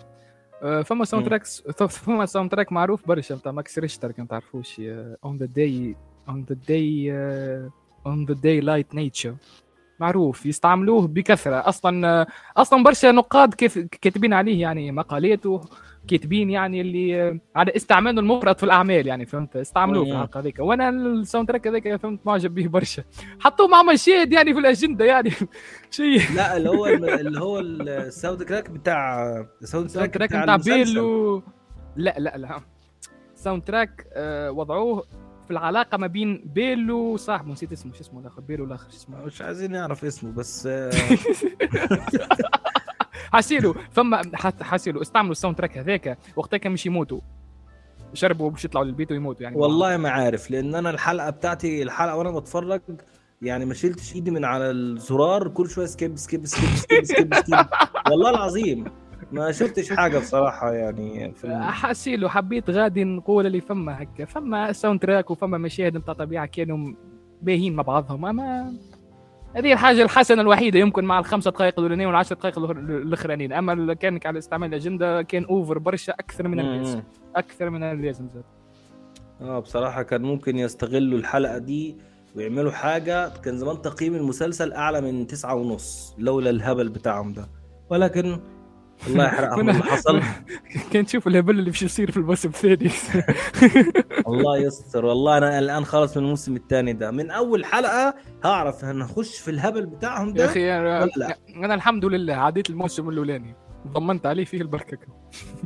آه، 0.63 0.81
فما 0.81 1.05
sound. 1.05 1.25
tracks 1.25 1.61
فما 1.71 2.25
soundtrack 2.25 2.71
معروف 2.71 3.07
برشا 3.07 3.33
نتاع 3.33 3.51
ماكس 3.51 3.79
ريشتر 3.79 4.11
كان 4.11 4.27
تعرفوش 4.27 4.79
on 5.25 5.37
the 5.37 5.45
day 5.45 5.95
on 6.29 6.45
the 6.49 6.55
day 6.67 7.11
on 8.05 8.25
the 8.25 8.33
daylight 8.33 8.95
nature 8.95 9.35
معروف 9.99 10.45
يستعملوه 10.45 11.07
بكثرة. 11.07 11.55
أصلا 11.69 12.07
آه، 12.21 12.27
أصلا 12.57 12.83
برشا 12.83 13.07
نقاد 13.11 13.53
كيف 13.53 13.79
كاتبين 13.79 14.33
عليه 14.33 14.61
يعني 14.61 14.91
مقالاته 14.91 15.61
كاتبين 16.07 16.49
يعني 16.49 16.81
اللي 16.81 17.21
آه، 17.21 17.39
على 17.55 17.71
استعماله 17.75 18.19
المفرط 18.19 18.57
في 18.57 18.63
الأعمال 18.63 19.07
يعني 19.07 19.25
فهمت؟ 19.25 19.55
استعملوه 19.55 20.05
في. 20.05 20.11
الحلقة 20.11 20.39
هذيك. 20.39 20.59
وأنا 20.59 20.89
ال 20.89 21.47
soundtrack 21.47 21.67
هذاك 21.67 21.95
فهمت 21.95 22.19
معجب 22.25 22.53
به 22.55 22.67
برشا. 22.77 23.03
حطوه 23.39 23.67
مع 23.67 23.83
مشاهد 23.83 24.33
يعني 24.33 24.53
في 24.53 24.59
الأجندة 24.59 25.05
يعني. 25.05 25.31
شيء. 25.91 26.21
لا 26.35 26.57
اللي 26.57 26.69
هو 26.69 26.85
اللي 26.87 27.39
هو 27.39 27.59
ال 27.59 28.43
soundtrack 28.43 28.69
بتاع 28.69 29.25
ال 29.61 29.89
soundtrack 29.89 30.17
نتاع 30.21 30.43
المسلسل. 30.43 30.73
بيل 30.93 30.99
و... 30.99 31.43
لا 31.95 32.15
لا 32.17 32.37
لا. 32.37 32.59
ال 33.35 33.63
soundtrack 33.63 34.07
آه، 34.13 34.51
وضعوه 34.51 35.03
في 35.45 35.51
العلاقة 35.51 35.97
ما 35.97 36.07
بين 36.07 36.43
بيل 36.55 36.91
وصاحبه. 36.91 37.51
نسيت 37.51 37.71
اسمه. 37.71 37.93
شو 37.93 38.01
اسمه 38.01 38.19
الآخر؟ 38.19 38.41
بيل 38.41 38.61
والاخر 38.61 38.89
شو 38.89 38.97
اسمه؟ 38.97 39.25
مش 39.25 39.41
عايزين 39.41 39.71
نعرف 39.71 40.05
اسمه 40.05 40.31
بس 40.31 40.67
حاسيلو 43.33 43.75
فما 43.91 44.21
حاسيلو 44.61 45.01
استعملوا 45.01 45.31
ال 45.31 45.57
soundtrack 45.57 45.77
هذاك 45.77 46.17
وقتها 46.35 46.57
كان 46.57 46.71
مش 46.71 46.85
يموتوا. 46.85 47.19
شربوا 48.13 48.49
باش 48.49 48.65
يطلعوا 48.65 48.85
للبيت 48.85 49.11
ويموتوا 49.11 49.43
يعني. 49.43 49.55
والله 49.55 49.97
ما 49.97 50.09
عارف 50.09 50.51
لأن 50.51 50.75
أنا 50.75 50.89
الحلقة 50.89 51.29
بتاعتي 51.29 51.83
الحلقة 51.83 52.15
وأنا 52.15 52.31
بتفرج 52.31 52.81
يعني 53.41 53.65
ما 53.65 53.73
شلتش 53.73 54.15
إيدي 54.15 54.31
من 54.31 54.45
على 54.45 54.71
الزرار 54.71 55.47
كل 55.47 55.69
شوية 55.69 55.85
skip 55.85 56.17
skip 56.17 56.45
skip 56.45 56.69
skip 56.69 57.03
skip, 57.05 57.35
skip. 57.35 57.65
والله 58.09 58.29
العظيم 58.29 58.85
ما 59.31 59.51
شفتش 59.51 59.93
حاجة 59.93 60.17
بصراحة 60.17 60.71
يعني 60.73 61.31
في 61.33 61.57
حاسيلو 61.61 62.29
حبيت 62.29 62.69
غادي 62.69 63.03
نقول 63.03 63.45
اللي 63.45 63.61
فما 63.61 64.03
هكا. 64.03 64.25
فما 64.25 64.71
soundtrack 64.71 65.31
وفما 65.31 65.57
مشاهد 65.57 65.97
نتاع 65.97 66.13
طبيعة 66.13 66.45
كانوا 66.45 66.93
باهين 67.41 67.75
مع 67.75 67.83
بعضهم 67.83 68.25
أما 68.25 68.73
هذه 69.57 69.73
الحاجة 69.73 70.03
الحسنة 70.03 70.41
الوحيدة 70.41 70.79
يمكن 70.79 71.05
مع 71.05 71.19
الخمسة 71.19 71.51
دقائق 71.51 71.73
الأولانيين 71.77 72.07
والعشر 72.07 72.35
دقائق 72.35 72.59
الأخرانيين. 72.59 73.53
أما 73.53 73.73
اللي 73.73 73.95
كانك 73.95 74.25
على 74.25 74.39
استعمال 74.39 74.69
الأجندة 74.69 75.21
كان 75.21 75.45
over 75.45 75.77
برشا 75.77 76.13
أكثر 76.13 76.47
من 76.47 76.59
اللازم. 76.59 77.03
أكثر 77.35 77.69
من 77.69 77.83
اللازم 77.83 78.27
زاد 78.33 78.43
آه 79.41 79.59
بصراحة 79.59 80.03
كان 80.03 80.21
ممكن 80.21 80.57
يستغلوا 80.57 81.19
الحلقة 81.19 81.57
دي 81.57 81.97
ويعملوا 82.35 82.71
حاجة 82.71 83.29
كان 83.29 83.57
زمان 83.57 83.81
تقييم 83.81 84.15
المسلسل 84.15 84.73
أعلى 84.73 85.01
من 85.01 85.27
تسعة 85.27 85.55
ونص 85.55 86.15
لولا 86.17 86.49
الهبل 86.49 86.89
بتاعهم 86.89 87.33
ده. 87.33 87.47
ولكن 87.89 88.39
الله 89.07 89.25
يحرقهم 89.25 89.69
اللي 89.69 89.83
حصل. 89.83 90.21
كان 90.91 91.05
تشوف 91.05 91.27
الهبل 91.27 91.59
اللي 91.59 91.69
باش 91.69 91.83
يصير 91.83 92.11
في 92.11 92.17
الموسم 92.17 92.49
الثاني. 92.49 92.91
الله 94.27 94.57
يستر 94.57 95.05
والله 95.05 95.37
أنا 95.37 95.59
الآن 95.59 95.85
خلص 95.85 96.17
من 96.17 96.23
الموسم 96.23 96.55
الثاني 96.55 96.93
ده. 96.93 97.11
من 97.11 97.31
أول 97.31 97.65
حلقة 97.65 98.15
هعرف 98.43 98.85
هنخش 98.85 99.39
في 99.39 99.51
الهبل 99.51 99.85
بتاعهم 99.85 100.27
يا 100.27 100.33
ده 100.33 100.45
أخي 100.45 100.71
أنا, 100.77 101.05
لا؟ 101.17 101.37
أنا 101.55 101.73
الحمد 101.73 102.05
لله 102.05 102.33
عديت 102.33 102.69
الموسم 102.69 103.09
الأولاني. 103.09 103.55
ضمنت 103.87 104.25
عليه 104.25 104.45
فيه 104.45 104.61
البركة. 104.61 104.97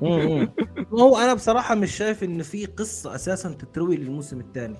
هو 0.93 1.17
أنا 1.17 1.33
بصراحة 1.33 1.75
مش 1.75 1.95
شايف 1.97 2.23
إن 2.23 2.41
في 2.43 2.65
قصة 2.65 3.15
أساسا 3.15 3.49
تتروي 3.49 3.97
للموسم 3.97 4.39
الثاني. 4.39 4.77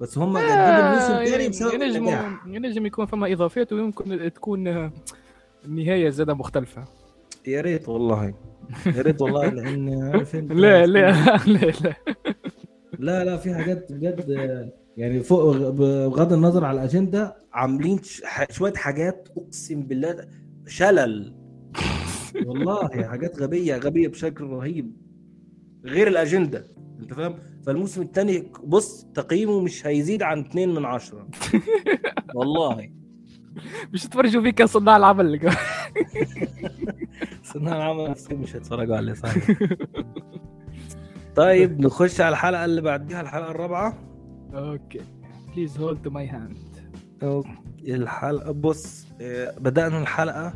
بس 0.00 0.18
هم 0.18 0.38
جددوا 0.38 0.88
الموسم 0.88 1.12
الثاني 1.12 1.48
بسبب 1.48 1.82
ينجم 1.82 2.38
ينجم 2.46 2.86
يكون 2.86 3.06
فما 3.06 3.32
اضافات 3.32 3.72
ويمكن 3.72 4.32
تكون 4.34 4.68
آه، 4.68 4.92
النهايه 5.64 6.08
زادة 6.10 6.34
مختلفة. 6.34 6.84
يا 7.46 7.60
ريت 7.60 7.88
والله. 7.88 8.34
يا 8.86 9.02
ريت 9.02 9.22
والله 9.22 9.48
لأن 9.54 10.02
عارف 10.02 10.34
انت 10.36 10.52
لا 10.52 10.86
لا 10.86 11.10
لا 11.46 11.66
لا. 11.82 11.94
لا 12.98 13.24
لا 13.24 13.36
في 13.36 13.54
حاجات 13.54 13.92
بجد 13.92 14.70
يعني 14.96 15.22
فوق 15.22 15.56
بغض 15.68 16.32
النظر 16.32 16.64
على 16.64 16.80
الأجندة 16.80 17.36
عاملين 17.52 18.00
شوية 18.50 18.72
حاجات 18.72 19.28
أقسم 19.36 19.80
بالله 19.80 20.26
شلل. 20.66 21.34
والله 22.46 22.88
حاجات 22.88 23.42
غبية 23.42 23.76
غبية 23.76 24.08
بشكل 24.08 24.44
رهيب. 24.44 24.92
غير 25.84 26.08
الأجندة 26.08 26.66
أنت 27.00 27.14
فاهم؟ 27.14 27.38
فالموسم 27.66 28.02
الثاني 28.02 28.52
بص 28.64 29.04
تقييمه 29.14 29.60
مش 29.60 29.86
هيزيد 29.86 30.22
عن 30.22 30.38
2 30.40 30.74
من 30.74 30.84
عشرة. 30.84 31.28
والله. 32.34 32.90
مش 33.92 34.02
تفرجوا 34.06 34.42
فيك 34.42 34.60
يا 34.60 34.66
العمل 37.56 37.68
صناع 37.70 37.76
العمل 37.76 38.10
نفسهم 38.10 38.40
مش 38.40 38.56
هيتفرجوا 38.56 38.96
عليه 38.96 39.12
صحيح. 39.12 39.58
طيب 41.36 41.80
نخش 41.80 42.20
على 42.20 42.32
الحلقة 42.32 42.64
اللي 42.64 42.80
بعديها 42.80 43.20
الحلقة 43.20 43.50
الرابعة. 43.50 43.98
أوكي. 44.54 45.00
بليز 45.54 45.78
هولد 45.78 46.02
تو 46.02 46.10
ماي 46.10 46.28
هاند 46.28 46.56
أوكي. 47.22 47.50
الحلقة 47.86 48.52
بص 48.52 49.06
آه، 49.20 49.58
بدأنا 49.58 49.98
الحلقة 50.02 50.54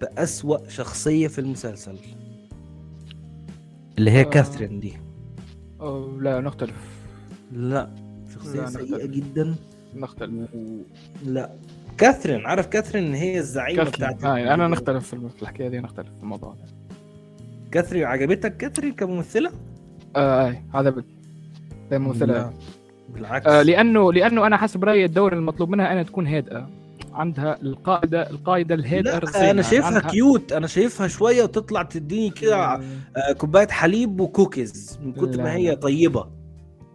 بأسوأ 0.00 0.68
شخصية 0.68 1.28
في 1.28 1.38
المسلسل. 1.40 1.96
اللي 3.98 4.10
هي 4.10 4.20
آه. 4.20 4.24
كاثرين 4.24 4.80
دي. 4.80 4.92
لا 6.20 6.40
نختلف. 6.40 7.00
لا 7.52 7.90
شخصية 8.34 8.60
لا، 8.60 8.66
سيئة 8.66 8.84
نختلف. 8.84 9.10
جدا. 9.10 9.54
نختلف. 9.94 10.54
و... 10.54 10.78
لا. 11.26 11.56
كاثرين 12.00 12.46
عارف 12.46 12.66
كاثرين 12.66 13.04
إن 13.06 13.14
هي 13.14 13.38
الزعيمة 13.38 13.84
بتاعت 13.84 14.24
آه 14.24 14.54
أنا 14.54 14.68
نختلف 14.68 15.06
في 15.14 15.42
الحكاية 15.42 15.68
دي 15.68 15.80
نختلف 15.80 16.08
في 16.08 16.22
الموضوع 16.22 16.54
ده 16.54 16.64
كاثرين 17.72 18.04
عجبتك 18.04 18.56
كاثرين 18.56 18.92
كممثلة؟ 18.92 19.50
آه 20.16 20.48
اي 20.48 20.62
لا، 21.90 21.98
ممثلة 21.98 22.52
بالعكس 23.14 23.46
آه 23.46 23.62
لأنه 23.62 24.12
لأنه 24.12 24.46
أنا 24.46 24.56
حسب 24.56 24.84
رأيي 24.84 25.04
الدور 25.04 25.32
المطلوب 25.32 25.70
منها 25.70 25.92
أنها 25.92 26.02
تكون 26.02 26.26
هادئه 26.26 26.68
عندها 27.12 27.58
القائده 27.62 28.30
القائده 28.30 28.74
الهادئه 28.74 29.18
لا. 29.18 29.50
أنا 29.50 29.62
شايفها 29.62 29.86
عندها- 29.86 30.10
cute 30.10 30.52
أنا 30.52 30.66
شايفها 30.66 31.08
شوية 31.08 31.42
وتطلع 31.42 31.82
تديني 31.82 32.30
كده 32.30 32.56
آه، 32.74 33.32
كوباية 33.38 33.68
حليب 33.68 34.20
وكوكيز 34.20 34.98
من 35.04 35.12
كتر 35.12 35.42
ما 35.42 35.54
هي. 35.54 35.76
طيبة 35.76 36.26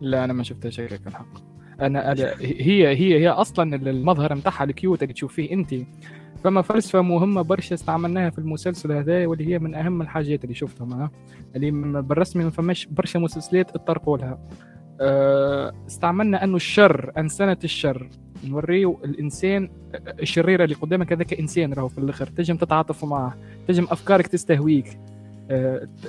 لا 0.01 0.23
أنا 0.23 0.33
ما 0.33 0.43
شفتها 0.43 0.71
هيك 0.93 1.07
الحق 1.07 1.54
أنا 1.81 2.13
هي 2.39 2.87
هي 2.87 3.19
هي 3.19 3.29
أصلا 3.29 3.75
المظهر 3.75 4.33
نتاعها 4.33 4.63
الكيوت 4.63 5.03
اللي 5.03 5.13
تشوفيه 5.13 5.51
أنت. 5.51 5.75
فما 6.43 6.61
فلسفه 6.61 7.01
مهمه 7.01 7.41
برشا 7.41 7.75
استعملناها 7.75 8.29
في 8.29 8.39
المسلسل 8.39 8.91
هذا 8.91 9.25
واللي 9.25 9.47
هي 9.47 9.59
من 9.59 9.75
أهم 9.75 10.01
الحاجات 10.01 10.43
اللي 10.43 10.55
شفتهم 10.55 11.09
اللي 11.55 11.71
بالرسمي 12.01 12.43
ما 12.43 12.49
فماش 12.49 12.85
برشا 12.85 13.17
مسلسلات 13.17 13.69
اتطرقوا 13.69 14.17
لها. 14.17 14.39
آه، 15.01 15.73
استعملنا 15.87 16.43
أنه 16.43 16.55
الشر 16.55 17.11
أنسنة 17.17 17.57
الشر. 17.63 18.09
نوريو 18.43 18.99
الإنسان 19.05 19.69
الشريرة 20.19 20.63
اللي 20.63 20.75
قدامك 20.75 21.13
هذاك 21.13 21.33
إنسان 21.33 21.73
راهو 21.73 21.87
في 21.87 21.97
الآخر. 21.97 22.27
تجم 22.27 22.55
تتعاطف 22.55 23.05
معه 23.05 23.37
تجم 23.67 23.83
أفكارك 23.83 24.27
تستهويك. 24.27 24.87
آه، 24.87 25.14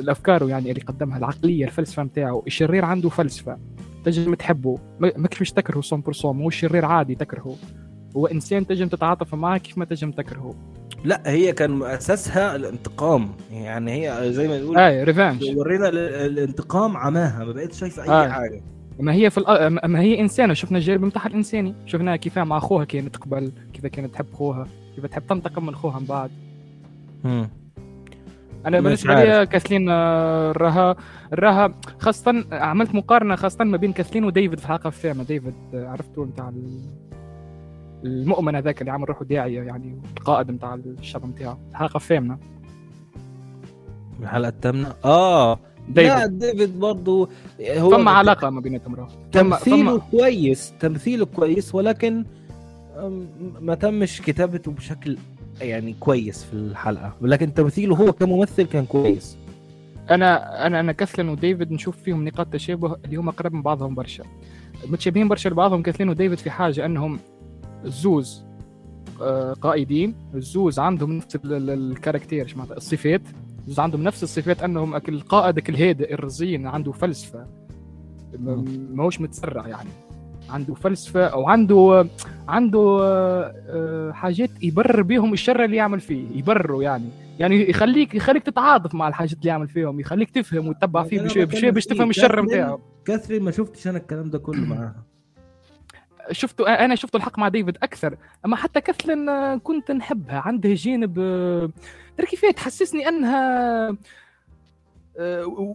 الأفكار 0.01 0.49
يعني 0.49 0.71
اللي 0.71 0.81
قدمها 0.81 1.19
العقلية 1.19 1.65
الفلسفة 1.65 2.03
نتاعو 2.03 2.43
الشرير 2.47 2.85
عنده 2.85 3.09
فلسفة 3.09 3.59
تجم 4.05 4.35
تحبه. 4.35 4.79
ما 5.01 5.13
ما 5.17 5.29
مش 5.41 5.53
تكرهه 5.53 5.81
100% 5.83 6.25
مو 6.25 6.49
الشرير 6.49 6.85
عادي 6.85 7.15
تكرهه. 7.15 7.57
هو 8.17 8.27
إنسان 8.27 8.67
تجم 8.67 8.89
تتعاطف 8.89 9.35
معاه 9.35 9.59
كيف 9.59 9.79
ما 9.79 9.85
تجم 9.85 10.11
تكرهه. 10.11 10.55
لا 11.05 11.23
هي 11.27 11.53
كان 11.53 11.83
أساسها 11.83 12.57
الانتقام. 12.57 13.29
يعني 13.51 13.93
هي 14.11 14.33
زي 14.33 14.49
ما 14.49 14.59
نقول 14.61 14.79
اي 14.79 15.05
ريفانج 15.05 15.45
ورينا 15.57 15.89
ال- 15.89 15.99
الانتقام 15.99 16.97
عماها. 16.97 17.45
ما 17.45 17.53
بقتش 17.53 17.79
شايفة 17.81 18.03
أي 18.03 18.09
آه. 18.09 18.29
حاجة. 18.29 18.61
ما 19.01 19.13
هي 19.15 19.31
في 19.31 19.39
الأ... 19.39 19.69
ما 19.69 20.01
هي 20.01 20.21
إنسانة. 20.21 20.55
شفنا 20.55 20.79
الجانب 20.79 21.05
نتاعها 21.05 21.27
الإنساني. 21.27 21.75
شفناها 21.87 22.17
كيف 22.17 22.39
مع 22.39 22.57
أخوها 22.57 22.85
كانت 22.85 23.17
قبل 23.17 23.53
كيف 23.73 23.87
كانت 23.87 24.15
تحب 24.15 24.27
أخوها 24.33 24.67
كيف 24.95 25.07
تحب 25.07 25.27
تنتقم 25.27 25.67
من 25.67 25.73
أخوها 25.73 25.99
من 26.01 26.07
بعد. 26.07 26.31
مم. 27.25 27.49
أنا 28.67 28.81
بالنسبة 28.81 29.15
لي 29.15 29.47
كاثلين 29.47 29.89
آه، 29.91 30.53
راها 30.53 30.97
راها 31.33 31.75
خاصة 31.99 32.45
عملت 32.53 32.95
مقارنة 32.95 33.37
خاصة 33.37 33.65
ما 33.65 33.77
بين 33.77 33.93
كاثلين 33.93 34.25
وديفيد 34.25 34.59
في 34.59 34.65
الحلقة 34.65 34.89
الثامنه 34.89 35.25
ديفيد 35.25 35.55
آه، 35.75 35.89
عرفتوا 35.89 36.27
نتاع 36.27 36.53
المؤمن 38.05 38.55
هذاك 38.57 38.81
اللي 38.81 38.93
عمل 38.93 39.09
روحه 39.09 39.25
داعية 39.25 39.63
يعني 39.63 40.01
القائد 40.17 40.51
نتاع 40.51 40.75
الشر 40.75 41.27
نتاعه 41.27 41.59
الحلقة 41.71 41.97
الثامنه 41.97 42.39
الحلقة 44.23 44.49
الثامنة؟ 44.49 44.93
آه. 45.05 45.59
ديفيد. 45.89 46.07
لا 46.07 46.27
ديفيد 46.27 46.79
برضه 46.79 47.29
هو 47.61 47.91
فما 47.91 48.11
علاقة 48.11 48.51
ما 48.51 48.61
بيناتهم 48.61 49.07
تمثيله 49.33 49.99
فما 49.99 50.03
كويس 50.11 50.75
تمثيله 50.81 51.27
كويس 51.27 51.75
ولكن 51.75 52.25
ما 53.61 53.75
تمش 53.75 54.23
كتابته 54.23 54.73
بشكل 54.73 55.19
يعني 55.61 55.95
كويس 56.01 56.45
في 56.45 56.53
الحلقة. 56.55 57.13
ولكن 57.21 57.55
تمثيله 57.55 57.97
هو 57.97 58.13
كممثل 58.13 58.63
كان 58.63 58.87
كويس. 58.87 59.37
أنا 60.11 60.67
أنا 60.67 60.81
أنا 60.81 60.93
كاثلين 60.93 61.29
وديفيد 61.29 61.73
نشوف 61.73 61.97
فيهم 61.97 62.25
نقاط 62.29 62.47
تشابه 62.53 62.97
اللي 63.05 63.17
هم 63.17 63.31
قريب 63.31 63.55
من 63.55 63.63
بعضهم 63.63 63.95
برشا. 63.95 64.25
متشابهين 64.87 65.29
برشا 65.29 65.49
لبعضهم 65.49 65.83
كاثلين 65.83 66.09
وديفيد 66.09 66.39
في 66.39 66.51
حاجة 66.51 66.87
أنهم 66.87 67.19
الزوز 67.85 68.43
آه، 69.23 69.53
قائدين. 69.53 70.15
الزوز 70.35 70.79
عندهم 70.79 71.13
نفس 71.13 71.37
ال- 71.37 71.53
ال- 71.53 71.71
الكاركتير 71.71 72.55
معناتها؟ 72.57 72.77
الصفات. 72.77 73.23
الزوز 73.63 73.81
عندهم 73.81 74.03
نفس 74.03 74.23
الصفات 74.23 74.63
أنهم 74.63 74.97
القائد 74.97 75.69
الهادئ 75.69 76.15
الرزين 76.15 76.67
عنده 76.67 76.93
فلسفة. 76.93 77.47
ماهوش 78.93 79.21
متسرع 79.21 79.69
يعني. 79.69 79.89
عنده 80.51 80.75
فلسفة 80.75 81.27
أو 81.27 81.49
عنده 81.49 82.07
عنده 82.49 82.99
آه، 83.03 83.55
آه، 83.69 84.13
حاجات 84.13 84.51
يبرر 84.63 85.03
بيهم 85.03 85.33
الشر 85.33 85.65
اللي 85.65 85.77
يعمل 85.77 86.01
فيه 86.01 86.39
يبرروا 86.39 86.83
يعني. 86.83 87.09
يعني 87.39 87.71
يخليك 87.71 88.15
يخليك 88.15 88.43
تتعاطف 88.43 88.95
مع 88.95 89.09
الحاجات 89.09 89.33
اللي 89.39 89.49
يعمل 89.49 89.69
فيهم 89.69 90.01
يخليك 90.01 90.31
تفهم 90.31 90.69
وتتبع 90.69 91.03
فيه 91.03 91.21
أنا 91.21 91.27
بشوي 91.29 91.45
بتكلم 91.45 91.59
بشوي 91.61 91.71
باش. 91.71 91.85
تفهم 91.85 92.11
الشر 92.11 92.43
نتاعه 92.43 92.79
كاثرين 93.05 93.43
ما 93.43 93.51
شفتش 93.51 93.87
أنا 93.89 93.99
الكلام 93.99 94.31
ده 94.31 94.39
كله 94.39 94.61
معاها. 94.61 94.95
شفته 96.33 96.69
أنا 96.69 96.95
شفت 96.95 97.15
الحق 97.15 97.39
مع 97.39 97.49
ديفيد 97.49 97.77
أكثر. 97.83 98.17
أما 98.47 98.57
حتى 98.57 98.81
كاثلين 98.81 99.29
آه، 99.29 99.57
كنت 99.57 99.91
نحبها. 99.91 100.39
عندها 100.41 100.75
جانب 100.75 101.15
ترى 102.17 102.27
كيف 102.27 102.45
تحسسني 102.45 103.09
أنها 103.09 103.97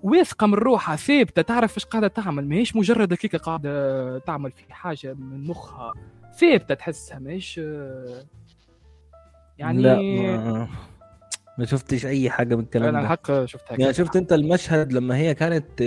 واثقة 0.04 0.48
من 0.48 0.54
روحها 0.54 0.96
ثابتة 0.96 1.42
تعرف 1.42 1.76
إيش 1.78 1.86
قاعدة 1.86 2.08
تعمل. 2.08 2.48
ماهيش 2.48 2.76
مجرد 2.76 3.14
هكيك 3.14 3.36
قاعدة 3.36 4.20
تعمل 4.20 4.52
في 4.52 4.74
حاجة 4.74 5.14
من 5.14 5.48
مخها. 5.48 5.94
ثابتة 6.40 6.74
تحسها 6.76 7.20
ماهيش 7.20 7.62
يعني 9.58 9.82
لا 9.82 10.02
ما, 10.02 10.68
ما 11.58 11.66
شفتش 11.66 12.06
أي 12.06 12.30
حاجة 12.30 12.56
من 12.56 12.64
الكلام 12.64 12.88
أنا 12.90 12.98
ده. 13.00 13.04
الحق 13.04 13.46
شفتها 13.46 13.78
يعني. 13.80 13.94
شفت 13.94 14.16
أنت 14.16 14.34
المشهد 14.34 14.94
لما 14.94 15.18
هي 15.18 15.34
كانت 15.34 15.82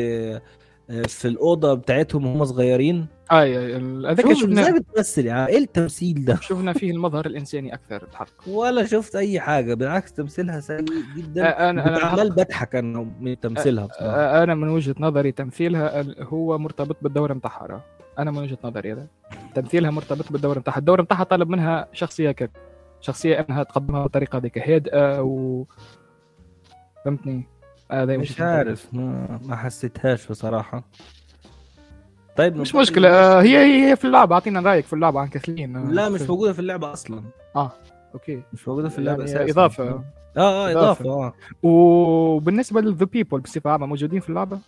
في 0.89 1.29
الأوضة 1.29 1.75
بتاعتهم 1.75 2.27
وهم 2.27 2.45
صغيرين. 2.45 3.07
اي 3.33 3.77
ال- 3.77 4.07
هذاك 4.07 4.27
شوف 4.29 4.39
شفنا 4.41 4.61
إزاي 4.63 4.73
بتمثل 4.81 5.27
يعني 5.27 5.49
إيه 5.49 5.59
التمثيل 5.59 6.25
ده؟ 6.25 6.35
شفنا 6.41 6.73
فيه 6.73 6.91
المظهر 6.91 7.27
الإنساني 7.27 7.75
أكثر 7.75 8.03
الحق 8.03 8.29
ولا 8.47 8.85
شفت 8.85 9.17
أي 9.17 9.41
حاجة 9.41 9.75
بالعكس 9.75 10.13
تمثيلها 10.13 10.61
سيء 10.61 10.85
جدا. 11.17 11.71
أنا 11.71 11.89
أنا 11.89 11.99
عمال 11.99 12.31
بضحك 12.31 12.77
أنا 12.77 13.07
من 13.21 13.41
تمثيلها 13.41 13.87
بصراحة. 13.87 14.17
آه، 14.17 14.43
أنا 14.43 14.55
من 14.55 14.69
وجهة 14.69 14.95
نظري 15.01 15.33
تمثيلها 15.33 16.05
هو 16.21 16.59
مرتبط 16.59 16.97
بالدور 17.03 17.33
نتاعها 17.33 17.67
راه. 17.67 17.83
أنا 18.19 18.31
من 18.31 18.39
وجهة 18.39 18.59
نظري 18.65 18.93
هذا. 18.93 19.07
تمثيلها 19.55 19.91
مرتبط 19.91 20.33
بالدور 20.33 20.59
نتاعها 20.59 20.79
الدور 20.79 21.03
نتاعها 21.03 21.25
طالب 21.25 21.49
منها 21.49 21.89
شخصية 21.93 22.31
كذا. 22.31 22.49
شخصية 23.01 23.35
إنها 23.49 23.63
تقدمها 23.63 24.03
بالطريقة 24.03 24.39
هذيك 24.39 24.59
هادئه 24.59 25.21
و 25.23 25.65
فهمتني؟ 27.05 27.47
هذا 27.93 28.17
مش 28.17 28.31
وجهة 28.31 28.45
نظري. 28.45 28.57
عارف 28.57 28.95
ما, 28.95 29.39
ما 29.45 29.57
حسيتهاش 29.57 30.27
بصراحة. 30.29 30.85
طيب 32.37 32.57
مش 32.57 32.75
مشكلة. 32.75 33.09
آه، 33.09 33.43
هي 33.43 33.59
هي 33.59 33.91
هي 33.91 33.97
في 33.97 34.05
اللعبة. 34.05 34.35
أعطينا 34.35 34.61
رأيك 34.61 34.85
في 34.85 34.93
اللعبة 34.93 35.21
عن 35.21 35.29
كاثلين 35.29 35.77
آه، 35.77 35.91
لا 35.91 36.09
مش 36.09 36.21
في- 36.21 36.29
موجودة 36.33 36.53
في 36.53 36.59
اللعبة 36.59 36.93
أصلا. 36.93 37.23
okay. 38.15 38.43
مش 38.53 38.69
موجودة 38.69 38.89
في 38.89 38.99
اللعبة 38.99 39.25
يعني 39.25 39.31
أساسا. 39.35 39.53
إضافة. 39.53 39.85
آه 39.85 40.03
آه 40.37 40.71
إضافة. 40.71 41.05
إضافة 41.05 41.11
آه. 41.11 41.33
وبالنسبة 41.63 42.81
لل 42.81 42.90
the 42.90 43.05
people 43.05 43.41
بصفة 43.41 43.71
عامة 43.71 43.87
موجودين 43.87 44.21
في 44.21 44.29
اللعبة؟ 44.29 44.59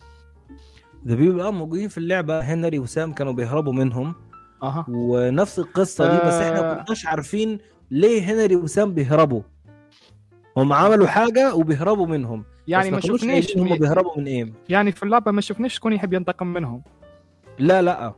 the 1.06 1.14
people 1.14 1.40
آه 1.40 1.50
موجودين 1.50 1.88
في 1.88 1.98
اللعبة. 1.98 2.40
هنري 2.40 2.78
وسام 2.78 3.12
كانوا 3.12 3.32
بيهربوا 3.32 3.72
منهم. 3.72 4.14
أها. 4.62 4.84
ونفس 4.88 5.58
القصة 5.58 6.10
دي 6.10 6.26
بس 6.28 6.34
إحنا 6.34 6.58
آه. 6.72 6.74
ما 6.76 6.82
كناش 6.82 7.06
عارفين 7.06 7.58
ليه 7.90 8.22
هنري 8.32 8.56
وسام 8.56 8.94
بيهربوا. 8.94 9.42
هم 10.56 10.72
عملوا 10.72 11.06
حاجة 11.06 11.54
وبيهربوا 11.54 12.06
منهم. 12.06 12.44
يعني 12.68 12.90
ما 12.90 13.00
شفناش 13.00 13.56
هم 13.56 13.76
بيهربوا 13.78 14.18
من 14.18 14.26
إيه؟ 14.26 14.52
يعني 14.68 14.92
في 14.92 15.02
اللعبة 15.02 15.30
ما 15.30 15.40
شفناش 15.40 15.74
شكون 15.74 15.92
يحب 15.92 16.12
ينتقم 16.12 16.46
منهم. 16.46 16.82
لا 17.58 17.82
لا. 17.82 18.14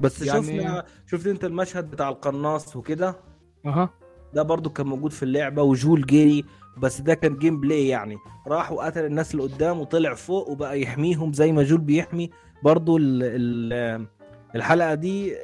بس 0.00 0.22
يعني- 0.22 0.42
شفنا 0.58 0.84
شفت 1.06 1.26
أنت 1.26 1.44
المشهد 1.44 1.90
بتاع 1.90 2.08
القناص 2.08 2.76
وكده؟ 2.76 3.16
أها. 3.66 3.90
ده 4.34 4.42
برضو 4.42 4.70
كان 4.70 4.86
موجود 4.86 5.12
في 5.12 5.22
اللعبة 5.22 5.62
وجول 5.62 6.06
جيري 6.06 6.44
بس 6.78 7.00
ده 7.00 7.14
كان 7.14 7.36
gameplay 7.38 7.88
يعني. 7.88 8.16
راح 8.46 8.72
وقتل 8.72 9.04
الناس 9.04 9.32
اللي 9.34 9.42
قدام 9.42 9.80
وطلع 9.80 10.14
فوق 10.14 10.48
وبقى 10.50 10.80
يحميهم 10.80 11.32
زي 11.32 11.52
ما 11.52 11.62
جول 11.62 11.80
بيحمي. 11.80 12.30
برضو 12.62 12.96
ال 12.96 13.22
ال 13.22 14.06
الحلقة 14.54 14.94
دي 14.94 15.36
آه، 15.36 15.38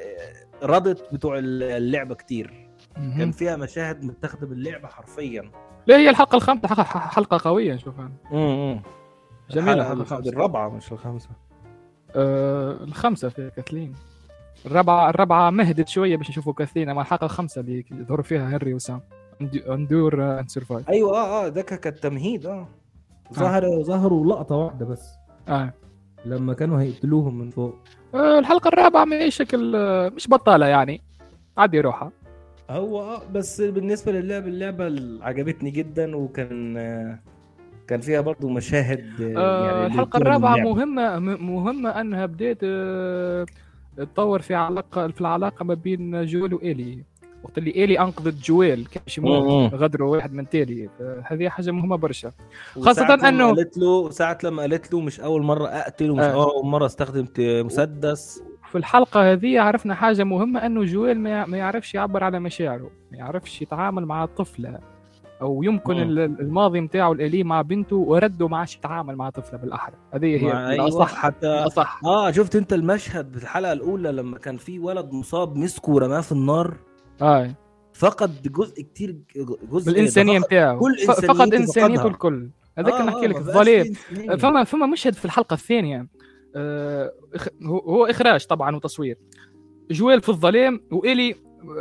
رضت 0.63 1.13
بتوع 1.13 1.35
اللعبة 1.43 2.15
كتير. 2.15 2.67
كان 2.95 3.31
فيها 3.31 3.55
مشاهد 3.55 4.03
متاخدة 4.03 4.47
باللعبة 4.47 4.87
حرفيا. 4.87 5.51
لا 5.87 5.97
هي 5.97 6.09
الحلقة 6.09 6.35
الخامسة 6.35 6.67
حلقه 6.83 7.49
قوية 7.49 7.73
نشوف 7.73 7.99
أنا 7.99 8.11
امم 8.33 8.81
جميلة 9.51 9.73
الحلقة 9.73 9.91
الحلقة 9.93 10.01
الخامسة. 10.01 10.29
الرابعة 10.29 10.69
مش 10.69 10.91
الخامسة. 10.91 11.29
آه 12.15 12.71
الخمسه 12.83 13.29
في 13.29 13.51
كاثلين. 13.55 13.93
الرابعه 14.65 15.09
الرابعة 15.09 15.49
مهدت 15.49 15.87
شوية 15.87 16.17
باش 16.17 16.29
نشوفوا 16.29 16.53
كاثلين 16.53 16.89
أما 16.89 17.01
الحلقة 17.01 17.25
الخامسة 17.25 17.61
اللي 17.61 17.85
يظهر 17.91 18.21
فيها 18.21 18.49
هنري 18.49 18.73
وسام. 18.73 19.01
endure 19.69 20.39
and 20.39 20.49
survive 20.49 20.89
أيوه 20.89 21.17
آه 21.17 21.45
آه 21.45 21.47
ده 21.47 21.61
كان 21.61 21.95
تمهيد 21.95 22.45
آه. 22.45 22.67
ظهر 23.33 23.81
ظهروا 23.83 24.25
لقطة 24.25 24.55
واحدة 24.55 24.85
بس. 24.85 25.09
آه. 25.47 25.73
لما 26.25 26.53
كانوا 26.53 26.81
هيقتلوهم 26.81 27.37
من 27.37 27.49
فوق. 27.49 27.75
آه 28.15 28.39
الحلقة 28.39 28.67
الرابعة 28.67 29.05
من 29.05 29.13
اي 29.13 29.31
شكل 29.31 29.75
آه 29.75 30.09
مش 30.09 30.27
بطالة 30.29 30.65
يعني. 30.65 31.01
عادي 31.57 31.79
روحها 31.81 32.11
هو 32.71 33.01
آه 33.01 33.21
بس 33.33 33.61
بالنسبة 33.61 34.11
للعبه 34.11 34.47
اللعبة 34.47 34.87
اللي 34.87 35.25
عجبتني 35.25 35.69
جدا 35.71 36.15
وكان 36.15 36.77
آه، 36.77 37.19
كان 37.87 38.01
فيها 38.01 38.21
برضو 38.21 38.49
مشاهد 38.49 39.05
آه، 39.21 39.37
آه 39.37 39.65
يعني 39.65 39.85
الحلقة 39.85 40.17
الرابعة. 40.17 40.55
مهمة 40.55 41.19
مهمة 41.35 41.89
أنها 42.01 42.25
بديت 42.25 42.57
آه 42.63 43.45
تطور 43.97 44.41
في 44.41 44.55
علاقة 44.55 45.07
في 45.07 45.21
العلاقة 45.21 45.65
ما 45.65 45.73
بين 45.73 46.25
جويل 46.25 46.53
والي 46.53 47.03
وقت 47.43 47.57
اللي 47.57 47.71
الي 47.83 47.99
أنقذت 47.99 48.35
جويل 48.45 48.87
مم. 49.17 49.67
غدروا 49.67 50.15
واحد 50.15 50.33
من 50.33 50.49
تالي 50.49 50.89
هذه 51.23 51.49
حاجة 51.49 51.71
مهمة 51.71 51.95
برشا 51.95 52.31
لما 53.21 53.53
إنه- 53.53 53.55
قالت 53.55 53.77
له 53.77 54.09
ساعة 54.09 54.37
لما 54.43 54.61
قالت 54.61 54.93
له 54.93 54.99
مش 55.01 55.19
أول 55.19 55.41
مرة 55.43 55.67
أقتل 55.67 56.11
ومش 56.11 56.23
آه. 56.23 56.43
أول 56.43 56.65
مرة 56.65 56.85
استخدم 56.85 57.25
مسدس 57.39 58.43
في 58.71 58.77
الحلقة 58.77 59.31
هذه 59.31 59.59
عرفنا 59.61 59.95
حاجة 59.95 60.23
مهمة 60.23 60.65
أنه 60.65 60.83
جويل 60.85 61.19
ما 61.19 61.29
يع- 61.29 61.45
ما 61.45 61.57
يعرفش 61.57 61.95
يعبر 61.95 62.23
على 62.23 62.39
مشاعره 62.39 62.91
ما 63.11 63.17
يعرفش 63.17 63.61
يتعامل 63.61 64.05
مع 64.05 64.25
طفلة 64.25 64.79
أو 65.41 65.63
يمكن 65.63 65.93
مم. 65.93 66.01
ال- 66.01 66.19
الماضي 66.19 66.81
متاعه 66.81 67.11
الأليم 67.11 67.47
مع 67.47 67.61
بنته 67.61 67.95
ورده 67.95 68.47
ما 68.47 68.57
عادش 68.57 68.75
يتعامل 68.75 69.15
مع 69.15 69.29
طفلة 69.29 69.59
بالأحرى 69.59 69.95
هذه 70.13 70.25
هي 70.25 70.51
أيوة 70.51 70.73
الأصح 70.73 71.15
حتى 71.15 71.47
الأصح 71.47 71.99
آه 72.05 72.31
شفت 72.31 72.55
أنت 72.55 72.73
المشهد 72.73 73.31
بالحلقة 73.31 73.73
الأولى 73.73 74.11
لما 74.11 74.37
كان 74.37 74.57
في 74.57 74.79
ولد 74.79 75.11
مصاب 75.13 75.55
مسكه 75.57 75.91
ورماه 75.91 76.21
في 76.21 76.31
النار 76.31 76.73
آه. 77.21 77.51
فقد 77.93 78.41
جزء 78.51 78.81
كتير 78.81 79.15
جزء 79.71 79.91
بالإنسانية 79.91 80.39
ده 80.39 80.77
فقد- 81.07 81.25
فقدها. 81.27 82.07
الكل 82.07 82.49
هذاك 82.77 82.93
آه، 82.93 83.03
نحكي 83.05 83.25
آه، 83.25 83.27
لك 83.27 83.37
في 83.43 83.49
إنسانية. 83.49 84.35
فما 84.35 84.63
فما 84.63 84.85
مشهد 84.85 85.13
في 85.13 85.25
الحلقة 85.25 85.53
الثانية 85.53 86.07
هو 87.65 87.77
هو 87.79 88.05
إخراج 88.05 88.45
طبعا 88.45 88.75
وتصوير. 88.75 89.17
جويل 89.91 90.21
في 90.21 90.29
الظلام 90.29 90.81
وإلي 90.91 91.35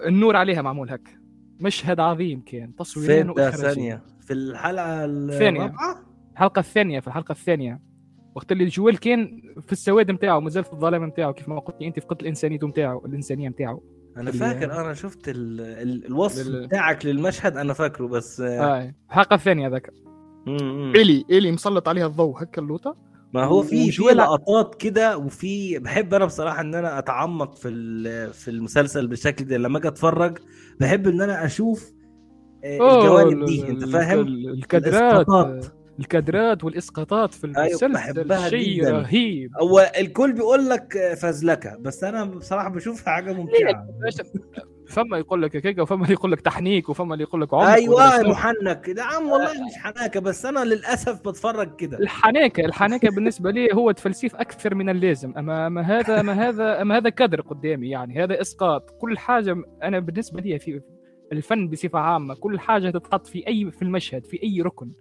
النور 0.06 0.36
عليها 0.36 0.62
معمول 0.62 0.90
هك 0.90 1.18
مشهد 1.60 2.00
عظيم 2.00 2.40
كان 2.40 2.72
ده 2.78 3.32
واخراجيا 3.32 3.74
ثانية. 3.74 4.02
في 4.20 4.32
الحلقة 4.32 5.04
الثانية. 5.04 5.60
الرابعة؟ 5.64 6.04
الحلقة 6.32 6.60
الثانية 6.60 7.00
في 7.00 7.06
الحلقة 7.08 7.32
الثانية. 7.32 7.80
وقت 8.34 8.52
اللي 8.52 8.66
جويل 8.66 8.96
كان 8.96 9.42
في 9.66 9.72
السواد 9.72 10.10
نتاعو 10.10 10.40
مازال 10.40 10.64
في 10.64 10.72
الظلام 10.72 11.04
نتاعو 11.04 11.32
كيف 11.32 11.48
ما 11.48 11.58
قلت 11.60 11.76
لي 11.80 11.86
أنت 11.86 12.00
فقدت 12.00 12.22
الانسانيه 12.22 12.58
نتاعو 12.64 13.06
الإنسانية 13.06 13.48
نتاعو 13.48 13.82
أنا 14.16 14.30
ال- 14.30 14.34
فاكر 14.34 14.80
أنا 14.80 14.94
شفت 14.94 15.28
ال... 15.28 15.60
ال... 15.60 16.06
الوصف 16.06 16.46
لل- 16.48 16.66
بتاعك 16.66 17.06
للمشهد 17.06 17.56
أنا 17.56 17.72
فاكره 17.72 18.06
بس 18.06 18.40
آه. 18.40 18.60
آه. 18.60 18.94
الحلقة 19.08 19.34
الثانية 19.34 19.68
ذاك. 19.68 19.92
الي 20.96 21.24
إلي 21.30 21.52
مسلط 21.52 21.88
عليها 21.88 22.06
الضوء 22.06 22.42
هكا 22.42 22.62
اللوطه 22.62 22.96
ما 23.34 23.44
هو 23.44 23.62
في 23.62 23.92
في 23.92 24.02
لقطات 24.02 24.74
كده 24.74 25.18
وفي 25.18 25.78
بحب 25.78 26.14
أنا 26.14 26.24
بصراحة 26.24 26.60
إن 26.60 26.74
أنا 26.74 26.98
أتعمق 26.98 27.54
في 27.56 27.68
ال- 27.68 28.32
في 28.32 28.50
المسلسل 28.50 29.06
بالشكل 29.06 29.44
ده. 29.44 29.56
لما 29.56 29.78
أجي 29.78 29.88
أتفرج 29.88 30.38
بحب 30.80 31.08
إن 31.08 31.20
أنا 31.22 31.44
أشوف 31.44 31.92
آه، 32.64 32.98
الجوانب 33.00 33.44
دي 33.44 33.68
أنت 33.68 33.84
فاهم؟ 33.84 34.20
ال- 34.20 34.48
الكادرات 34.52 34.94
الإسقاطات. 34.94 35.66
الكادرات 36.00 36.64
والإسقاطات 36.64 37.34
في 37.34 37.46
أيوة، 37.46 37.58
المسلسل 37.66 37.92
بحبها 37.92 38.48
شيء 38.48 38.80
جداً. 38.82 38.90
رهيب. 38.90 39.50
هو 39.62 39.92
الكل 39.98 40.32
بيقول 40.32 40.68
لك 40.68 41.14
فزلكه 41.18 41.76
بس 41.76 42.04
أنا 42.04 42.24
بصراحة 42.24 42.68
بشوفها 42.68 43.12
حاجة 43.14 43.32
ممتعة. 43.32 43.86
فما 44.90 45.18
يقول 45.18 45.42
لك 45.42 45.56
كيكة 45.56 45.82
وفما 45.82 46.02
اللي 46.02 46.12
يقول 46.18 46.32
لك 46.32 46.40
تحنيك 46.40 46.88
وفما 46.88 47.14
اللي 47.14 47.24
يقول 47.24 47.40
لك 47.42 47.54
عمق 47.54 47.64
أيوه. 47.64 48.22
محنك. 48.22 48.88
يا 48.88 49.02
عم 49.02 49.30
والله 49.30 49.52
مش 49.66 49.74
حناكة 49.76 50.20
بس 50.20 50.46
أنا 50.46 50.64
للأسف 50.64 51.28
بتفرج 51.28 51.76
كده. 51.76 51.98
الحناكة 51.98 52.64
الحناكة 52.64 53.10
بالنسبة 53.10 53.50
لي 53.50 53.68
هو 53.74 53.90
تفلسيف 53.90 54.36
أكثر 54.36 54.74
من 54.74 54.88
اللازم. 54.88 55.32
أما 55.38 55.66
أما 55.66 55.80
هذا 55.80 56.20
أما 56.20 56.48
هذا 56.48 56.82
أما 56.82 56.96
هذا 56.96 57.10
كدر 57.10 57.40
قدامي 57.40 57.88
يعني 57.90 58.24
هذا 58.24 58.40
إسقاط. 58.40 58.90
كل 59.00 59.18
حاجة 59.18 59.56
أنا 59.82 59.98
بالنسبة 59.98 60.40
لي 60.40 60.58
في 60.58 60.80
الفن 61.32 61.68
بصفة 61.68 61.98
عامة 61.98 62.34
كل 62.34 62.60
حاجة 62.60 62.90
تتحط 62.90 63.26
في 63.26 63.46
أي 63.48 63.70
في 63.70 63.82
المشهد 63.82 64.26
في 64.26 64.42
أي 64.42 64.62
ركن. 64.62 64.92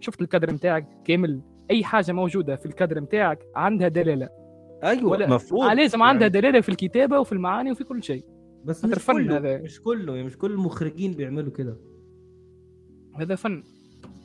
شفت 0.00 0.20
الكادر 0.20 0.50
نتاعك 0.50 0.86
كامل؟ 1.04 1.40
أي 1.70 1.84
حاجة 1.84 2.12
موجودة 2.12 2.56
في 2.56 2.66
الكادر 2.66 3.00
نتاعك 3.00 3.38
عندها 3.56 3.88
دلالة. 3.88 4.28
أيوه 4.84 5.26
مفروض 5.26 5.70
لازم 5.72 6.02
عندها 6.02 6.28
دلالة 6.28 6.60
في 6.60 6.68
الكتابة 6.68 7.18
وفي 7.18 7.32
المعاني 7.32 7.72
وفي 7.72 7.84
كل 7.84 8.02
شيء. 8.02 8.24
بس 8.68 8.84
مش 8.84 8.94
الفن 8.94 9.12
كله 9.12 9.36
هذا. 9.36 9.58
مش 9.58 9.80
كله 9.80 10.14
يعني 10.14 10.26
مش 10.26 10.38
كل 10.38 10.50
المخرجين 10.52 11.12
بيعملوا 11.12 11.52
كده. 11.52 11.76
هذا 13.14 13.34
فن. 13.34 13.62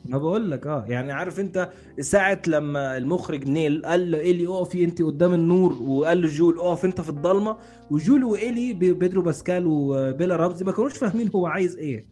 ما 0.04 0.18
بقول 0.18 0.50
لك 0.50 0.66
آه 0.66 0.84
يعني 0.88 1.12
عارف 1.12 1.40
أنت 1.40 1.70
ساعة 2.00 2.42
لما 2.46 2.96
المخرج 2.96 3.48
نيل 3.48 3.82
قال 3.86 4.10
له 4.10 4.20
إيلي 4.20 4.46
اقفي 4.46 4.84
أنت 4.84 5.02
قدام 5.02 5.34
النور 5.34 5.72
وقال 5.82 6.22
له 6.22 6.28
جول 6.28 6.58
اقف 6.58 6.84
أنت 6.84 7.00
في 7.00 7.08
الضلمة 7.08 7.56
وجول 7.90 8.24
وإيلي 8.24 8.72
ب- 8.72 8.98
بيدرو 8.98 9.22
باسكال 9.22 9.64
وبيلا 9.66 10.36
رمزي 10.36 10.64
ما 10.64 10.72
كانوش 10.72 10.92
فاهمين 10.98 11.30
هو 11.34 11.46
عايز 11.46 11.76
إيه. 11.76 12.06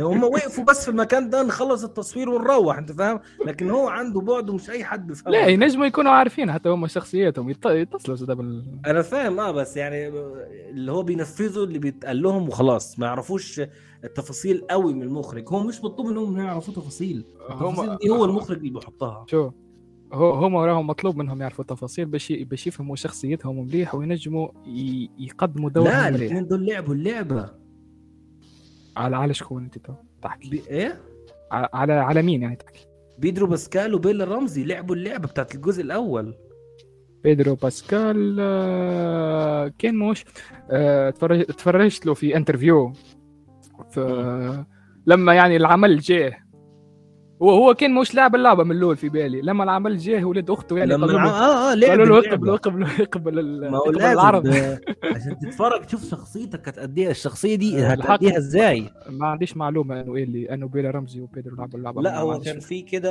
هم 0.00 0.24
وقفوا 0.24 0.64
بس 0.64 0.84
في 0.84 0.90
المكان 0.90 1.30
ده 1.30 1.42
نخلص 1.42 1.84
التصوير 1.84 2.28
ونروح 2.30 2.78
انت 2.78 2.92
فاهم؟ 2.92 3.20
لكن 3.46 3.70
هو 3.70 3.88
عنده 3.88 4.20
بعد 4.20 4.50
ومش 4.50 4.70
أي 4.70 4.84
حد 4.84 5.06
بيفهمه. 5.06 5.32
لا 5.36 5.46
ينجموا 5.46 5.86
يكونوا 5.86 6.12
عارفين 6.12 6.52
حتى 6.52 6.68
هم 6.68 6.86
شخصياتهم 6.86 7.50
يت- 7.50 7.66
يتصلوا 7.66 8.16
زاد 8.16 8.30
بال. 8.36 8.64
أنا 8.86 9.02
فاهم 9.02 9.40
آه 9.40 9.50
بس 9.50 9.76
يعني 9.76 10.08
اللي 10.70 10.92
هو 10.92 11.02
بينفذوا 11.02 11.64
اللي 11.66 11.78
بيتقال 11.78 12.22
لهم 12.22 12.48
وخلاص 12.48 12.98
ما 12.98 13.06
يعرفوش 13.06 13.60
التفاصيل 14.04 14.62
قوي 14.70 14.94
من 14.94 15.02
المخرج. 15.02 15.44
هو 15.48 15.60
مش 15.62 15.84
مطلوب 15.84 16.06
منهم 16.08 16.24
إنهم 16.34 16.46
يعرفوا 16.46 16.74
تفاصيل. 16.74 17.24
التفاصيل 17.50 17.96
دي 17.96 18.10
هو 18.10 18.24
المخرج 18.24 18.56
اللي 18.58 18.70
بيحطها. 18.70 19.24
شو؟ 19.30 19.50
هو 20.12 20.32
هم 20.32 20.56
راهم 20.56 20.86
مطلوب 20.86 21.16
منهم 21.16 21.40
يعرفوا 21.42 21.60
التفاصيل 21.64 22.04
باش 22.04 22.32
باش 22.32 22.66
يفهموا 22.66 22.96
شخصيتهم 22.96 23.60
مليح 23.64 23.94
وينجموا 23.94 24.48
ي- 24.66 25.10
يقدموا 25.18 25.68
لا 25.70 25.74
دورهم 25.74 25.90
مليح. 25.96 26.06
الاثنين 26.20 26.46
دول 26.46 26.66
لعبوا 26.66 26.94
اللعبة. 26.94 27.57
على 28.98 29.16
على 29.16 29.34
شكون 29.34 29.64
انت 29.64 29.78
تحكي. 30.22 30.50
بي- 30.50 30.62
إيه؟ 30.70 31.00
على 31.52 31.92
على, 31.92 32.22
مين 32.22 32.42
يعني 32.42 32.56
تحكي؟ 32.56 32.86
بيدرو 33.18 33.46
باسكال 33.46 33.94
وبيلا 33.94 34.24
رمزي 34.24 34.64
لعبوا 34.64 34.94
اللعبة 34.94 35.28
بتاعت 35.28 35.54
الجزء 35.54 35.82
الأول. 35.82 36.34
بيدرو 37.24 37.54
باسكال 37.54 38.36
آه، 38.40 39.72
كان 39.78 39.96
موش 39.96 40.24
آه، 40.70 41.10
تفرج- 41.10 41.44
تفرجت 41.44 42.06
له 42.06 42.14
في 42.14 42.36
interview 42.36 42.92
في 43.90 44.64
لما 45.06 45.34
يعني 45.34 45.56
العمل 45.56 45.98
جاه 45.98 46.32
هو 47.42 47.50
هو 47.50 47.74
كان 47.74 47.94
مش 47.94 48.14
لاعب 48.14 48.34
اللعبة 48.34 48.64
من 48.64 48.76
الأول 48.76 48.96
في 48.96 49.08
بالي. 49.08 49.40
لما 49.40 49.64
العمل 49.64 49.98
جاه 49.98 50.24
ولد 50.24 50.50
أخته 50.50 50.78
يعني 50.78 50.92
لما 50.92 51.12
آه 51.26 51.70
آه 51.72 51.74
لعب 51.74 51.90
قالوا 52.00 52.20
له. 52.20 52.28
اقبل 52.32 52.50
اقبل 52.50 52.82
اقبل 53.00 53.70
ما 53.70 53.78
هو 53.78 53.90
العرض 53.90 54.46
عشان 55.14 55.38
تتفرج 55.42 55.82
تشوف 55.86 56.10
شخصيتك 56.10 56.68
هتأديها. 56.68 57.10
الشخصية 57.10 57.54
دي 57.54 57.78
آه،. 57.86 57.88
هتأديها 57.88 58.36
إزاي؟ 58.38 58.90
ما 59.10 59.26
عنديش 59.26 59.56
معلومة 59.56 60.00
انه 60.00 60.16
إيه 60.16 60.24
اللي 60.24 60.54
انه 60.54 60.68
بيلا 60.68 60.90
رمزي 60.90 61.20
وبيدرو 61.20 61.56
لعبوا 61.56 61.78
اللعبة. 61.78 62.02
لا 62.02 62.18
هو 62.20 62.38
كان 62.40 62.60
في 62.60 62.82
كده 62.82 63.10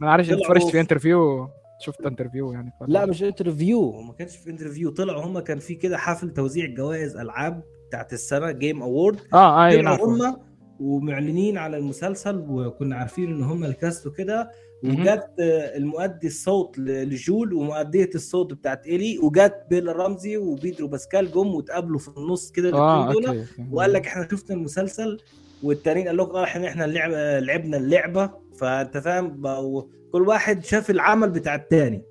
ما 0.00 0.10
عارفش 0.10 0.30
اتفرجت 0.30 0.64
في 0.64 0.70
في- 0.72 0.80
انترفيو 0.80 1.48
شفت 1.80 2.00
انترفيو 2.06 2.52
يعني 2.52 2.70
ف- 2.80 2.84
لا 2.88 3.06
مش 3.06 3.22
interview 3.22 4.00
ما 4.00 4.12
كانش 4.12 4.36
في 4.36 4.50
interview 4.50 4.90
طلعوا 4.90 5.24
هم 5.24 5.38
كان 5.38 5.58
في 5.58 5.74
كده 5.74 5.98
حفل 5.98 6.30
توزيع 6.30 6.66
جوائز 6.66 7.16
ألعاب 7.16 7.62
بتاعت 7.88 8.12
السنة 8.12 8.50
game 8.50 8.82
award 8.82 9.18
آه 9.34 9.66
اي 9.66 9.82
نعرف 9.82 10.00
هم 10.00 10.36
ومعلنين 10.82 11.58
على 11.58 11.76
المسلسل 11.76 12.44
وكنا 12.48 12.96
عارفين 12.96 13.30
إن 13.34 13.42
هم 13.42 13.64
ال 13.64 13.72
cast 13.72 14.06
وكده. 14.06 14.50
وجت 14.84 15.30
آه، 15.40 15.76
المؤدي 15.76 16.26
الصوت 16.26 16.78
لجول 16.78 17.52
ومؤدية 17.52 18.10
الصوت 18.14 18.52
بتاعت 18.54 18.86
إيلي 18.86 19.18
وجت 19.18 19.66
بيلا 19.70 19.96
رمزي 19.96 20.36
وبيدرو 20.36 20.86
باسكال 20.88 21.32
جم 21.32 21.54
واتقابلوا 21.54 21.98
في 21.98 22.08
النص 22.08 22.50
كده 22.50 22.68
الاثنين 22.68 23.12
دول. 23.12 23.44
وقال 23.72 23.92
لك 23.92 24.06
إحنا 24.06 24.28
شفنا 24.30 24.56
المسلسل 24.56 25.18
والتانيين 25.62 26.06
قال 26.08 26.16
لك 26.16 26.28
آه 26.28 26.44
إحنا 26.44 26.68
إحنا 26.68 26.84
اللعب 26.84 27.10
لعبنا 27.42 27.76
اللعبة. 27.76 28.30
فأنت 28.56 28.98
فاهم 28.98 29.42
كل 30.12 30.28
واحد 30.28 30.64
شاف 30.64 30.90
العمل 30.90 31.30
بتاع 31.30 31.54
التاني. 31.54 32.02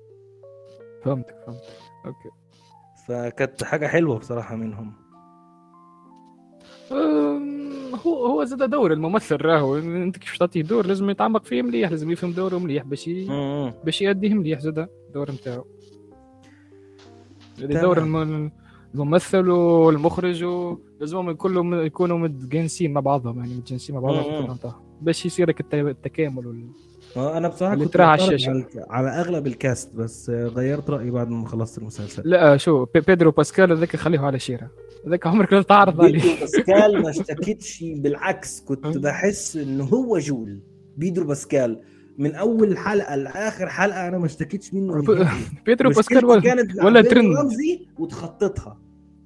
فهمتك 1.04 1.36
فهمتك. 1.46 1.62
okay. 2.06 2.30
فكانت 3.08 3.64
حاجة 3.64 3.86
حلوة 3.86 4.18
بصراحة 4.18 4.56
منهم. 4.56 4.92
هو 7.94 8.26
هو 8.26 8.44
زاد 8.44 8.70
دور 8.70 8.92
الممثل 8.92 9.36
راهو 9.36 9.78
انت 9.78 10.16
كيفاش 10.18 10.38
تعطيه 10.38 10.62
دور 10.62 10.86
لازم 10.86 11.10
يتعمق 11.10 11.44
فيه 11.44 11.62
مليح 11.62 11.90
لازم 11.90 12.10
يفهم 12.10 12.32
دوره 12.32 12.58
مليح 12.58 12.84
باش. 12.84 13.08
باش 13.84 14.02
يأديه 14.02 14.34
مليح 14.34 14.58
زاد 14.60 14.88
الدور 15.08 15.30
نتاعو 15.30 15.64
دور 17.82 17.98
الم- 17.98 18.50
الممثل 18.94 19.48
والمخرج 19.50 20.44
لازمهم 21.00 21.32
كلهم 21.32 21.74
يكونوا 21.74 22.18
متجانسين 22.18 22.92
مع 22.92 23.00
بعضهم 23.00 23.38
يعني 23.38 23.54
متجانسين 23.54 23.94
مع 23.94 24.00
بعضهم. 24.00 24.32
باش 25.02 25.26
يصير 25.26 25.48
لك 25.48 25.60
الت- 25.60 25.74
التكامل 25.74 26.46
أنا 27.16 27.48
بصراحة 27.48 27.74
كنت 27.76 27.96
على 27.96 28.06
معترض 28.10 28.32
الشاشة. 28.32 28.66
على, 28.90 29.08
أغلب 29.10 29.46
الكاست 29.46 29.94
بس 29.96 30.30
آه، 30.30 30.46
غيرت 30.46 30.90
رأيي 30.90 31.10
بعد 31.10 31.28
ما 31.30 31.46
خلصت 31.48 31.78
المسلسل 31.78 32.22
لا 32.24 32.56
شو 32.56 32.84
بي- 32.84 33.00
بيدرو 33.00 33.30
باسكال 33.30 33.72
هذاك 33.72 33.96
خليه 33.96 34.18
على 34.20 34.38
شيرة 34.38 34.70
هذاك 35.06 35.26
عمرك 35.26 35.52
لا 35.52 35.62
تعرض 35.62 36.00
عليه 36.00 36.12
بيدرو 36.12 36.36
باسكال 36.40 37.02
ما 37.02 37.10
اشتكيتش 37.20 37.84
بالعكس 37.96 38.60
كنت 38.60 38.98
بحس 38.98 39.56
إنه 39.56 39.84
هو 39.84 40.18
جول 40.18 40.60
بيدرو 40.96 41.26
باسكال 41.26 41.80
من 42.18 42.34
أول 42.34 42.78
حلقة 42.78 43.14
لآخر 43.16 43.68
حلقة 43.68 44.08
أنا 44.08 44.18
ما 44.18 44.26
اشتكيتش 44.26 44.74
منه. 44.74 45.02
بيدرو 45.66 45.90
باسكال 45.90 46.24
ولا 46.24 46.40
كانت 46.40 46.84
ولا 46.84 47.02
ترند. 47.02 47.36
رمزي 47.38 47.86
وتخطيتها 47.98 48.78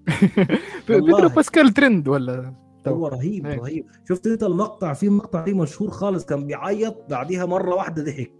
بيدرو. 0.88 1.28
باسكال 1.28 1.72
ترند 1.74 2.08
ولا 2.08 2.54
هو 2.88 3.06
رهيب 3.08 3.46
إيه. 3.46 3.58
رهيب. 3.58 3.86
شفت 4.08 4.26
انت 4.26 4.42
المقطع؟ 4.42 4.92
في 4.92 5.08
مقطع 5.08 5.44
ليه 5.44 5.54
مشهور 5.54 5.90
خالص 5.90 6.24
كان 6.24 6.46
بيعيط 6.46 7.06
بعديها 7.10 7.46
مرة 7.46 7.74
واحدة 7.74 8.04
ضحك. 8.04 8.32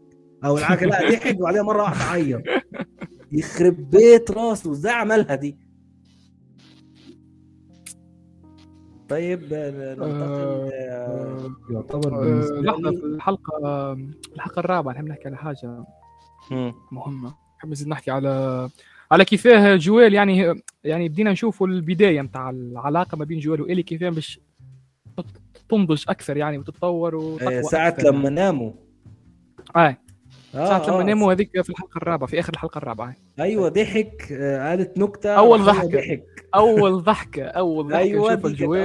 أو 0.44 0.58
العكس 0.58 0.82
لا 0.82 1.00
ضحك 1.12 1.40
وبعديها 1.40 1.62
مرة 1.62 1.82
واحدة 1.82 2.04
عيط. 2.04 2.42
يخرب 3.32 3.90
بيت 3.90 4.30
راسه. 4.30 4.72
إزاي 4.72 4.92
عملها 4.92 5.34
دي؟ 5.34 5.58
طيب 9.08 9.40
آه، 9.52 9.94
ننتقل 9.94 10.70
آه، 10.72 11.50
يعتبر 11.70 12.22
آه، 12.22 12.60
لحظة 12.60 12.90
في 12.90 13.04
الحلقة 13.06 13.92
الحلقة 14.34 14.60
الرابعة. 14.60 14.92
نحب 14.92 15.04
نحكي 15.04 15.28
على 15.28 15.36
حاجة. 15.36 15.84
مهمة. 16.92 17.34
نحب 17.58 17.70
نزيد 17.70 17.88
نحكي 17.88 18.10
على 18.10 18.68
على 19.12 19.24
كيفاه 19.24 19.76
جويل 19.76 20.14
يعني 20.14 20.62
يعني 20.84 21.08
بدينا 21.08 21.32
نشوفوا 21.32 21.66
البداية 21.66 22.20
نتاع 22.20 22.50
العلاقة 22.50 23.16
ما 23.16 23.24
بين 23.24 23.38
جويل 23.38 23.60
وإلي 23.62 23.82
كيفاه 23.82 24.08
باش 24.10 24.40
تنضج 25.68 26.04
أكثر 26.08 26.36
يعني 26.36 26.58
وتتطور 26.58 27.14
آه، 27.14 27.18
وتقوى 27.18 27.62
ساعة 27.62 27.88
أكثر 27.88 28.10
لما 28.10 28.30
ناموا. 28.30 28.72
يعني. 29.74 29.98
آه، 30.54 30.58
آه 30.58 30.68
ساعة 30.68 30.86
لما 30.90 31.00
آه، 31.00 31.02
ناموا 31.02 31.32
هذيك 31.32 31.62
في 31.62 31.70
الحلقة 31.70 31.96
الرابعة 31.96 32.28
في 32.28 32.40
آخر 32.40 32.52
الحلقة 32.52 32.78
الرابعة. 32.78 33.14
أيوه 33.40 33.68
ضحك 33.68 34.28
آه، 34.32 34.70
قالت 34.70 34.98
نكتة 34.98 35.36
هو 35.36 35.56
ضحكة. 35.56 35.88
ضحك. 35.88 36.24
أول 36.54 37.02
ضحكة 37.02 37.42
أول 37.44 37.88
ضحكة 37.88 37.98
أيوه 37.98 38.32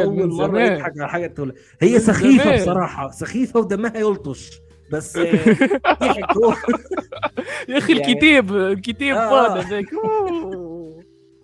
أول 0.04 0.28
مرة. 0.34 0.62
يضحك 0.62 0.94
على 1.00 1.10
حاجة 1.10 1.34
هي 1.82 2.00
سخيفة. 2.00 2.56
بصراحة 2.56 3.12
سخيفة 3.12 3.60
ودمها 3.60 3.98
يلطش. 3.98 4.52
بس 4.92 5.18
آه، 5.18 5.32
ضحك 6.02 6.38
هو. 6.38 6.54
يا 7.70 7.78
أخي 7.78 7.94
يعني- 7.98 8.12
الكتاب 8.14 8.56
الكتاب 8.56 9.18
آه. 9.18 9.30
فاضي 9.30 9.60
هذاك. 9.60 9.86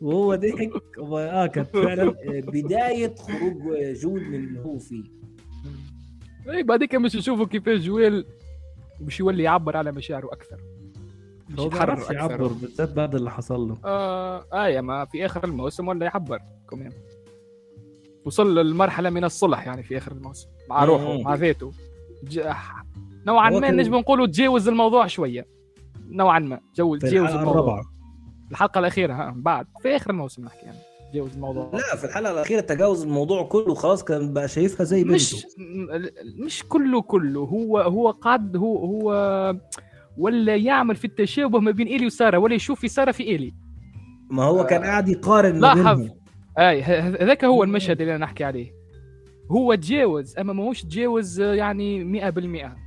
وهو 0.01 0.35
ضحك. 0.35 0.71
آه 1.11 1.45
كانت 1.47 1.69
فعلا 1.69 2.15
بداية 2.25 3.15
خروج 3.15 3.93
جود 3.93 4.21
من 4.21 4.35
اللي 4.35 4.59
هو 4.59 4.79
فيه. 4.79 5.03
اي 6.49 6.63
بعدين 6.63 6.87
باش 7.01 7.15
نشوفوا 7.15 7.45
كيفاش 7.45 7.79
جويل 7.79 8.25
باش 8.99 9.19
يولي 9.19 9.43
يعبر 9.43 9.77
على 9.77 9.91
مشاعره 9.91 10.27
أكثر. 10.33 10.57
ما 11.49 11.63
يتحرر 11.63 11.85
بيعرفش 11.95 12.09
يعبر 12.11 12.35
أكثر. 12.35 12.47
بالذات 12.47 12.93
بعد 12.93 13.15
اللي 13.15 13.31
حصل 13.31 13.67
له. 13.67 13.77
آه 13.85 14.65
آية 14.65 14.81
ما 14.81 15.05
في 15.05 15.25
آخر 15.25 15.43
الموسم 15.43 15.87
ولا 15.87 16.05
يعبر 16.05 16.39
كمان. 16.69 16.91
وصل 18.25 18.55
للمرحلة 18.59 19.09
من 19.09 19.23
الصلح 19.23 19.67
يعني 19.67 19.83
في 19.83 19.97
آخر 19.97 20.11
الموسم 20.11 20.49
مع. 20.69 20.83
روحه 20.83 21.21
مع 21.21 21.35
ذاته. 21.35 21.71
ج... 22.23 22.39
نوعا 23.27 23.49
ما 23.49 23.71
نجم 23.71 23.95
نقولوا 23.95 24.27
تجاوز 24.27 24.67
الموضوع 24.67 25.07
شوية. 25.07 25.45
نوعا 26.09 26.39
ما. 26.39 26.59
تجاوز 26.73 27.05
الحلقة 27.05 27.39
الموضوع. 27.39 27.51
الرابعة. 27.51 27.81
الحلقة 28.51 28.79
الأخيرة 28.79 29.13
ها 29.13 29.33
بعد. 29.37 29.65
في 29.81 29.95
آخر 29.95 30.09
الموسم 30.11 30.45
نحكي 30.45 30.65
يعني. 30.65 30.77
تجاوز 31.11 31.33
الموضوع. 31.33 31.71
لا 31.73 31.95
في 31.97 32.03
الحلقة 32.03 32.31
الأخيرة 32.33 32.59
تجاوز 32.61 33.03
الموضوع 33.03 33.43
كله 33.43 33.73
خلاص 33.75 34.03
كان 34.03 34.33
بقى 34.33 34.47
شايفها 34.47 34.83
زي 34.83 35.03
بنته. 35.03 35.13
مش 35.15 35.45
مش 36.45 36.63
كله 36.69 37.01
كله. 37.01 37.39
هو 37.39 37.77
هو 37.79 38.11
قاعد 38.11 38.55
هو 38.57 38.77
هو 38.85 39.55
ولا 40.17 40.55
يعمل 40.55 40.95
في 40.95 41.05
التشابه 41.05 41.59
ما 41.59 41.71
بين 41.71 41.87
إيلي 41.87 42.05
وسارة 42.05 42.37
ولا 42.37 42.55
يشوف 42.55 42.79
في 42.79 42.87
سارة 42.87 43.11
في 43.11 43.23
إيلي. 43.23 43.53
ما 44.31 44.43
هو 44.43 44.65
كان 44.65 44.83
قاعد 44.83 45.09
يقارن 45.09 45.59
ما. 45.59 45.73
بينهم. 45.73 46.09
أي 46.59 46.83
هذاك 46.83 47.45
هو 47.45 47.63
المشهد 47.63 48.01
اللي 48.01 48.15
أنا 48.15 48.25
نحكي 48.25 48.43
عليه. 48.43 48.71
هو 49.51 49.75
تجاوز 49.75 50.37
أما 50.37 50.53
ماهوش 50.53 50.81
تجاوز 50.83 51.41
آه، 51.41 51.53
يعني 51.53 52.03
100% 52.03 52.86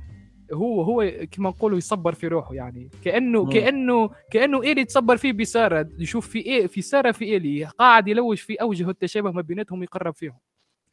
هو 0.53 0.81
هو 0.81 1.11
كما 1.31 1.49
نقولوا 1.49 1.77
يصبر 1.77 2.13
في 2.13 2.27
روحه 2.27 2.53
يعني 2.53 2.89
كأنه 3.05 3.43
مم. 3.43 3.49
كأنه 3.49 4.09
كأنه 4.31 4.63
إيلي 4.63 4.85
تصبر 4.85 5.17
فيه 5.17 5.33
بسارة 5.33 5.89
يشوف 5.99 6.27
في 6.29 6.39
إيه 6.39 6.67
في 6.67 6.81
سارة 6.81 7.11
في 7.11 7.25
إيلي 7.25 7.65
قاعد 7.65 8.07
يلوج 8.07 8.37
في 8.37 8.55
أوجه 8.55 8.89
التشابه 8.89 9.31
ما 9.31 9.41
بيناتهم 9.41 9.83
يقرب 9.83 10.13
فيهم 10.13 10.37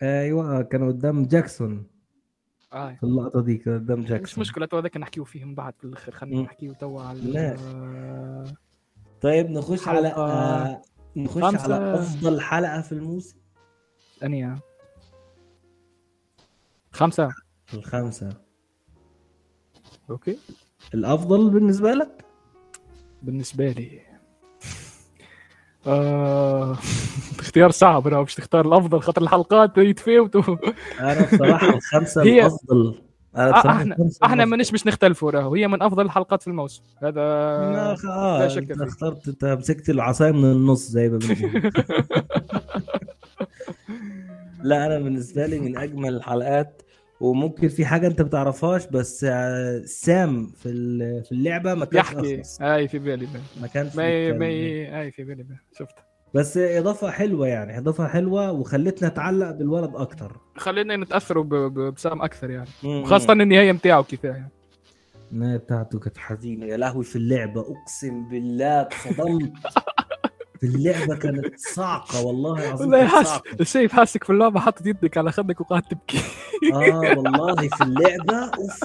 أيوه 0.02 0.62
كانوا 0.62 0.88
قدام 0.88 1.24
جاكسون 1.26 1.86
آه. 2.72 2.94
في 2.94 3.02
اللقطة 3.02 3.42
دي 3.42 3.56
كان 3.56 3.74
قدام 3.74 3.98
مش 4.00 4.06
جاكسون 4.08 4.40
مشكلة 4.40 4.66
تو 4.66 4.78
هذاك 4.78 4.96
نحكيه 4.96 5.24
فيه 5.24 5.44
من 5.44 5.54
بعد 5.54 5.74
في 5.78 5.84
الآخر 5.84 6.12
خلينا 6.12 6.36
مم. 6.36 6.42
نحكيه 6.44 6.72
توا 6.72 7.02
على 7.02 7.20
لا. 7.20 7.54
آه، 7.58 8.44
طيب 9.20 9.50
نخش 9.50 9.88
على 9.88 10.08
آه 10.08 10.82
نخش 11.16 11.42
خمسة. 11.42 11.74
على 11.74 11.94
أفضل 11.94 12.40
حلقة 12.40 12.80
في 12.80 12.92
الموسم 12.92 13.38
ثانية 14.20 14.54
خمسة 16.92 17.28
الخامسة 17.74 18.28
okay. 20.10 20.38
الأفضل 20.94 21.50
بالنسبة 21.50 21.92
لك؟ 21.92 22.24
بالنسبة 23.22 23.68
لي. 23.70 24.00
آه... 25.86 26.72
اختيار 27.38 27.70
صعب 27.70 28.06
أنا 28.06 28.22
مش 28.22 28.34
تختار 28.34 28.66
الأفضل 28.66 29.00
خاطر 29.00 29.22
الحلقات 29.22 29.78
يتفاوتوا 29.78 30.56
أنا 31.00 31.26
بصراحة 31.32 31.74
الخمسة 31.74 32.22
هي- 32.22 32.40
الأفضل. 32.40 32.94
أنا 33.36 33.48
آه، 33.48 33.60
بصراحة 33.60 33.80
إحنا 33.82 33.96
إحنا. 34.24 34.44
مانيش 34.44 34.70
باش 34.70 34.86
نختلفوا 34.86 35.30
راهو. 35.30 35.54
هي 35.54 35.68
من 35.68 35.82
أفضل 35.82 36.04
الحلقات 36.04 36.42
في 36.42 36.48
الموسم. 36.48 36.82
هذا 37.02 37.20
لا 38.02 38.48
شك 38.48 38.70
أنت. 38.70 38.80
اخترت 38.82 39.28
أنت 39.28 39.44
مسكت 39.44 39.90
العصاية 39.90 40.30
من 40.32 40.44
النص 40.44 40.88
زي 40.88 41.08
ما 41.08 41.18
بنقول. 41.18 41.72
لا 44.62 44.86
أنا 44.86 44.98
بالنسبة 44.98 45.46
لي 45.46 45.58
من 45.60 45.78
أجمل 45.78 46.14
الحلقات 46.16 46.82
وممكن 47.20 47.68
في 47.68 47.86
حاجة 47.86 48.06
أنت 48.06 48.22
بتعرفهاش 48.22 48.86
بس 48.86 49.24
آه، 49.28 49.82
سام 49.84 50.46
في 50.46 50.68
في 51.22 51.32
اللعبة 51.32 51.74
ما 51.74 51.84
كانش 51.84 51.94
يحكي 52.06 52.34
أخلص. 52.36 52.60
أي 52.60 52.88
في 52.88 52.98
بالي 52.98 53.28
ما 53.60 53.66
كانش 53.66 53.96
ما. 53.96 54.32
ما 54.32 54.46
أي 54.46 55.12
في 55.12 55.24
بالي 55.24 55.46
شفت 55.78 55.94
بس 56.34 56.56
إضافة 56.56 57.10
حلوة 57.10 57.46
يعني 57.48 57.78
إضافة 57.78 58.06
حلوة 58.08 58.52
وخلتنا 58.52 59.08
نتعلق 59.08 59.50
بالولد 59.50 59.90
أكتر 59.94 60.36
خلينا 60.56 60.96
نتأثروا 60.96 61.44
ب- 61.44 61.94
بسام 61.94 62.22
أكثر 62.22 62.50
يعني. 62.50 63.04
خاصه 63.04 63.32
النهاية 63.32 63.72
نتاعو 63.72 64.02
كيفاه 64.04 64.30
يعني. 64.30 64.50
النهاية 65.32 65.56
بتاعته 65.56 65.98
كانت 65.98 66.18
حزينة 66.18 66.66
يا 66.66 66.76
لهوي 66.76 67.04
في 67.04 67.16
اللعبة 67.16 67.60
أقسم 67.60 68.28
بالله 68.28 68.80
اتصدمت 68.80 69.52
اللعبة 70.62 71.16
كانت 71.16 71.54
صعقه 71.74 72.20
والله 72.26 72.52
العظيم 72.66 72.92
والله 72.92 73.06
حاس 73.06 73.40
شايف 73.62 73.92
حاسك 73.92 74.24
في 74.24 74.30
اللعبة 74.30 74.60
حاطط 74.60 74.86
يدك 74.86 75.18
على 75.18 75.32
خدك 75.32 75.60
وقاعد 75.60 75.82
تبكي. 75.82 76.18
آه 76.74 76.98
والله 77.18 77.54
في 77.68 77.84
اللعبة 77.88 78.34
أوف. 78.58 78.80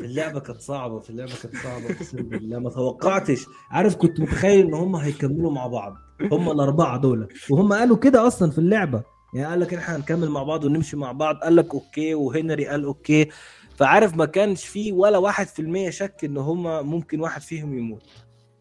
اللعبة 0.00 0.40
كانت 0.40 0.60
صعبة 0.60 1.00
في 1.00 1.10
اللعبة 1.10 1.32
كانت 1.42 1.56
صعبة 1.56 1.90
أقسم 1.90 2.16
بالله. 2.16 2.58
ما 2.58 2.70
توقعتش. 2.70 3.46
عارف 3.70 3.96
كنت 3.96 4.20
متخيل 4.20 4.66
إن 4.66 4.74
هم 4.74 4.96
هيكملوا 4.96 5.52
مع 5.52 5.66
بعض. 5.66 5.96
هم 6.32 6.50
الأربعة 6.50 6.98
دول. 7.00 7.28
وهم 7.50 7.72
قالوا 7.72 7.96
كده 7.96 8.26
أصلا 8.26 8.50
في 8.50 8.58
اللعبة. 8.58 9.02
يعني 9.34 9.46
قال 9.48 9.60
لك 9.60 9.74
إحنا 9.74 9.96
هنكمل 9.96 10.28
مع 10.30 10.42
بعض 10.42 10.64
ونمشي 10.64 10.96
مع 10.96 11.12
بعض. 11.12 11.36
قال 11.36 11.56
لك 11.56 11.74
okay 11.74 12.14
وهنري 12.14 12.66
قال 12.66 12.84
أوكي. 12.84 13.28
فعارف 13.76 14.16
ما 14.16 14.24
كانش 14.24 14.66
فيه 14.66 14.92
ولا 14.92 15.18
واحد 15.18 15.46
في 15.46 15.62
المية 15.62 15.90
شك 15.90 16.24
إن 16.24 16.36
هم 16.36 16.86
ممكن 16.86 17.20
واحد 17.20 17.40
فيهم 17.42 17.78
يموت. 17.78 18.02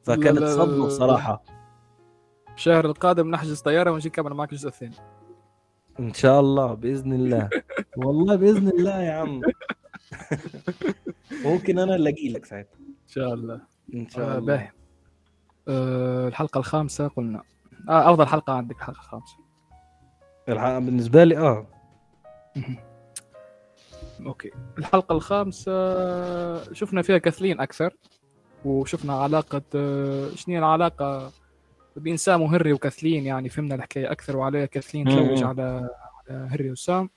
فكانت 0.03 0.43
صدمة. 0.43 0.85
بصراحة. 0.85 1.43
الشهر 2.55 2.85
القادم 2.85 3.31
نحجز 3.31 3.61
طيارة 3.61 3.91
ونجي 3.91 4.09
نكمل 4.09 4.33
معك 4.33 4.51
الجزء 4.51 4.67
الثاني. 4.67 4.95
إن 5.99 6.13
شاء 6.13 6.39
الله 6.39 6.73
بإذن 6.73 7.13
الله. 7.13 7.49
والله 7.97 8.35
بإذن 8.35 8.67
الله 8.67 9.01
يا 9.01 9.11
عم. 9.13 9.41
ممكن 11.45 11.79
أنا 11.79 11.95
اللي 11.95 12.09
أجي 12.09 12.29
لك 12.33 12.45
ساعتها. 12.45 12.77
إن 12.79 13.07
شاء 13.07 13.33
الله. 13.33 13.61
إن 13.93 14.09
شاء 14.09 14.25
آه 14.29 14.37
الله. 14.37 14.45
باهي 14.45 14.71
آه 15.67 16.27
الحلقة 16.27 16.57
الخامسة 16.57 17.07
قلنا. 17.07 17.41
آه 17.89 18.09
أفضل 18.11 18.25
حلقة 18.27 18.53
عندك 18.53 18.75
الحلقة 18.75 18.99
الخامسة. 18.99 19.37
الحلقة 20.49 20.79
بالنسبة 20.79 21.23
لي 21.23 21.37
آه. 21.37 21.67
أوكي. 24.25 24.51
الحلقة 24.77 25.13
الخامسة 25.13 25.73
شفنا 26.73 27.01
فيها 27.01 27.17
كاثلين 27.17 27.59
أكثر 27.59 27.95
وشفنا 28.65 29.13
علاقة 29.13 29.61
آه، 29.75 30.29
شنو 30.35 30.53
هي 30.55 30.59
العلاقة؟ 30.59 31.31
بين 31.95 32.17
سام 32.17 32.41
وهنري 32.41 32.73
وكاثلين 32.73 33.25
يعني 33.25 33.49
فهمنا 33.49 33.75
الحكاية 33.75 34.11
أكثر 34.11 34.37
وعلى 34.37 34.67
كاثلين 34.67 35.05
تلوج. 35.05 35.43
على 35.43 35.89
على 36.29 36.47
هنري 36.51 36.71
وسام. 36.71 37.09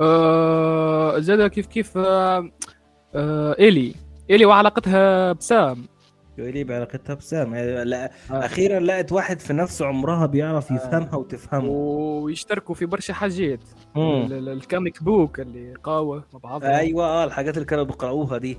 آه 0.00 1.18
زاد 1.18 1.46
كيف 1.50 1.66
كيف 1.66 1.98
آه 1.98 2.50
آه 3.14 3.56
إيلي. 3.58 3.94
إيلي 4.30 4.44
وعلاقتها 4.44 5.32
بسام. 5.32 5.86
ليه 6.38 6.64
بعلاقتها 6.64 7.14
بسام. 7.14 7.54
يعني 7.54 7.84
لا 7.84 8.04
آه. 8.04 8.10
أخيرا 8.44 8.80
لقت 8.80 9.12
واحد 9.12 9.40
في 9.40 9.52
نفس 9.52 9.82
عمرها 9.82 10.26
بيعرف 10.26 10.70
يفهمها 10.70 11.16
وتفهمه. 11.16 11.68
ويشتركوا 11.68 12.74
في 12.74 12.86
برشا 12.86 13.14
حاجات. 13.14 13.60
مم. 13.96 14.02
ال- 14.26 14.32
ال- 14.32 14.48
ال 14.48 14.57
comic 14.57 15.02
book 15.02 15.40
اللي 15.40 15.74
قراوه 15.74 16.24
مع 16.32 16.38
بعضها. 16.40 16.78
أيوه 16.78 17.04
آه 17.06 17.24
الحاجات 17.24 17.54
اللي 17.54 17.66
كانوا 17.66 17.84
بيقرأوها 17.84 18.38
دي. 18.38 18.58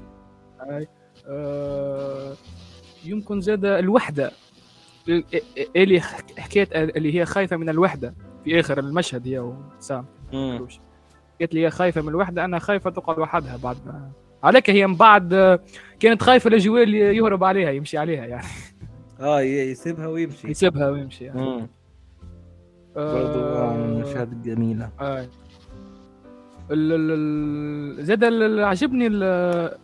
آه، 1.27 2.33
يمكن 3.07 3.41
زاد 3.41 3.65
الوحدة 3.65 4.31
ال- 5.09 5.23
اللي 5.75 6.01
حكيت 6.37 6.69
اللي 6.73 7.19
هي 7.19 7.25
خايفة 7.25 7.57
من 7.57 7.69
الوحدة 7.69 8.13
في 8.43 8.59
آخر 8.59 8.79
المشهد 8.79 9.27
هي 9.27 9.39
وسام. 9.39 10.05
قالت 11.39 11.53
لي 11.53 11.65
هي 11.65 11.69
خايفة 11.71 12.01
من 12.01 12.09
الوحدة 12.09 12.45
أنا 12.45 12.59
خايفة 12.59 12.89
تقعد 12.89 13.19
وحدها 13.19 13.57
بعد 13.57 13.77
ما 13.85 14.11
عليك 14.43 14.69
هي 14.69 14.87
من 14.87 14.95
بعد 14.95 15.33
آه، 15.33 15.59
كانت 15.99 16.21
خايفة 16.23 16.49
لجويل 16.49 16.95
يهرب 16.95 17.43
عليها 17.43 17.71
يمشي 17.71 17.97
عليها 17.97 18.25
يعني 18.25 18.47
آه 19.19 19.41
يسيبها 19.41 20.07
ويمشي 20.07 20.47
يسيبها 20.51 20.89
ويمشي 20.89 21.23
يعني. 21.25 21.41
مم. 21.41 21.67
برضو 22.95 23.39
آه، 23.39 23.73
من 23.73 23.79
آه، 23.79 23.85
المشاهد 23.85 24.31
الجميلة 24.31 24.89
آه. 24.99 25.19
ال 26.71 26.91
ال 26.93 27.11
ال 27.99 28.05
زاد 28.05 28.23
عجبني 28.59 29.07
ال- 29.07 29.77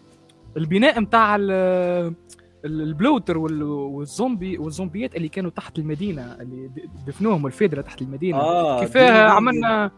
البناء 0.57 1.03
ال- 1.35 2.13
البلوتر 2.65 3.37
وال- 3.37 3.63
والزومبي 3.63 4.57
والزومبيات 4.57 5.15
اللي 5.15 5.27
كانوا 5.27 5.51
تحت 5.51 5.79
المدينة 5.79 6.37
اللي 6.41 6.69
دفنوهم 7.07 7.45
الفيدرة 7.47 7.81
تحت 7.81 8.01
المدينة. 8.01 8.37
دي- 8.79 8.85
كيفاه 8.85 9.29
عملنا 9.29 9.91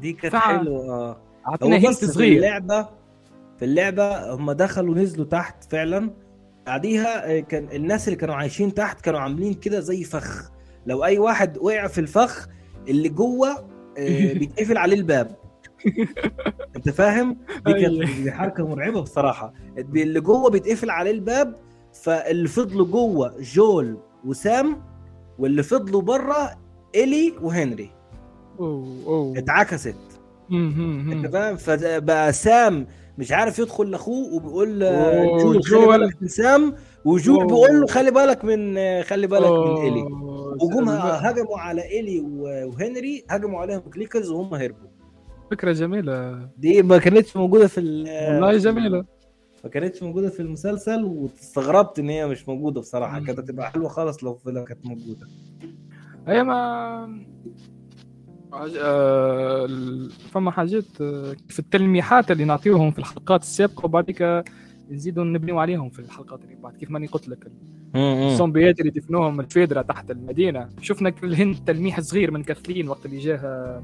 دي 0.00 0.12
كانت 0.12 0.34
حلوة 0.36 0.88
آه. 0.90 1.16
عطينا 1.46 1.76
هنت 1.76 1.86
بس 1.88 2.04
في 2.04 2.06
صغير. 2.12 2.36
اللعبه 2.36 2.82
في 3.58 3.64
اللعبة 3.64 4.34
هم 4.34 4.52
دخلوا 4.52 4.94
نزلوا 4.94 5.26
تحت 5.26 5.64
فعلا. 5.72 6.10
بعديها 6.66 7.36
آه، 7.36 7.40
كان 7.40 7.68
الناس 7.72 8.08
اللي 8.08 8.16
كانوا 8.18 8.34
عايشين 8.34 8.74
تحت 8.74 9.00
كانوا 9.00 9.20
عاملين 9.20 9.54
كده 9.54 9.80
زي 9.80 10.04
فخ. 10.04 10.50
لو 10.86 11.04
أي 11.04 11.18
واحد 11.18 11.58
وقع 11.58 11.86
في 11.86 12.00
الفخ 12.00 12.48
اللي 12.88 13.08
جوه 13.08 13.50
آه، 13.98 14.32
بيتقفل 14.38 14.76
عليه 14.78 14.96
الباب. 14.96 15.36
أنت 16.76 16.88
فاهم؟ 16.90 17.36
دي 17.66 17.72
كانت 17.72 17.84
أيوة. 17.84 18.22
دي 18.22 18.32
حركة 18.32 18.66
مرعبة 18.68 19.00
بصراحة. 19.02 19.52
اللي 19.78 20.20
جوه 20.20 20.50
بيتقفل 20.50 20.90
عليه 20.90 21.10
الباب 21.10 21.56
فاللي 22.02 22.48
فضلوا 22.48 22.86
جوه 22.86 23.34
جول 23.40 23.98
وسام 24.26 24.82
واللي 25.38 25.62
فضلوا 25.62 26.02
بره 26.02 26.50
الي 26.94 27.32
وهنري. 27.42 27.90
أوه 28.60 28.86
أوه. 29.06 29.38
اتعكست. 29.38 29.96
أنت. 30.52 31.26
فاهم؟ 31.32 31.56
فبقى 31.56 32.32
سام 32.32 32.86
مش 33.18 33.32
عارف 33.32 33.58
يدخل 33.58 33.90
لأخوه 33.90 34.34
وبيقول 34.34 34.78
جول 35.40 35.62
خلي. 35.64 35.86
بالك 35.86 36.22
من 36.22 36.28
سام 36.28 36.74
وجول. 37.04 37.46
بيقول 37.46 37.80
له 37.80 37.86
خلي 37.86 38.10
بالك 38.10 38.44
من 38.44 38.78
خلي 39.02 39.26
بالك 39.26 39.50
من 39.50 39.86
الي 39.86 40.02
وجم 40.62 40.88
هجموا 40.88 41.58
على 41.58 42.00
الي 42.00 42.20
وهنري 42.66 43.24
هجموا 43.30 43.60
عليهم 43.60 43.80
كليكرز 43.80 44.30
وهم 44.30 44.54
هربوا. 44.54 44.88
فكرة 45.50 45.72
جميلة. 45.72 46.48
دي 46.58 46.82
ما 46.82 46.98
كانتش 46.98 47.36
موجودة 47.36 47.66
في 47.66 47.80
ال- 47.80 48.32
والله 48.32 48.56
جميلة. 48.56 49.04
ما 49.64 49.70
كانتش 49.70 50.02
موجودة 50.02 50.28
في 50.30 50.40
المسلسل 50.40 51.04
واستغربت 51.04 51.98
إن 51.98 52.08
هي 52.10 52.26
مش 52.26 52.48
موجودة 52.48 52.80
بصراحة. 52.80 53.20
كانت 53.20 53.38
هتبقى 53.38 53.70
حلوة 53.70 53.88
خالص 53.88 54.24
لو 54.24 54.34
كانت 54.64 54.86
موجودة. 54.86 55.26
هي 56.28 56.42
ما 56.42 57.24
ال- 59.64 60.10
فما 60.10 60.50
حاجات 60.50 60.84
آه، 61.00 61.36
في 61.48 61.58
التلميحات 61.58 62.30
اللي 62.30 62.44
نعطيوهم 62.44 62.90
في 62.90 62.98
الحلقات 62.98 63.42
السابقة 63.42 63.84
وبعد 63.84 64.10
كده 64.10 64.44
نزيدوا 64.90 65.24
نبنيو 65.24 65.58
عليهم 65.58 65.90
في 65.90 65.98
الحلقات 65.98 66.44
اللي 66.44 66.54
بعد 66.54 66.76
كيف 66.76 66.90
ماني 66.90 67.06
قلت 67.06 67.28
لك. 67.28 67.52
الزومبيات 67.96 68.80
اللي 68.80 68.90
دفنوهم 68.90 69.40
الفيدرة 69.40 69.82
تحت 69.82 70.10
المدينة. 70.10 70.68
شفنا 70.80 71.12
الهند 71.24 71.56
تلميح 71.66 72.00
صغير 72.00 72.30
من 72.30 72.42
كاثلين 72.42 72.88
وقت 72.88 73.06
اللي 73.06 73.18
جاها 73.18 73.82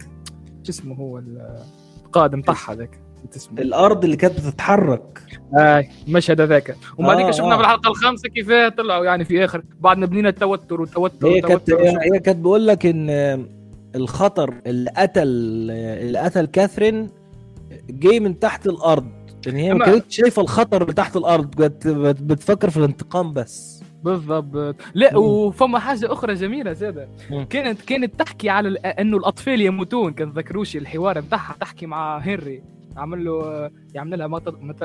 شو 0.63 0.71
اسمه 0.71 0.95
هو 0.95 1.19
ال- 1.19 1.57
القائد 2.05 2.35
متاعها 2.35 2.75
ذاك. 2.75 3.01
الأرض 3.59 4.05
اللي 4.05 4.17
كانت 4.17 4.41
بتتحرك. 4.41 5.23
آه 5.59 5.85
المشهد 6.09 6.41
هذاك. 6.41 6.77
وبعدين 6.99 7.27
آه، 7.27 7.31
شفنا 7.31 7.53
آه. 7.55 7.57
في 7.57 7.61
الحلقة 7.63 7.89
الخامسة 7.91 8.29
كيف 8.29 8.53
طلعوا 8.53 9.05
يعني 9.05 9.25
في 9.25 9.45
آخر. 9.45 9.63
بعد 9.81 9.99
ما 9.99 10.07
بنينا 10.07 10.29
التوتر 10.29 10.81
والتوتر 10.81 11.29
هي 11.29 11.41
كانت 11.41 11.71
هي 12.13 12.19
كانت 12.19 12.39
بقول 12.39 12.67
لك 12.67 12.87
إن 12.87 13.11
الخطر 13.95 14.55
اللي 14.67 14.91
قتل 14.97 15.23
اللي 15.23 16.19
قتل 16.19 16.47
كاثرين 16.47 17.11
جاي 17.91 18.21
من 18.21 18.39
تحت 18.39 18.67
الأرض. 18.67 19.07
إن 19.49 19.57
هي 19.57 19.75
ما 19.75 19.85
كانتش 19.85 20.17
شايفة 20.17 20.43
الخطر 20.43 20.83
اللي 20.83 20.93
تحت 20.93 21.17
الأرض. 21.17 21.55
كانت 21.55 21.89
بت- 21.89 22.23
بتفكر 22.23 22.71
في 22.71 22.77
الانتقام 22.77 23.33
بس. 23.33 23.83
بالضبط. 24.05 24.77
لا. 24.95 25.17
وفما 25.17 25.79
حاجة 25.79 26.13
أخرى 26.13 26.35
جميلة 26.35 26.73
زادة. 26.73 27.09
كانت 27.51 27.83
كانت 27.83 28.19
تحكي 28.21 28.49
على 28.51 28.69
إنه 28.79 29.17
الأطفال 29.17 29.61
يموتون. 29.61 30.13
كان 30.13 30.31
ذكروش 30.31 30.77
الحوار 30.77 31.21
بتاعها 31.21 31.55
تحكي 31.61 31.87
مع 31.87 32.19
هنري. 32.19 32.63
عمل 32.97 33.25
له 33.25 33.71
يعمل 33.95 34.19
لها 34.19 34.27
ما 34.27 34.41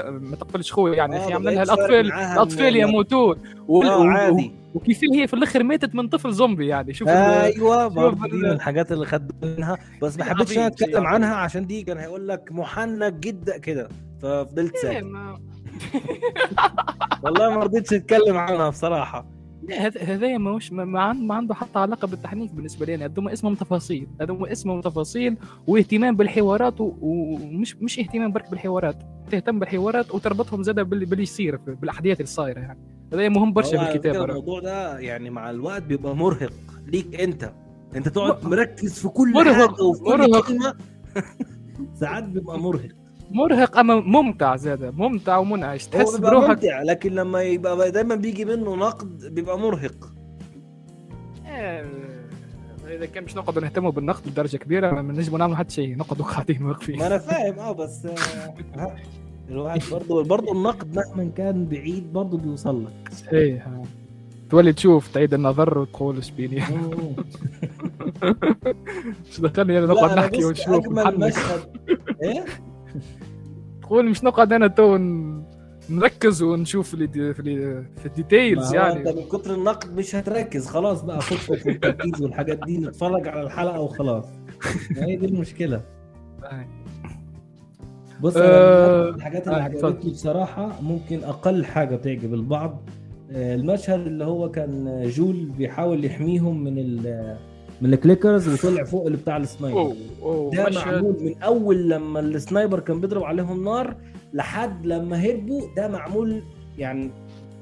ما 0.08 0.36
تقتلش 0.36 0.72
خويا 0.72 0.96
يعني 0.96 1.16
آه، 1.16 1.20
أخي 1.20 1.32
يعمل 1.32 1.56
لها 1.56 1.64
الأطفال 1.64 2.12
الأطفال 2.12 2.76
يموتون. 2.76 3.38
و... 3.68 3.84
آه 3.84 4.00
و... 4.00 4.04
عادي. 4.04 4.52
وكيف 4.76 5.00
هي 5.14 5.28
في 5.28 5.34
الآخر 5.34 5.64
ماتت 5.64 5.96
من 5.96 6.08
طفل 6.08 6.32
زومبي 6.34 6.68
يعني 6.68 6.94
شوف 6.94 7.08
أيوه 7.08 7.84
شوف 7.84 7.94
برضه 7.94 8.28
دي 8.28 8.38
من 8.38 8.46
الحاجات 8.46 8.92
اللي 8.92 9.06
خدت 9.06 9.32
منها. 9.46 9.78
بس 10.02 10.18
ما 10.18 10.24
حبيتش 10.24 10.58
أتكلم. 10.58 11.08
عنها 11.08 11.36
عشان 11.36 11.68
دي 11.68 11.84
كان 11.84 11.98
هيقول 11.98 12.28
لك 12.28 12.52
محنك 12.52 13.14
جدا 13.14 13.58
كده. 13.58 13.90
ففضلت 14.22 14.76
إيه، 14.76 14.82
ساكت. 14.82 15.06
والله 17.24 17.50
ما 17.50 17.64
رضيتش 17.64 17.94
أتكلم 17.94 18.38
عنها 18.38 18.70
بصراحة. 18.70 19.35
لا 19.70 19.88
هذا 19.88 20.38
ماهوش 20.38 20.72
ما, 20.72 21.02
عن- 21.02 21.28
ما 21.28 21.36
عنده 21.36 21.54
حتى 21.56 21.80
علاقة 21.80 22.08
بالتحنيك 22.08 22.52
بالنسبة 22.52 22.86
لي. 22.86 23.06
هذوما 23.06 23.34
اسمهم 23.34 23.56
تفاصيل. 23.56 24.08
هذوما 24.22 24.52
اسمهم 24.52 24.82
تفاصيل 24.82 25.38
واهتمام 25.68 26.16
بالحوارات 26.16 26.82
و- 26.82 26.94
ومش 27.02 27.76
مش 27.76 28.00
اهتمام 28.00 28.32
برك 28.32 28.50
بالحوارات. 28.50 28.96
تهتم 29.32 29.60
بالحوارات 29.60 30.16
وتربطهم 30.16 30.64
زاد 30.64 30.80
باللي 30.80 31.06
باللي 31.06 31.24
يصير 31.24 31.56
بالأحداث 31.58 32.18
اللي 32.18 32.28
صايره 32.28 32.60
يعني. 32.60 32.80
هذا 33.14 33.30
مهم 33.30 33.54
برشا 33.54 33.78
في 33.86 33.92
الكتابه 33.96 34.26
الموضوع 34.26 34.60
ده 34.60 35.00
يعني 35.00 35.30
مع 35.30 35.50
الوقت 35.50 35.84
بيبقى 35.84 36.16
مرهق 36.16 36.54
ليك 36.88 37.22
أنت. 37.22 37.52
أنت 37.96 38.08
تقعد 38.10 38.46
مركز 38.46 39.00
في 39.00 39.08
كل 39.08 39.32
مرهق، 39.34 39.54
حاجة 39.72 39.84
وفي 39.84 40.04
كل 40.04 40.10
مرهق. 40.30 40.48
كلمة. 40.48 40.74
ساعات 42.00 42.24
بيبقى 42.24 42.60
مرهق. 42.60 43.05
مرهق 43.32 43.78
أما 43.78 43.96
ممتع 44.00 44.56
زاد 44.56 44.84
ممتع 44.84 45.38
ومنعش. 45.38 45.86
تحس 45.88 46.16
بروحك 46.18 46.50
ممتع 46.50 46.82
لكن 46.82 47.12
لما 47.14 47.42
يبقى 47.42 47.92
دايما 47.92 48.16
بيجي 48.16 48.46
منه 48.46 48.76
نقد 48.76 49.26
بيبقى 49.34 49.60
مرهق. 49.60 50.14
آه، 51.48 51.86
إذا 52.88 53.06
كان 53.06 53.24
مش 53.24 53.36
نقعد 53.36 53.60
نهتموا 53.60 53.92
بالنقد 53.92 54.30
بدرجة 54.30 54.58
كبيرة 54.58 54.92
ما 55.02 55.14
نجموا 55.14 55.40
نعملوا 55.40 55.58
حتى 55.58 55.74
شيء 55.74 55.98
نقعدوا 55.98 56.26
قاعدين 56.26 56.66
واقفين. 56.66 57.00
ما 57.00 57.08
أنا 57.08 57.18
فاهم 57.18 57.60
آه 57.60 57.72
بس 57.72 58.06
آه، 58.06 58.96
الواحد 59.50 59.82
برضه 59.92 60.24
برضه 60.24 60.52
النقد 60.52 60.96
مهما 60.96 61.32
كان 61.38 61.66
بعيد 61.66 62.14
برضه 62.14 62.38
بيوصل 62.38 62.86
لك. 62.86 63.14
صحيح 63.14 63.68
آه. 63.68 63.84
تولي 64.50 64.74
تشوف 64.74 65.08
تعيد 65.08 65.34
النظر 65.34 65.78
وتقول 65.80 66.16
إيش 66.16 66.32
بيني. 66.32 66.64
مش 69.32 69.40
دخلني 69.42 69.78
أنا 69.80 69.86
نقعد 69.88 70.18
نحكي 70.18 70.46
ونشوف 70.46 70.70
أجمل. 70.76 71.20
مشهد. 71.20 71.60
إيه؟ 72.24 72.46
تقول 73.86 74.10
مش 74.10 74.24
نقعد 74.24 74.54
أنا 74.54 74.68
تو 74.68 74.98
نركز 75.90 76.42
ونشوف 76.42 76.88
في 76.88 76.94
ال 76.94 77.04
de- 77.04 77.34
في, 77.34 77.40
ال 77.40 77.51
de- 77.51 77.84
في 78.00 78.06
ال 78.06 78.15
details 78.15 78.76
هو 78.76 78.82
انت 78.82 79.06
يعني 79.06 79.20
من 79.22 79.28
كتر 79.28 79.54
النقد 79.56 79.98
مش 79.98 80.16
هتركز. 80.16 80.68
خلاص 80.68 81.02
بقى 81.02 81.22
فكك 81.22 81.68
من 81.68 81.74
التركيز 81.74 82.22
والحاجات 82.22 82.60
دي 82.66 82.78
نتفرج 82.78 83.28
على 83.28 83.42
الحلقة 83.42 83.80
وخلاص. 83.80 84.26
هي 84.98 85.16
دي 85.16 85.26
المشكلة. 85.26 85.82
بص 88.22 88.38
من 88.38 88.44
الحاجات 88.44 89.48
اللي 89.48 89.58
آه، 89.62 89.66
اتفضل. 89.66 89.86
عجبتني 89.88 90.12
بصراحة 90.12 90.82
ممكن 90.82 91.24
أقل 91.24 91.66
حاجة 91.66 91.96
تعجب 91.96 92.34
البعض 92.34 92.90
آه، 93.32 93.56
المشهد 93.56 94.00
اللي 94.08 94.24
هو 94.26 94.52
كان 94.52 95.04
جول 95.10 95.46
بيحاول 95.58 96.06
يحميهم 96.06 96.64
من 96.64 96.78
ال 96.78 97.38
من 97.82 97.94
ال 97.94 98.02
clickers 98.02 98.66
وطلع 98.66 98.84
فوق 98.84 99.06
اللي 99.06 99.18
بتاع 99.18 99.38
ال 99.38 99.43
sniper. 99.43 99.80
أوه 99.80 99.96
أوه 100.22 100.52
ده 100.52 100.70
معمول 100.86 101.16
من 101.22 101.44
أول 101.44 101.90
لما 101.90 102.20
ال 102.20 102.28
sniper 102.28 102.80
كان 102.80 103.02
بيضرب 103.02 103.24
عليهم 103.24 103.64
نار 103.64 103.96
لحد 104.34 104.86
لما 104.86 105.18
هربوا. 105.18 105.62
ده 105.78 105.88
معمول 105.88 106.42
يعني 106.78 107.12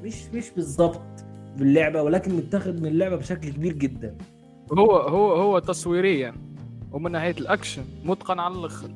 مش 0.04 0.16
مش 0.34 0.50
بالظبط 0.56 1.02
باللعبة 1.58 2.02
ولكن 2.02 2.34
متاخد 2.36 2.82
من 2.82 2.86
اللعبة 2.88 3.16
بشكل 3.16 3.50
كبير 3.50 3.74
جدا. 3.74 4.16
هو 4.72 4.96
هو 4.96 5.32
هو 5.36 5.60
تصويريا 5.60 6.34
ومن 6.92 7.12
ناحية 7.12 7.32
الأكشن 7.40 7.84
متقن 8.06 8.40
على 8.40 8.56
الأخر. 8.56 8.90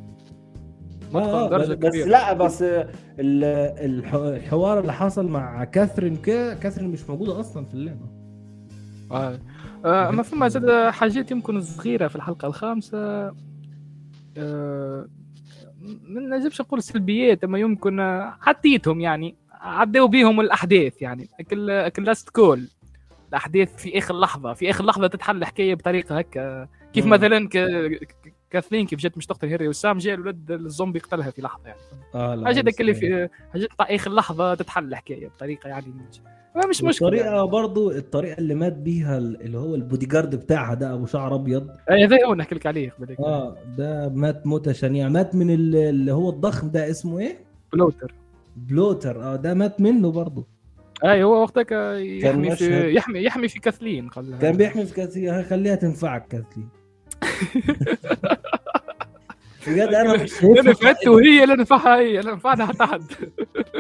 متقن 1.14 1.30
آه، 1.30 1.50
درجة 1.50 1.64
بس, 1.74 1.78
بس 1.78 1.90
كبيرة. 1.90 2.06
لا 2.08 2.34
بس 2.34 2.62
ال- 2.62 2.88
الح- 3.20 4.14
الحوار 4.14 4.80
اللي 4.80 4.94
حصل 4.94 5.28
مع 5.28 5.64
كاثرين 5.64 6.16
كاثرين 6.16 6.90
مش 6.90 7.10
موجودة 7.10 7.40
أصلا 7.40 7.66
في 7.66 7.74
اللعبة. 7.74 8.06
آه. 9.12 9.40
آه. 9.86 10.10
اما 10.10 10.24
فما 10.24 10.48
زاد 10.48 10.90
حاجات 10.90 11.32
يمكن 11.32 11.62
صغيرة 11.62 12.08
في 12.08 12.16
الحلقة 12.16 12.48
الخامسة 12.48 13.34
آه. 14.38 15.08
ما 15.82 16.38
نجمش 16.38 16.62
نقول 16.62 16.84
سلبيات 16.84 17.44
أما 17.44 17.60
يمكن 17.60 18.00
آه، 18.00 18.38
عديتهم 18.42 19.02
يعني 19.02 19.36
عدوا 19.52 20.08
بيهم 20.08 20.40
الأحداث 20.40 21.02
يعني 21.02 21.30
كل 21.50 21.90
كلاست 21.90 22.30
كول 22.30 22.68
الأحداث 23.30 23.76
في 23.76 23.98
آخر 23.98 24.20
لحظة 24.20 24.54
في 24.54 24.70
آخر 24.70 24.86
لحظة 24.86 25.08
تتحل 25.08 25.38
الحكاية 25.38 25.76
بطريقة 25.76 26.18
هكا 26.18 26.68
كيف 26.94 27.06
مم. 27.06 27.12
مثلا 27.12 27.50
ك... 27.50 27.58
كاثلين 28.50 28.86
كيف 28.86 29.00
جات 29.00 29.18
مش 29.18 29.26
تقتل 29.26 29.48
هنري 29.48 29.68
وسام 29.68 29.98
جاء 29.98 30.16
الولد 30.16 30.52
الزومبي 30.52 31.00
قتلها 31.00 31.32
في 31.32 31.42
لحظة 31.42 31.68
يعني 31.68 31.80
آه 32.16 32.36
لا 32.36 32.46
حاجة 32.46 32.74
اللي 32.80 32.94
في 32.94 33.30
حاجة 33.54 33.68
تاع 33.78 33.96
آخر 33.96 34.14
لحظة 34.14 34.56
تتحل 34.56 34.88
الحكاية 34.88 35.28
بطريقة 35.28 35.68
يعني 35.70 35.94
مش 36.66 36.84
مشكلة 36.84 37.08
الطريقة 37.08 37.36
يعني. 37.36 37.48
برضو 37.48 37.92
الطريقة 37.92 38.38
اللي 38.40 38.56
مات 38.56 38.74
بيها 38.74 39.18
ال- 39.18 39.42
اللي 39.42 39.58
هو 39.58 39.76
البودي 39.76 40.06
جارد 40.06 40.36
بتاعها 40.36 40.74
ده 40.74 40.94
أبو 40.94 41.06
شعر 41.06 41.36
أبيض 41.36 41.70
آه، 41.90 41.94
هذا 42.06 42.18
هو 42.26 42.34
نحكي 42.36 42.56
لك 42.56 42.66
عليه. 42.66 42.94
آه 43.20 43.56
ده 43.78 44.10
مات 44.10 44.48
موتة 44.48 44.72
شنيعة 44.74 45.10
مات 45.10 45.36
من 45.36 45.50
ال- 45.54 45.76
اللي 45.76 46.12
هو 46.12 46.30
الضخم 46.30 46.70
ده 46.70 46.90
اسمه 46.90 47.20
إيه؟ 47.20 47.38
bloater 47.74 48.14
bloater 48.58 49.24
آه 49.24 49.36
ده 49.36 49.54
مات 49.54 49.82
منه 49.82 50.12
برضه 50.12 50.48
اي 51.06 51.24
هو 51.24 51.42
وقتك 51.42 51.72
يحمي. 51.72 52.56
في 52.56 52.94
يحمي 52.94 53.20
يحمي 53.24 53.48
في 53.48 53.60
كاثلين 53.60 54.10
كان 54.42 54.58
بيحمي 54.58 54.86
في 54.86 54.94
كاثي 54.94 55.44
خليها 55.44 55.76
تنفعك 55.76 56.28
كاثي 56.28 56.64
بجد 59.68 59.88
أنا 59.94 60.24
مش 60.24 60.34
أنا 60.44 60.54
شايفها 60.64 60.74
فات 60.74 60.96
قائدة. 60.96 61.12
وهي 61.12 61.46
لا 61.46 61.56
نفعها 61.56 62.00
هي 62.00 62.22
لا 62.22 62.36
نفعنا 62.36 62.66
حتى 62.66 62.86
حد 62.86 63.04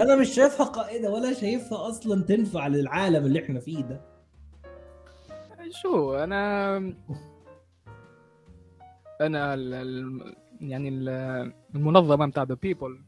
أنا 0.01 0.15
مش 0.15 0.29
شايفها 0.29 0.65
قائده 0.65 1.09
ولا 1.11 1.33
شايفها 1.33 1.89
أصلا 1.89 2.23
تنفع 2.23 2.67
للعالم 2.67 3.25
اللي 3.25 3.43
إحنا 3.43 3.59
فيه 3.59 3.81
ده. 3.81 4.01
شو 5.81 6.15
أنا 6.15 6.77
أنا 9.21 9.53
ال... 9.53 9.73
ال... 9.73 10.21
يعني 10.61 10.89
ال- 10.89 11.53
المنظمة 11.75 12.25
بتاع 12.25 12.43
the 12.43 12.57
people 12.61 12.99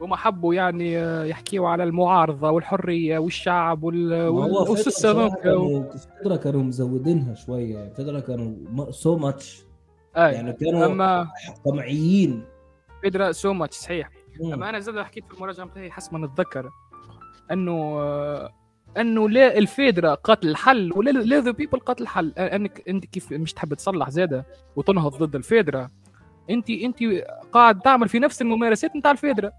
هم 0.00 0.14
حبوا 0.14 0.54
يعني 0.54 0.92
يحكيوا 1.30 1.68
على 1.68 1.84
المعارضة 1.84 2.50
والحرية 2.50 3.18
والشعب 3.18 3.82
وال... 3.82 4.08
ما 4.08 4.16
هو 4.26 4.36
وال... 4.40 4.50
فيدرا 4.50 4.70
وال 4.70 4.80
system 4.80 5.10
بصراحة 5.12 5.36
كانوا 5.36 5.84
فيدرا 6.22 6.36
كانوا 6.36 6.62
مزودينها 6.62 7.34
شوية 7.34 7.88
فيدرا 7.88 8.20
كانوا 8.20 8.54
so 8.90 9.16
much 9.18 9.62
آه. 10.18 10.28
يعني 10.28 10.52
كانوا 10.52 10.86
اما 10.86 11.28
طمعيين. 11.64 12.44
فيدرا 13.00 13.32
so 13.32 13.52
much 13.52 13.76
صحيح. 13.76 14.10
مم. 14.40 14.52
اما 14.52 14.68
أنا 14.68 14.80
زاد 14.80 14.98
حكيت 15.00 15.24
في 15.28 15.34
المراجعه 15.34 15.66
بتاعي 15.66 15.90
حسب 15.90 16.14
ما 16.14 16.26
نتذكر 16.26 16.70
إنه 17.52 18.00
إنه 18.98 19.28
لا 19.28 19.58
الفيدرا 19.58 20.14
قاتل 20.14 20.48
الحل 20.48 20.92
ولا 20.96 21.10
لا 21.10 21.40
the 21.40 21.50
people 21.50 21.78
قاتل 21.80 22.02
الحل 22.02 22.32
انك 22.38 22.88
أنت 22.88 23.04
كيف 23.04 23.32
مش 23.32 23.52
تحب 23.52 23.74
تصلح 23.74 24.10
زاده 24.10 24.46
وتنهض 24.76 25.22
ضد 25.22 25.34
الفيدرا؟ 25.34 25.88
انت 26.50 26.70
أنت 26.70 26.98
قاعد 27.52 27.80
تعمل 27.80 28.08
في 28.08 28.18
نفس 28.18 28.42
الممارسات 28.42 28.96
نتاع 28.96 29.10
الفيدرا. 29.10 29.50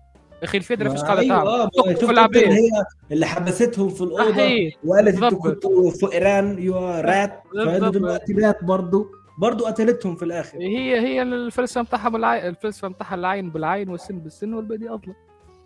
أخي 0.44 0.58
الفيدرا 0.58 0.90
فيش 0.90 1.02
قاعدة 1.02 1.22
أيوة، 1.22 1.36
تعمل. 1.38 1.48
آه، 1.48 1.94
في 1.94 2.12
العباد 2.12 2.38
اللي 2.38 2.54
هي 2.56 2.70
اللي 3.12 3.26
حبستهم 3.26 3.90
في 3.90 4.02
الأوضة. 4.02 4.72
وقالت 4.86 5.24
أنتوا. 5.24 5.40
كنتوا 5.40 5.92
فقران 5.92 6.60
يو 6.60 6.90
رات. 6.90 7.44
دلوقتي 7.94 8.34
رات 8.34 8.64
برضه 8.64 9.12
برضه 9.40 9.68
قتلتهم 9.68 10.16
في 10.16 10.26
الآخر 10.26 10.58
هي 10.58 11.00
هي 11.00 11.22
الفلسفة 11.22 11.82
بتاعها 11.82 12.10
بالعين 12.10 12.46
الفلسفة 12.46 12.88
بتاعها 12.88 13.16
العين 13.16 13.50
بالعين 13.50 13.90
والسن 13.90 14.20
بالسن 14.20 14.54
والبدي 14.54 14.94
اظلم 14.94 15.16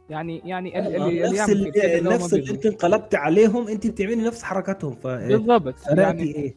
يعني 0.10 0.42
يعني 0.46 0.80
اللي, 0.80 0.98
اللي 0.98 1.40
نفس 1.40 1.50
اللي 1.50 1.98
اللي 2.00 2.10
نفس 2.16 2.34
اللي. 2.34 2.52
انت 2.52 2.66
انقلبت 2.66 3.16
عليهم 3.16 3.68
انت 3.68 3.88
بتعملي 3.88 4.16
نفس 4.16 4.44
حركاتهم 4.44 4.96
ف 4.96 5.08
بالضبط 5.08 5.76
يعني 5.88 6.24
إيه؟ 6.24 6.56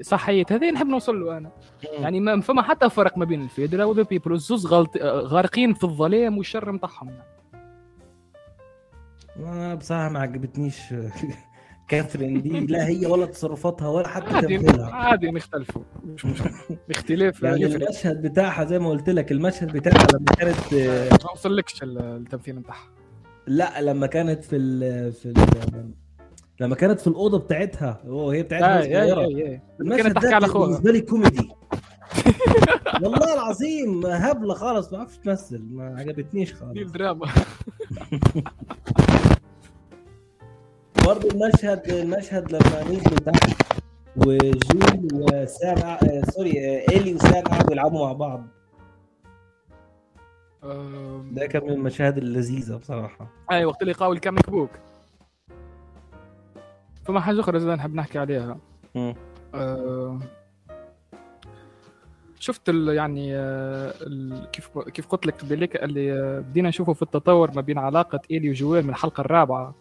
صحيت 0.00 0.52
هذا 0.52 0.70
نحب 0.70 0.86
نوصل 0.86 1.20
له 1.20 1.36
أنا 1.36 1.50
يعني 1.82 2.20
ما 2.20 2.40
فما 2.40 2.62
حتى 2.62 2.90
فرق 2.90 3.18
ما 3.18 3.24
بين 3.24 3.42
الفيدرا 3.42 3.84
وذا 3.84 4.02
بيبل 4.02 4.32
الزوز 4.32 4.66
غلط 4.66 4.96
غارقين 5.02 5.74
في 5.74 5.84
الظلام 5.84 6.38
والشر 6.38 6.72
متاعهم 6.72 7.08
يعني. 7.08 7.34
أنا 9.36 9.74
بصراحة 9.74 10.08
ما 10.08 10.20
عجبتنيش 10.20 10.80
كاثرين 11.88 12.42
دي 12.42 12.60
لا 12.60 12.86
هي 12.86 13.06
ولا 13.06 13.26
تصرفاتها 13.26 13.88
ولا 13.88 14.08
حتى 14.08 14.34
عادي 14.34 14.58
تمثيلها. 14.58 14.90
عادي 14.94 15.30
نختلفوا. 15.30 15.82
مش 16.04 16.24
مشكلة. 16.26 16.52
اختلاف 16.90 17.42
يعني 17.42 17.60
يفرق 17.60 17.82
المشهد 17.86 18.22
بتاعها 18.22 18.64
زي 18.64 18.78
ما 18.78 18.90
قلت 18.90 19.10
لك 19.10 19.32
المشهد 19.32 19.72
بتاعها 19.72 20.06
لما 20.14 20.24
كانت 20.38 20.72
آه، 20.72 21.08
ما 21.24 21.30
وصلكش 21.32 21.82
ال- 21.82 21.98
التمثيل 21.98 22.58
بتاعها. 22.58 22.88
لا 23.46 23.82
لما 23.82 24.06
كانت 24.06 24.44
في 24.44 24.56
ال 24.56 25.12
في 25.12 25.26
ال 25.26 25.34
لما 26.60 26.74
كانت 26.74 27.00
في 27.00 27.06
الأوضة 27.06 27.38
بتاعتها 27.38 28.02
وهي 28.06 28.42
بتاعتها 28.42 28.78
اي 28.78 28.82
صغيرة. 28.84 29.20
اي 29.20 29.46
اي 29.52 29.60
المشهد 29.80 30.12
ده 30.18 30.34
على 30.34 30.48
بالنسبة 30.48 30.92
لي 30.92 31.00
كوميدي. 31.00 31.48
والله 33.02 33.34
العظيم 33.34 34.06
هبلة 34.06 34.54
خالص 34.54 34.92
ما 34.92 34.98
بعرفش 34.98 35.16
تمثل 35.18 35.62
ما 35.70 35.96
عجبتنيش 35.98 36.50
دي 36.52 36.56
خالص 36.58 36.78
الدراما 36.78 37.26
برضه 41.06 41.28
المشهد 41.30 41.88
المشهد 41.90 42.52
لما 42.52 42.82
نزلوا 42.84 43.18
تحت 43.18 43.72
وجويل 44.16 45.08
وسام 45.12 45.78
آه، 45.78 46.22
sorry 46.30 46.52
آه، 46.76 46.84
إيلي 46.88 47.14
وسام 47.14 47.42
قعدوا 47.44 47.72
يلعبوا 47.72 48.06
مع 48.06 48.12
بعض. 48.12 48.46
ده 51.32 51.46
كان 51.46 51.62
من 51.64 51.70
المشاهد 51.70 52.18
اللذيذة 52.18 52.76
بصراحة. 52.76 53.28
اي 53.52 53.64
وقت 53.64 53.82
اللي 53.82 53.92
قاول 53.92 54.16
ال 54.16 54.22
comic 54.22 54.50
book 54.50 54.70
فما 57.04 57.20
حاجة 57.20 57.40
أخرى 57.40 57.60
زاد 57.60 57.78
نحب 57.78 57.94
نحكي 57.94 58.18
عليها. 58.18 58.58
مم. 58.94 59.14
آه، 59.54 60.18
شفت 62.38 62.68
ال 62.68 62.88
يعني 62.88 63.36
آه، 63.36 63.94
ال- 64.00 64.50
كيف 64.50 64.78
كيف 64.78 65.06
قلت 65.06 65.26
لك 65.26 65.40
قبيلك 65.42 65.76
اللي 65.76 66.12
آه، 66.12 66.40
بدينا 66.40 66.68
نشوفه 66.68 66.92
في 66.92 67.02
التطور 67.02 67.50
ما 67.54 67.60
بين 67.60 67.78
علاقة 67.78 68.20
إيلي 68.30 68.50
وجويل 68.50 68.82
من 68.84 68.90
الحلقة 68.90 69.20
الرابعة. 69.20 69.74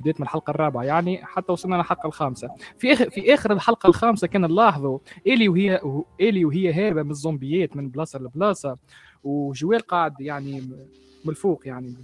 بديت 0.00 0.20
من 0.20 0.26
الحلقة 0.26 0.50
الرابعة 0.50 0.82
يعني 0.82 1.24
حتى 1.24 1.52
وصلنا 1.52 1.76
للحلقة 1.76 2.06
الخامسة. 2.06 2.48
في 2.78 2.92
اخر 2.92 3.10
في 3.10 3.34
آخر 3.34 3.52
الحلقة 3.52 3.86
الخامسة 3.86 4.26
كان 4.26 4.40
نلاحظوا 4.42 4.98
إيلي 5.26 5.48
وهي 5.48 5.80
إيلي 6.20 6.44
وهي 6.44 6.72
هاربه 6.72 7.02
من 7.02 7.10
الزومبيات 7.10 7.76
من 7.76 7.88
بلاصة 7.88 8.18
لبلاصة 8.18 8.76
وجويل 9.24 9.80
قاعد 9.80 10.20
يعني 10.20 10.60
من 11.24 11.30
الفوق 11.30 11.66
يعني 11.68 11.96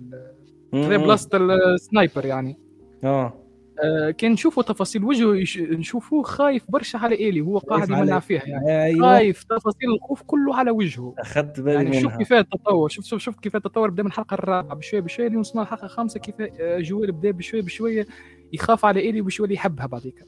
بال-. 0.72 0.98
بلاصة 0.98 1.28
السنايبر 1.74 2.24
يعني. 2.26 2.58
آه. 3.04 3.47
آه، 3.84 4.10
كان 4.10 4.32
نشوفوا 4.32 4.62
تفاصيل 4.62 5.04
وجهه 5.04 5.36
يش... 5.36 5.58
نشوفوه 5.58 6.22
خايف 6.22 6.64
برشا 6.68 6.98
على 6.98 7.14
إيلي 7.18 7.40
وهو 7.40 7.58
قاعد 7.58 7.88
يمنع. 7.90 8.18
فيها 8.18 8.42
يعني. 8.46 8.84
أيوه. 8.84 9.00
خايف 9.00 9.42
تفاصيل 9.44 9.92
الخوف 9.94 10.22
كله 10.22 10.56
على 10.56 10.70
وجهه. 10.70 11.14
أخذت 11.18 11.60
بالي 11.60 11.74
يعني 11.74 12.00
شوف 12.00 12.16
كيف 12.16 12.32
التطور 12.32 12.88
شوف 12.88 13.04
شوف 13.04 13.20
شوف 13.22 13.38
كيف 13.38 13.56
التطور 13.56 13.90
بدأ 13.90 14.02
من 14.02 14.08
الحلقة 14.08 14.34
الرابعة 14.34 14.74
بشوية 14.74 15.00
بشوية 15.00 15.26
اللي 15.26 15.38
وصلنا 15.38 15.62
الحلقة 15.62 15.84
الخامسة 15.84 16.20
كيف 16.20 16.34
آه، 16.60 16.80
جويل 16.80 17.12
بدأ 17.12 17.30
بشوية 17.30 17.62
بشوية 17.62 18.06
يخاف 18.52 18.84
على 18.84 19.00
إيلي 19.00 19.20
وبشوية 19.20 19.52
يحبها 19.52 19.86
بعديك. 19.86 20.24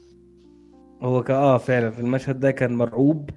هو 1.01 1.19
آه 1.29 1.57
فعلا 1.57 1.91
في 1.91 1.99
المشهد 1.99 2.39
ده 2.39 2.51
كان 2.51 2.73
مرعوب. 2.75 3.29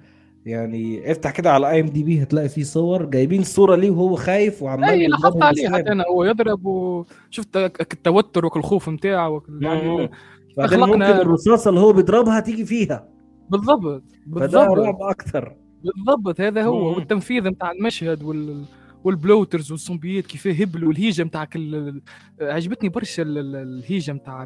يعني 0.45 1.11
افتح 1.11 1.31
كده 1.31 1.51
على 1.51 1.69
IMDb 1.71 2.23
هتلاقي 2.23 2.49
فيه 2.49 2.63
صور 2.63 3.05
جايبين 3.05 3.43
صورة 3.43 3.75
ليه 3.75 3.89
وهو 3.89 4.15
خايف 4.15 4.63
وعمال 4.63 4.89
أي 4.89 5.07
لاحظت 5.07 5.41
عليه. 5.43 5.69
حتى 5.69 5.91
أنا 5.91 6.03
هو 6.09 6.23
يضرب 6.23 6.65
وشفت 6.65 7.55
التوتر 7.57 8.45
والخوف 8.45 8.89
نتاعه 8.89 9.41
مم. 9.49 9.63
يعني 9.63 10.09
بعدين 10.57 10.79
ممكن 10.79 11.01
الرصاصة 11.01 11.69
اللي 11.69 11.79
هو 11.79 11.93
بيضربها 11.93 12.39
تيجي 12.39 12.65
فيها 12.65 13.07
بالضبط 13.49 14.03
بالضبط 14.27 14.55
رعب 14.77 14.97
أكتر 15.01 15.55
بالضبط 15.83 16.41
هذا 16.41 16.63
هو 16.63 16.79
مم. 16.89 16.95
والتنفيذ 16.95 17.43
نتاع 17.43 17.71
المشهد 17.71 18.23
وال 18.23 18.63
وال 19.03 19.17
bloaters 19.17 19.71
والزومبيات 19.71 20.25
كيف 20.25 20.47
هبلوا 20.47 20.87
والهيجه 20.89 21.23
نتاع 21.23 21.45
كل 21.45 22.01
عجبتني 22.41 22.89
برشا 22.89 23.23
ال- 23.23 23.37
ال- 23.37 23.55
الهيجة 23.55 24.11
نتاع 24.11 24.43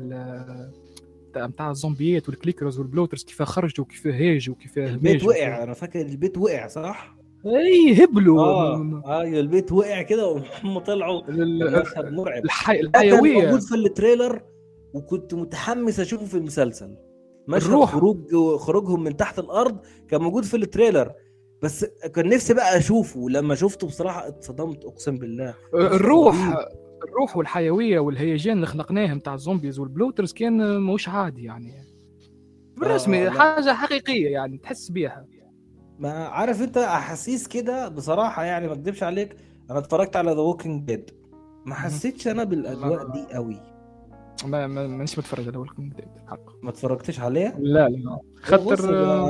نتاع- 1.38 1.70
الزومبيات 1.70 2.30
وال 2.30 2.40
clickers 2.40 2.80
وال 2.80 2.89
bloaters 2.89 3.24
كيف 3.24 3.42
خرجوا 3.42 3.86
كيف 3.86 4.08
هاجوا 4.08 4.56
كيف 4.56 4.78
البيت. 4.78 5.24
وقع 5.24 5.64
أنا 5.64 5.74
فاكر 5.74 6.02
البيت 6.02 6.38
وقع 6.38 6.68
صح؟ 6.68 7.16
إي 7.46 8.04
هبلوا. 8.04 8.42
آه 8.42 9.22
أيوه 9.22 9.40
البيت 9.40 9.72
وقع 9.72 10.02
كده 10.02 10.28
وهم 10.28 10.80
طلعوا. 10.80 11.22
ال- 11.30 11.70
كان 11.74 11.82
مشهد 11.82 12.14
مرعب. 12.14 12.46
الحي... 12.46 12.80
الحيوية. 12.80 13.46
موجود 13.46 13.62
في 13.62 13.76
ال 13.76 13.84
trailer 13.84 14.42
وكنت 14.94 15.34
متحمس 15.34 16.00
أشوفه 16.00 16.26
في 16.26 16.38
المسلسل. 16.38 16.96
مشهد 17.48 17.68
الروح. 17.68 17.92
خروج 17.92 18.36
خروجهم 18.58 19.04
من 19.04 19.18
تحت 19.18 19.40
الأرض 19.40 19.78
كان 20.08 20.22
موجود 20.22 20.44
في 20.44 20.58
ال 20.58 20.64
trailer. 20.64 21.12
بس 21.64 21.86
كان 21.86 22.30
نفسي 22.30 22.54
بقى 22.54 22.78
أشوفه. 22.78 23.30
لما 23.30 23.56
شفته 23.56 23.88
بصراحة 23.88 24.28
اتصدمت 24.28 24.86
أقسم 24.86 25.18
بالله. 25.18 25.54
الروح. 25.74 26.56
الروح 27.04 27.38
والحيوية 27.38 28.00
والهيجان 28.00 28.56
اللي 28.56 28.68
خلقناه 28.68 29.14
نتاع 29.14 29.34
ال 29.34 29.40
zombies 29.40 29.80
وال 29.80 29.91
bloaters 29.91 30.34
كان 30.34 30.82
مش 30.82 31.10
عادي 31.10 31.44
يعني. 31.44 31.74
بالرسمي 32.78 33.24
لا. 33.26 33.32
حاجة 33.32 33.74
حقيقية 33.74 34.30
يعني 34.30 34.58
تحس 34.58 34.92
بيها. 34.92 35.26
ما 36.00 36.12
عارف 36.12 36.62
انت 36.62 36.78
أحاسيس 36.78 37.48
كده 37.48 37.88
بصراحة 37.90 38.44
يعني 38.44 38.68
ما 38.68 38.74
اكذبش 38.74 39.04
عليك 39.04 39.36
أنا 39.72 39.80
اتفرجت 39.80 40.16
على 40.16 40.32
The 40.32 40.38
Walking 40.40 40.84
Dead 40.86 41.12
ما 41.66 41.76
حسيتش 41.76 42.28
أنا 42.28 42.44
بالأجواء 42.44 43.08
لا. 43.08 43.14
دي 43.14 43.34
قوي 43.34 43.62
ما 44.46 44.68
ما- 44.68 44.88
مانيش 44.88 45.20
متفرج 45.20 45.48
على 45.48 45.56
اول 45.58 45.70
حق 46.28 46.64
ما 46.64 46.70
اتفرجتش 46.70 47.20
عليه 47.20 47.56
لا 47.60 47.90
لا 47.90 48.20
خاطر 48.42 48.76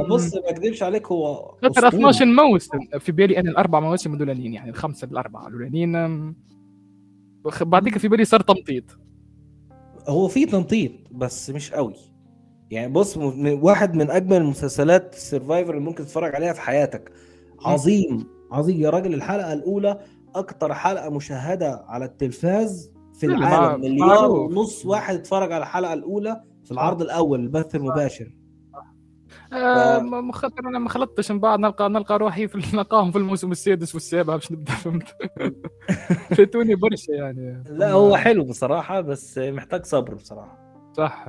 بص 0.08 0.36
ما 0.36 0.50
اكذبش 0.50 0.84
عليك 0.84 1.08
هو 1.08 1.36
خاطر 1.62 1.88
أسطوري. 1.88 1.88
12 2.10 2.26
موسم 2.26 2.80
في 3.00 3.12
بالي 3.12 3.40
أنا 3.40 3.50
الأربع 3.52 3.80
مواسم 3.80 4.14
الأولانيين 4.14 4.54
يعني 4.54 4.70
الخمسة 4.70 5.08
الأربعة 5.12 5.48
الأولانيين 5.48 5.96
بعديك 7.62 7.98
في 7.98 8.08
بالي 8.08 8.26
صار 8.26 8.42
تمطيط. 8.42 8.84
هو 10.08 10.28
في 10.28 10.46
تنطيط 10.46 10.92
بس 11.12 11.50
مش 11.50 11.72
قوي. 11.72 11.96
يعني 12.72 12.94
بص 12.94 13.18
واحد 13.62 13.96
من 13.96 14.10
أجمل 14.10 14.38
المسلسلات 14.38 15.14
السرفايفر 15.14 15.74
اللي 15.74 15.86
ممكن 15.86 16.04
تتفرج 16.04 16.36
عليها 16.36 16.54
في 16.54 16.62
حياتك. 16.62 17.12
عظيم 17.66 18.28
عظيم. 18.52 18.82
يا 18.82 18.90
راجل 18.90 19.14
الحلقة 19.14 19.54
الأولى 19.54 20.00
أكتر 20.36 20.74
حلقة 20.74 21.10
مشاهدة 21.10 21.86
على 21.88 22.06
التلفاز 22.06 22.92
في 23.14 23.26
العالم. 23.26 23.82
مليار. 23.82 24.32
ونص 24.32 24.86
واحد 24.86 25.16
اتفرج 25.16 25.52
على 25.52 25.64
الحلقة 25.64 25.94
الأولى 25.94 26.44
في 26.64 26.72
العرض 26.72 27.02
الأول 27.02 27.40
البث 27.40 27.76
المباشر. 27.76 28.36
آه 29.54 30.00
ما 30.00 30.22
ما 30.22 30.34
خاطر 30.34 30.60
أنا 30.70 30.80
ما 30.80 30.90
خلطتش 30.90 31.32
من 31.32 31.40
بعد 31.40 31.60
نلقى 31.60 31.90
نلقى 31.90 32.18
روحي 32.20 32.48
في 32.48 32.58
نلقاهم 32.78 33.12
في 33.12 33.18
الموسم 33.18 33.52
السادس 33.52 33.94
والسابع. 33.96 34.36
باش 34.36 34.52
نبدأ 34.52 34.72
فهمت 34.74 35.08
فاتوني 36.38 36.76
برشا 36.76 37.12
يعني. 37.12 37.64
لا 37.70 37.92
هو 37.92 38.18
حلو 38.18 38.44
بصراحة 38.44 39.02
بس 39.02 39.38
محتاج 39.38 39.86
صبر 39.86 40.14
بصراحة. 40.14 40.60
صح. 40.98 41.28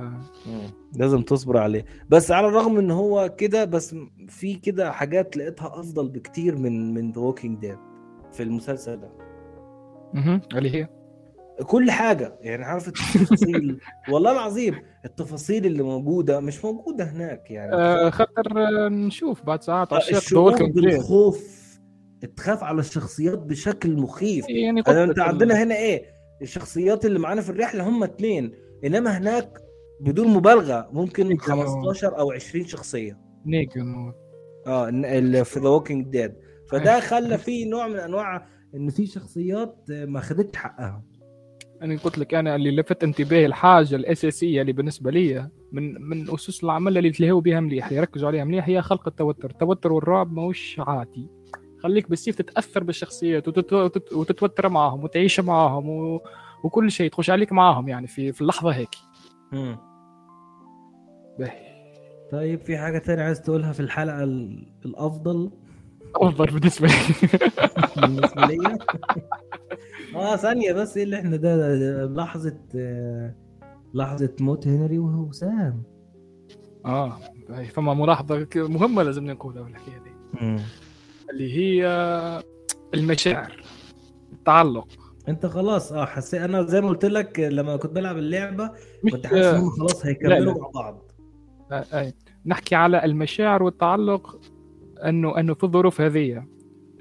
لازم 0.95 1.21
تصبر 1.21 1.57
عليه. 1.57 1.85
بس 2.09 2.31
على 2.31 2.47
الرغم 2.47 2.77
إن 2.79 2.91
هو 2.91 3.35
كده 3.37 3.65
بس 3.65 3.95
في 4.27 4.53
كده 4.55 4.91
حاجات 4.91 5.37
لقيتها 5.37 5.79
أفضل 5.79 6.09
بكتير 6.09 6.55
من 6.57 6.93
من 6.93 7.11
The 7.11 7.21
Walking 7.21 7.59
Dead 7.59 7.77
في 8.31 8.43
المسلسل 8.43 8.97
ده. 9.01 9.09
مهم. 10.13 10.41
اللي 10.55 10.75
هي؟ 10.75 10.87
كل 11.65 11.91
حاجة. 11.91 12.37
يعني 12.41 12.63
عارف 12.65 12.87
التفاصيل؟ 12.87 13.79
والله 14.11 14.31
العظيم 14.31 14.75
التفاصيل 15.05 15.65
اللي 15.65 15.83
موجودة 15.83 16.39
مش 16.39 16.65
موجودة 16.65 17.03
هناك 17.03 17.51
يعني. 17.51 17.73
آه 17.73 18.09
خاطر 18.09 18.51
آه، 18.85 18.89
نشوف 18.89 19.43
بعد 19.43 19.63
ساعات. 19.63 19.93
عشاق 19.93 20.15
الشعور 20.17 20.65
بالخوف 20.69 21.61
تخاف 22.37 22.63
على 22.63 22.79
الشخصيات 22.79 23.39
بشكل 23.39 23.97
مخيف. 23.97 24.45
يعني 24.49 24.81
أنا 24.87 25.03
انت 25.03 25.19
عندنا 25.19 25.63
هنا 25.63 25.75
إيه؟ 25.75 26.05
الشخصيات 26.41 27.05
اللي 27.05 27.19
معانا 27.19 27.41
في 27.41 27.49
الرحلة 27.49 27.89
هم 27.89 28.03
اتنين. 28.03 28.51
إنما 28.85 29.17
هناك 29.17 29.57
بدون 30.01 30.27
مبالغة 30.27 30.89
ممكن 30.91 31.37
كانوا- 31.37 31.63
15 31.65 32.19
أو 32.19 32.31
20 32.31 32.65
شخصية. 32.65 33.19
نيجن 33.45 34.13
آه 34.67 34.89
في 35.43 35.59
The 35.59 35.69
Walking 35.69 36.07
Dead 36.07 36.33
فده 36.69 36.99
خلى 36.99 37.37
فيه 37.37 37.69
نوع 37.69 37.87
من 37.87 37.95
أنواع 37.99 38.47
إن 38.75 38.89
في 38.89 39.05
شخصيات 39.05 39.75
ما 39.89 40.19
خدتش 40.19 40.57
حقها. 40.57 41.03
أنا 41.81 41.97
قلت 41.97 42.17
لك 42.17 42.33
أنا 42.33 42.55
اللي 42.55 42.71
لفت 42.75 43.03
انتباهي 43.03 43.45
الحاجة 43.45 43.95
الأساسية 43.95 44.61
اللي 44.61 44.73
بالنسبة 44.73 45.11
لي 45.11 45.49
من 45.71 46.01
من 46.01 46.33
أسس 46.33 46.63
العمل 46.63 46.97
اللي 46.97 47.09
يتلهوا 47.09 47.41
بها 47.41 47.59
مليح 47.59 47.85
اللي 47.87 47.97
يركزوا 47.97 48.27
عليها 48.27 48.43
مليح 48.43 48.67
هي 48.69 48.81
خلق 48.81 49.07
التوتر. 49.07 49.49
التوتر 49.49 49.91
والرعب 49.93 50.33
ماهوش 50.33 50.75
عادي. 50.79 51.27
خليك 51.83 52.09
بالسيف 52.09 52.35
تتأثر 52.35 52.83
بالشخصيات 52.83 53.47
وتت... 53.47 53.73
وتت... 53.73 54.13
وتتوتر 54.13 54.69
معاهم 54.69 55.03
وتعيش 55.03 55.39
معاهم 55.39 55.89
و... 55.89 56.21
وكل 56.63 56.91
شيء 56.91 57.09
تخش 57.11 57.29
عليك 57.29 57.51
معاهم 57.51 57.89
يعني 57.89 58.07
في 58.07 58.31
في 58.31 58.41
اللحظة 58.41 58.69
هيك. 58.71 58.89
باهي. 61.39 61.71
طيب 62.31 62.61
في 62.61 62.77
حاجة 62.77 62.97
تانية 62.97 63.23
عايز 63.23 63.41
تقولها 63.41 63.71
في 63.71 63.79
الحلقة 63.79 64.23
ال- 64.23 64.67
الأفضل؟ 64.85 65.51
أفضل 66.15 66.45
بالنسبة 66.45 66.87
لي. 66.87 66.93
بالنسبة 67.97 68.45
لي 68.45 68.57
آه 70.15 70.35
ثانية 70.35 70.73
بس 70.73 70.97
إيه 70.97 71.03
اللي 71.03 71.19
إحنا 71.19 71.35
ده, 71.37 71.75
ده 71.75 72.05
لحظة 72.05 72.57
آه، 72.75 73.35
لحظة 73.93 74.33
موت 74.39 74.67
هنري 74.67 74.99
وسام 74.99 75.83
آه 76.85 77.17
باهي. 77.49 77.65
فما 77.65 77.93
ملاحظة 77.93 78.43
ك- 78.43 78.57
مهمة 78.57 79.03
لازم 79.03 79.25
نقولها 79.25 79.63
في 79.63 79.69
الحكاية 79.69 79.97
دي 80.03 80.11
اللي 81.31 81.57
هي 81.57 81.85
المشاعر 82.93 83.63
التعلق 84.33 84.87
أنت 85.29 85.45
خلاص 85.45 85.91
آه 85.93 86.05
حسيت 86.05 86.41
أنا 86.41 86.63
زي 86.63 86.81
ما 86.81 86.89
قلت 86.89 87.05
لك 87.05 87.39
لما 87.39 87.77
كنت 87.77 87.91
بلعب 87.91 88.17
اللعبة 88.17 88.71
كنت 89.11 89.27
حاسس 89.27 89.45
انهم 89.45 89.69
خلاص 89.69 90.05
هيكملوا. 90.05 90.53
مع 90.61 90.69
بعض 90.75 91.11
آه، 91.71 91.85
آه. 91.93 92.13
نحكي 92.45 92.75
على 92.75 93.05
المشاعر 93.05 93.63
والتعلق 93.63 94.39
إنه 95.05 95.39
إنه 95.39 95.53
في 95.53 95.63
الظروف 95.63 96.01
هذه 96.01 96.43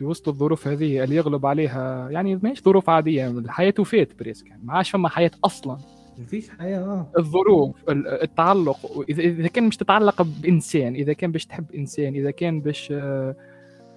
وسط 0.05 0.29
الظروف 0.29 0.69
هذه 0.69 1.05
اللي 1.05 1.17
يغلب 1.17 1.47
عليها 1.47 2.11
يعني 2.11 2.37
ماهيش 2.37 2.63
ظروف 2.63 2.91
عادية 2.91 3.29
الحياة 3.31 3.75
وفات 3.79 4.19
risk 4.19 4.47
يعني 4.47 4.63
ما 4.65 4.73
عادش 4.73 4.91
فما 4.91 5.09
حياة 5.09 5.31
أصلا. 5.45 5.79
مفيش 6.19 6.51
حياة 6.51 6.79
آه. 6.81 7.13
الظروف 7.19 7.77
ال- 7.89 8.23
التعلق 8.23 9.05
اذا 9.09 9.49
كان 9.49 9.65
مش 9.65 9.77
تتعلق 9.77 10.23
بإنسان 10.23 10.95
إذا 10.95 11.13
كان 11.13 11.33
باش 11.33 11.47
تحب 11.47 11.65
إنسان 11.73 12.15
إذا 12.15 12.31
كان 12.31 12.61
باش 12.61 12.93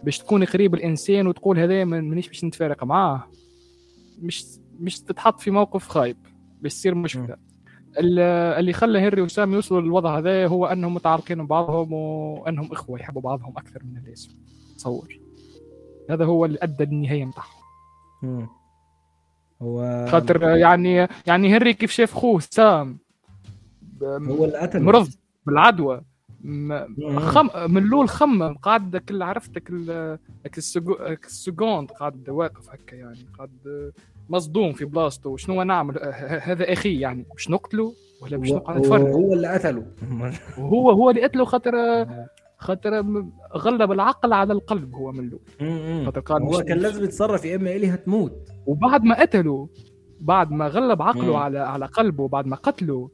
باش 0.03 0.17
تكون 0.19 0.43
قريب 0.43 0.73
الإنسان 0.73 1.27
وتقول 1.27 1.59
هذا 1.59 1.85
ما- 1.85 2.01
مانيش 2.01 2.27
باش 2.27 2.43
نتفارق 2.45 2.83
معاه. 2.83 3.23
مش 4.21 4.45
مش 4.79 4.99
تتحط 4.99 5.39
في 5.39 5.51
موقف 5.51 5.87
خايب 5.87 6.17
باش 6.61 6.73
تصير 6.73 6.95
مشكلة. 6.95 7.37
ال- 7.99 8.19
اللي 8.59 8.73
خلى 8.73 8.99
هنري 8.99 9.21
وسام 9.21 9.53
يوصلوا 9.53 9.81
للوضع 9.81 10.17
هذا 10.17 10.47
هو 10.47 10.65
أنهم 10.65 10.93
متعلقين 10.93 11.45
ببعضهم 11.45 11.93
وأنهم 11.93 12.71
إخوة 12.71 12.99
يحبوا 12.99 13.21
بعضهم 13.21 13.53
أكثر 13.57 13.81
من 13.83 13.97
اللازم 13.97 14.29
تصور 14.77 15.19
هذا 16.09 16.25
هو 16.25 16.45
اللي 16.45 16.57
أدى 16.61 16.83
للنهاية 16.85 17.25
متاعهم. 17.25 17.49
مم. 18.23 18.47
هو 19.61 20.05
خاطر 20.11 20.43
يعني 20.43 21.07
يعني 21.27 21.57
هنري 21.57 21.73
كيف 21.73 21.91
شاف 21.91 22.13
خوه؟ 22.13 22.39
سام. 22.39 22.97
هو 24.03 24.45
اللي 24.45 24.57
قتل 24.57 24.81
مرض. 24.81 25.07
بالعدوى. 25.45 26.01
خم 27.17 27.49
من 27.71 27.77
الأول 27.83 28.09
خمم 28.09 28.53
قاعد 28.53 28.97
كل 28.97 29.21
عرفت 29.21 29.57
كل 29.57 29.85
كل 30.53 30.61
السجو- 30.61 30.97
كل 30.97 31.17
السكوند 31.25 31.91
قاعد 31.91 32.29
واقف 32.29 32.69
هكا 32.69 32.95
يعني. 32.95 33.25
قاعد 33.37 33.91
مصدوم 34.29 34.73
في 34.73 34.85
بلاصته. 34.85 35.37
شنو 35.37 35.63
نعمل؟ 35.63 35.99
هذا 36.41 36.73
أخي 36.73 36.99
يعني. 36.99 37.25
باش 37.33 37.49
نقتله 37.49 37.93
ولا 38.21 38.37
باش 38.37 38.51
نقعد 38.51 38.77
نتفرج؟ 38.77 39.01
هو 39.01 39.33
اللي 39.33 39.47
قتله. 39.47 39.85
وهو 40.57 40.91
هو 40.91 41.09
اللي 41.09 41.23
قتله 41.23 41.45
خاطر 41.45 41.71
خاطر 42.63 43.03
غلب 43.55 43.91
العقل 43.91 44.33
على 44.33 44.53
القلب 44.53 44.95
هو 44.95 45.11
من 45.11 45.19
الأول. 45.19 46.05
خاطر 46.05 46.19
قال 46.19 46.43
هو 46.43 46.61
كان 46.61 46.77
لازم 46.77 47.03
يتصرف 47.03 47.45
يا 47.45 47.55
إما 47.55 47.71
الي 47.75 47.89
هتموت. 47.93 48.49
وبعد 48.65 49.03
ما 49.03 49.21
قتله 49.21 49.69
بعد 50.19 50.51
ما 50.51 50.67
غلب 50.67 51.01
عقله 51.01 51.31
مم. 51.31 51.35
على 51.35 51.59
على 51.59 51.85
قلبه 51.85 52.27
بعد 52.27 52.45
ما 52.45 52.55
قتله 52.55 53.09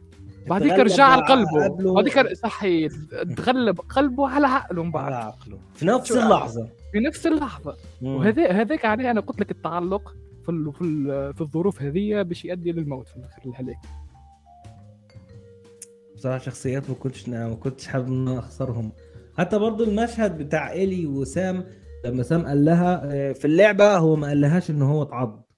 بعديك 0.48 0.74
رجع 0.74 1.04
على 1.04 1.22
عقله. 1.22 1.94
بعديك 1.94 2.34
صحي 2.34 2.90
تغلب 3.38 3.80
قلبه 3.80 4.28
على 4.30 4.48
عقله 4.48 4.84
من 4.84 4.98
على 4.98 5.12
بعد 5.12 5.14
عقله. 5.14 5.58
في 5.74 5.86
نفس 5.86 6.12
اللحظة. 6.12 6.70
في 6.92 7.00
نفس 7.00 7.28
اللحظة. 7.28 7.76
وهذا 8.02 8.52
هذاك 8.52 8.86
عليه 8.86 9.12
أنا 9.12 9.22
قلت 9.22 9.40
لك 9.40 9.52
التعلق 9.52 10.16
في 10.44 10.50
ال 10.50 10.74
في, 10.74 10.82
ال 10.82 11.34
في 11.34 11.42
الظروف 11.42 11.82
هذه 11.82 12.22
باش 12.22 12.46
يؤدي 12.46 12.72
للموت 12.72 13.08
في 13.08 13.16
الآخر 13.18 13.42
الهلاك. 13.46 13.78
بصراحة 16.16 16.38
شخصيات 16.38 16.90
ما 16.90 16.96
كنتش 16.96 17.30
ما 17.30 17.56
كنتش 17.56 17.88
حابب 17.88 18.28
أخسرهم. 18.28 18.92
حتى 19.40 19.60
برضو 19.60 19.84
المشهد 19.84 20.38
بتاع 20.38 20.74
الي 20.74 21.06
وسام 21.06 21.66
لما 22.06 22.24
سام 22.24 22.48
قال 22.48 22.66
لها 22.66 23.02
آه، 23.06 23.32
في 23.32 23.46
اللعبة 23.46 23.98
هو 23.98 24.16
ما 24.16 24.28
قالهاش 24.28 24.70
إن 24.70 24.82
هو 24.82 25.02
اتعض. 25.02 25.50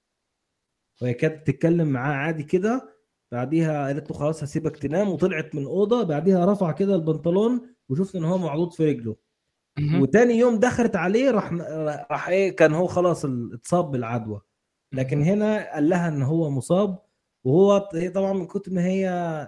وهي 1.02 1.14
كانت 1.14 1.40
بتتكلم 1.40 1.88
معاه 1.88 2.14
عادي 2.14 2.42
كده 2.42 2.96
بعديها 3.32 3.86
قالت 3.86 4.10
له 4.10 4.16
خلاص 4.16 4.42
هسيبك 4.42 4.76
تنام 4.76 5.08
وطلعت 5.08 5.54
من 5.54 5.64
أوضة 5.64 6.02
بعديها 6.02 6.52
رفع 6.52 6.72
كده 6.72 6.94
البنطلون 6.94 7.74
وشفت 7.88 8.16
إن 8.16 8.24
هو 8.24 8.38
معضوض 8.38 8.72
في 8.72 8.84
رجله. 8.90 9.16
وتاني 10.00 10.34
يوم 10.34 10.58
دخلت 10.58 10.96
عليه 10.96 11.30
راح 11.30 11.52
راح 12.10 12.28
إيه 12.28 12.56
كان 12.56 12.72
هو 12.74 12.86
خلاص 12.86 13.24
اتصاب 13.24 13.90
بالعدوى. 13.90 14.40
لكن 14.92 15.22
هنا 15.22 15.74
قال 15.74 15.88
لها 15.88 16.08
إن 16.08 16.22
هو 16.22 16.50
مصاب 16.50 16.98
وهو 17.44 17.78
طبعا 18.14 18.32
من 18.32 18.46
كتر 18.46 18.72
ما 18.72 18.86
هي 18.86 19.00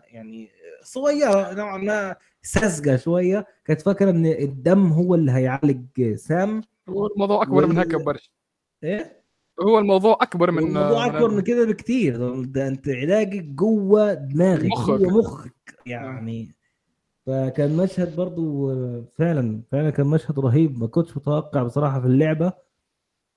يعني 0.06 0.50
صغيرة 0.82 1.52
نوعا 1.52 1.78
ما 1.78 2.16
ساذجة 2.44 2.96
شوية 2.96 3.46
كانت 3.64 3.80
فاكرة 3.80 4.10
إن 4.10 4.26
الدم 4.26 4.86
هو 4.92 5.14
اللي 5.14 5.32
هيعالج 5.32 6.14
سام. 6.14 6.60
هو 6.88 7.06
الموضوع 7.06 7.42
أكبر 7.42 7.66
من 7.66 7.78
وال- 7.78 7.88
هكا 7.88 8.04
برشا. 8.04 8.30
إيه؟ 8.84 9.24
هو 9.62 9.78
الموضوع 9.78 10.18
أكبر 10.20 10.50
من 10.50 10.58
الموضوع 10.58 11.06
من- 11.08 11.14
أكبر 11.14 11.30
من 11.30 11.40
كده 11.40 11.64
بكتير. 11.66 12.42
ده 12.44 12.68
أنت 12.68 12.88
علاجك 12.88 13.44
جوه 13.44 14.14
دماغك 14.14 14.64
مخك. 14.64 15.00
جوه 15.00 15.18
مخك 15.18 15.54
يعني. 15.86 16.54
فكان 17.26 17.76
مشهد 17.76 18.16
برضو 18.16 18.70
فعلا 19.18 19.62
فعلا 19.72 19.90
كان 19.90 20.06
مشهد 20.06 20.38
رهيب. 20.38 20.78
ما 20.78 20.86
كنتش 20.86 21.16
متوقع 21.16 21.62
بصراحة 21.62 22.00
في 22.00 22.06
اللعبة. 22.06 22.52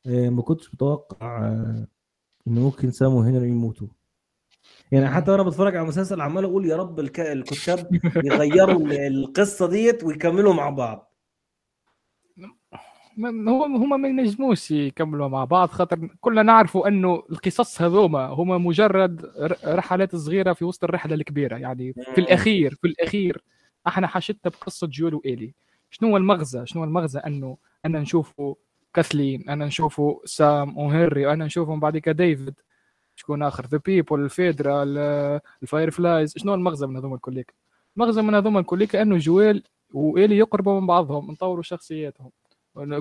آه، 0.08 0.30
ما 0.30 0.42
كنتش 0.42 0.74
متوقع 0.74 1.46
آه، 1.46 1.88
إن 2.48 2.54
ممكن 2.56 2.92
سام 2.92 3.14
وهنري 3.14 3.48
يموتوا. 3.50 3.88
يعني 4.92 5.10
حتى 5.10 5.32
وأنا 5.32 5.44
بتفرج 5.44 5.76
على 5.76 5.84
المسلسل 5.84 6.22
عمال 6.22 6.44
أقول 6.44 6.66
يا 6.66 6.76
رب 6.76 7.00
الك... 7.00 7.20
الكتاب 7.20 8.00
يغيروا 8.24 8.76
ال- 8.76 8.94
القصة 8.94 9.68
ديت 9.68 10.04
ويكملوا 10.04 10.54
مع 10.54 10.70
بعض. 10.70 11.14
هو 13.48 13.64
هما 13.64 13.98
ما 13.98 14.08
ينجموش 14.08 14.72
يكملوا 14.72 15.28
مع 15.28 15.46
بعض 15.46 15.70
خاطر 15.70 16.10
كلنا 16.22 16.44
نعرفوا 16.44 16.88
انه 16.88 17.24
القصص 17.30 17.82
هذوما 17.82 18.26
هما 18.26 18.58
مجرد 18.58 19.32
رحلات 19.66 20.16
صغيرة 20.16 20.54
في 20.54 20.66
وسط 20.66 20.84
الرحلة 20.84 21.16
الكبيرة 21.16 21.58
يعني 21.58 21.94
في 21.94 22.00
مم. 22.08 22.14
الأخير 22.18 22.76
في 22.82 22.88
الأخير 22.88 23.44
أحنا 23.88 24.08
حاشتنا 24.08 24.52
بقصة 24.52 24.88
جول 24.88 25.14
وإيلي. 25.16 25.54
شنو 25.90 26.10
هو 26.10 26.18
المغزى؟ 26.18 26.66
شنو 26.66 26.82
هو 26.82 26.88
المغزى؟ 26.88 27.20
أنه 27.20 27.58
أنا 27.86 28.00
نشوفوا 28.00 28.56
كاثلين 28.94 29.50
أنا 29.50 29.66
نشوفوا 29.66 30.20
سام 30.26 30.78
وهنري 30.78 31.26
وأنا 31.26 31.46
نشوفهم 31.46 31.80
بعد 31.80 31.98
كده 31.98 32.26
ديفيد. 32.26 32.54
شكون 33.18 33.44
آخر. 33.44 33.66
the 33.66 33.80
people 33.86 34.20
الفيدرا 34.20 34.84
ال- 34.84 35.40
ال 35.64 35.92
Fireflies 35.92 36.34
شنو 36.38 36.54
المغزى 36.54 36.88
من 36.88 36.96
هذوما 36.98 37.16
الكل 37.16 37.54
المغزى 37.98 38.22
من 38.22 38.36
هذوما 38.36 38.60
الكل 38.60 38.96
إنه 38.96 39.18
جويل 39.18 39.64
وإيلي 39.94 40.38
يقربوا 40.38 40.80
من 40.80 40.88
بعضهم 40.88 41.32
نطوروا 41.32 41.64
شخصياتهم. 41.64 42.30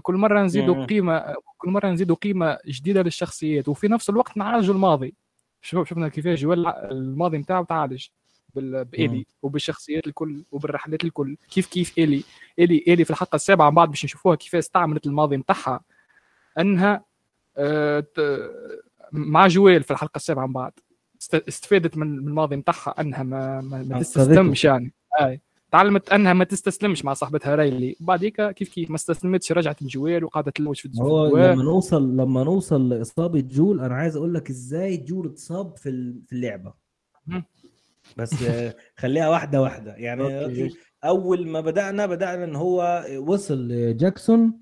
كل 0.03 0.15
مرة 0.15 0.43
نزيدوا. 0.43 0.75
قيمة 0.87 1.35
كل 1.59 1.71
مرة 1.71 1.89
نزيدوا 1.89 2.17
قيمة 2.17 2.59
جديدة 2.67 3.03
للشخصيات. 3.03 3.69
وفي 3.69 3.89
نفس 3.89 4.11
الوقت 4.11 4.37
نعالجوا 4.37 4.75
الماضي. 4.75 5.15
شوف 5.63 5.89
شفنا 5.89 6.09
كيفاش 6.09 6.41
جويل 6.41 6.67
الماضي 6.67 7.39
نتاعو 7.39 7.65
تعالج 7.65 8.07
بال- 8.55 8.85
بإيلي 8.85 9.27
وبالشخصيات 9.43 10.07
الكل 10.07 10.45
وبالرحلات 10.53 11.05
الكل. 11.05 11.37
كيف 11.51 11.67
كيف 11.67 11.99
ايلي 11.99 12.23
ايلي 12.59 12.85
ايلي 12.89 13.05
في 13.05 13.11
الحلقة 13.11 13.37
السابعة 13.37 13.71
من 13.71 13.77
بعد 13.77 13.89
باش 13.89 14.05
نشوفوها 14.05 14.37
كيف 14.37 14.55
استعملت 14.55 15.07
الماضي 15.07 15.37
نتاعها 15.37 15.81
إنها 16.59 17.05
آه، 17.59 18.05
مع 19.13 19.47
جويل 19.47 19.83
في 19.83 19.91
الحلقة 19.91 20.17
السابعة 20.17 20.47
من 20.47 20.53
بعد 20.53 20.73
است- 21.23 21.35
استفادت 21.49 21.97
من 21.97 22.19
الماضي 22.19 22.57
نتاعها 22.57 23.01
أنها 23.01 23.23
ما 23.23 23.61
ما. 23.61 23.99
تستسلمش 24.01 24.65
يعني. 24.65 24.95
أي. 25.21 25.41
تعلمت 25.73 26.09
أنها 26.13 26.33
ما 26.33 26.45
تستسلمش 26.45 27.05
مع 27.05 27.15
صاحبتها 27.15 27.55
ريلي. 27.55 27.97
بعديك 28.01 28.51
كيف 28.51 28.69
كيف؟ 28.69 28.91
ما 28.91 28.97
استسلمتش 28.97 29.53
رجعت 29.53 29.83
لجويل 29.83 30.25
وقعدت 30.25 30.57
تلوج 30.57 30.77
في 30.77 30.91
هو 31.01 31.37
لما 31.37 31.63
نوصل 31.63 32.17
لما 32.17 32.45
نوصل 32.45 32.89
لإصابة 32.89 33.41
جويل 33.41 33.81
أنا 33.81 33.95
عايز 33.95 34.17
أقول 34.17 34.35
لك 34.35 34.51
إزاي 34.51 34.97
جويل 34.97 35.27
اتصاب 35.27 35.77
في 35.77 36.15
في 36.27 36.33
اللعبة. 36.33 36.75
بس 38.17 38.35
خليها 39.01 39.29
واحدة 39.29 39.63
واحدة. 39.63 39.95
يعني 39.97 40.71
أول 41.05 41.49
ما 41.49 41.61
بدأنا 41.61 42.07
بدأنا 42.07 42.45
إن 42.45 42.57
هو 42.57 43.05
وصل 43.19 43.69
لجاكسون 43.69 44.61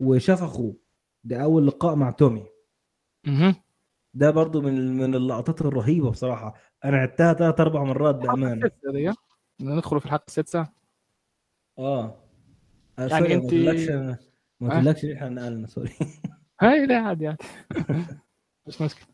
وشاف 0.00 0.42
أخوه. 0.42 0.76
ده 1.24 1.36
أول 1.36 1.66
لقاء 1.66 1.94
مع 1.94 2.10
تومي. 2.10 2.44
ده 4.18 4.30
برضو 4.30 4.60
من 4.60 4.96
من 4.96 5.14
اللقطات 5.14 5.60
الرهيبة 5.60 6.10
بصراحة. 6.10 6.54
أنا 6.84 6.96
عدتها 6.96 7.32
ثلاث 7.32 7.60
أربع 7.60 7.84
مرات 7.84 8.14
بامانه. 8.14 8.70
ندخلوا 9.60 10.00
في 10.00 10.06
الحلقة 10.06 10.24
السادسة؟ 10.28 10.68
آه. 11.78 12.24
آه، 12.98 13.06
يعني 13.08 13.40
sorry، 13.40 14.16
ما 14.60 14.76
قلتلكش 14.76 15.04
إن 15.04 15.12
إحنا 15.12 15.28
نقلنا 15.28 15.66
sorry. 15.66 15.90
هاي 16.60 16.86
لا 16.86 16.98
عادي 16.98 17.28
عادي. 17.28 17.44
مش 18.66 18.82
مشكلة. 18.82 19.06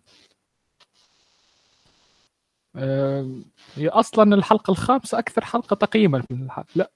هي 3.74 3.88
أصلا 3.88 4.34
الحلقة 4.34 4.70
الخامسة 4.70 5.18
أكثر 5.18 5.44
حلقة 5.44 5.74
تقييما 5.76 6.20
في 6.20 6.30
الحلقة. 6.30 6.68
لا 6.74 6.90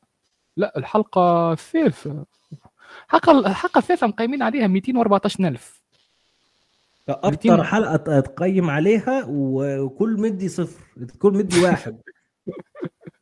لا 0.56 0.78
الحلقة 0.78 1.52
الثالثه 1.52 2.26
الحلقة 3.06 3.38
الحلقة 3.38 3.78
الثالثه 3.78 4.06
مقيمين 4.06 4.42
عليها 4.42 4.66
214000 4.66 5.77
200 7.08 7.62
حلقة 7.62 8.20
تقيم 8.20 8.70
عليها 8.70 9.24
وكل 9.28 10.20
مدي 10.20 10.48
صفر 10.48 11.04
كل 11.18 11.32
مدي 11.32 11.60
واحد. 11.60 12.00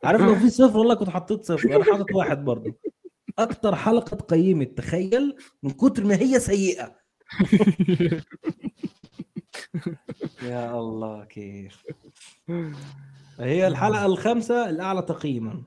عارف 0.04 0.20
لو 0.20 0.34
في 0.34 0.50
صفر 0.50 0.78
والله 0.78 0.94
كنت 0.94 1.08
حطيت 1.08 1.44
صفر 1.44 1.76
أنا 1.76 1.84
حاطط 1.84 2.14
واحد 2.14 2.44
برضه. 2.44 2.74
أكتر 3.38 3.74
حلقة 3.74 4.16
تقيمت 4.16 4.78
تخيل 4.78 5.36
من 5.62 5.70
كتر 5.70 6.04
ما 6.04 6.14
هي 6.14 6.40
سيئة. 6.40 6.96
يا 10.42 10.78
الله 10.78 11.24
كيف. 11.24 11.82
هي 13.40 13.66
الحلقة 13.66 14.06
الخامسة 14.06 14.70
الأعلى 14.70 15.02
تقييما. 15.02 15.62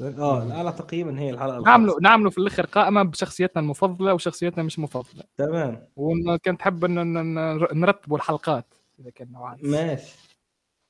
آه 0.00 0.42
الاعلى 0.42 0.72
تقييما 0.72 1.20
هي 1.20 1.30
الحلقة 1.30 1.60
نعملوا 1.60 2.00
نعملوا 2.02 2.30
في 2.30 2.38
الآخر 2.38 2.66
قائمه 2.66 3.02
بشخصياتنا 3.02 3.62
المفضلة 3.62 4.14
وشخصياتنا 4.14 4.62
مش 4.62 4.78
مفضلة. 4.78 5.24
تمام. 5.36 5.86
وكنت 5.96 6.62
حب 6.62 6.84
إن 6.84 7.34
نرتبوا 7.80 8.16
الحلقات 8.16 8.74
إذا 9.00 9.10
كان 9.10 9.32
نوعا. 9.32 9.56
ماشي. 9.62 10.27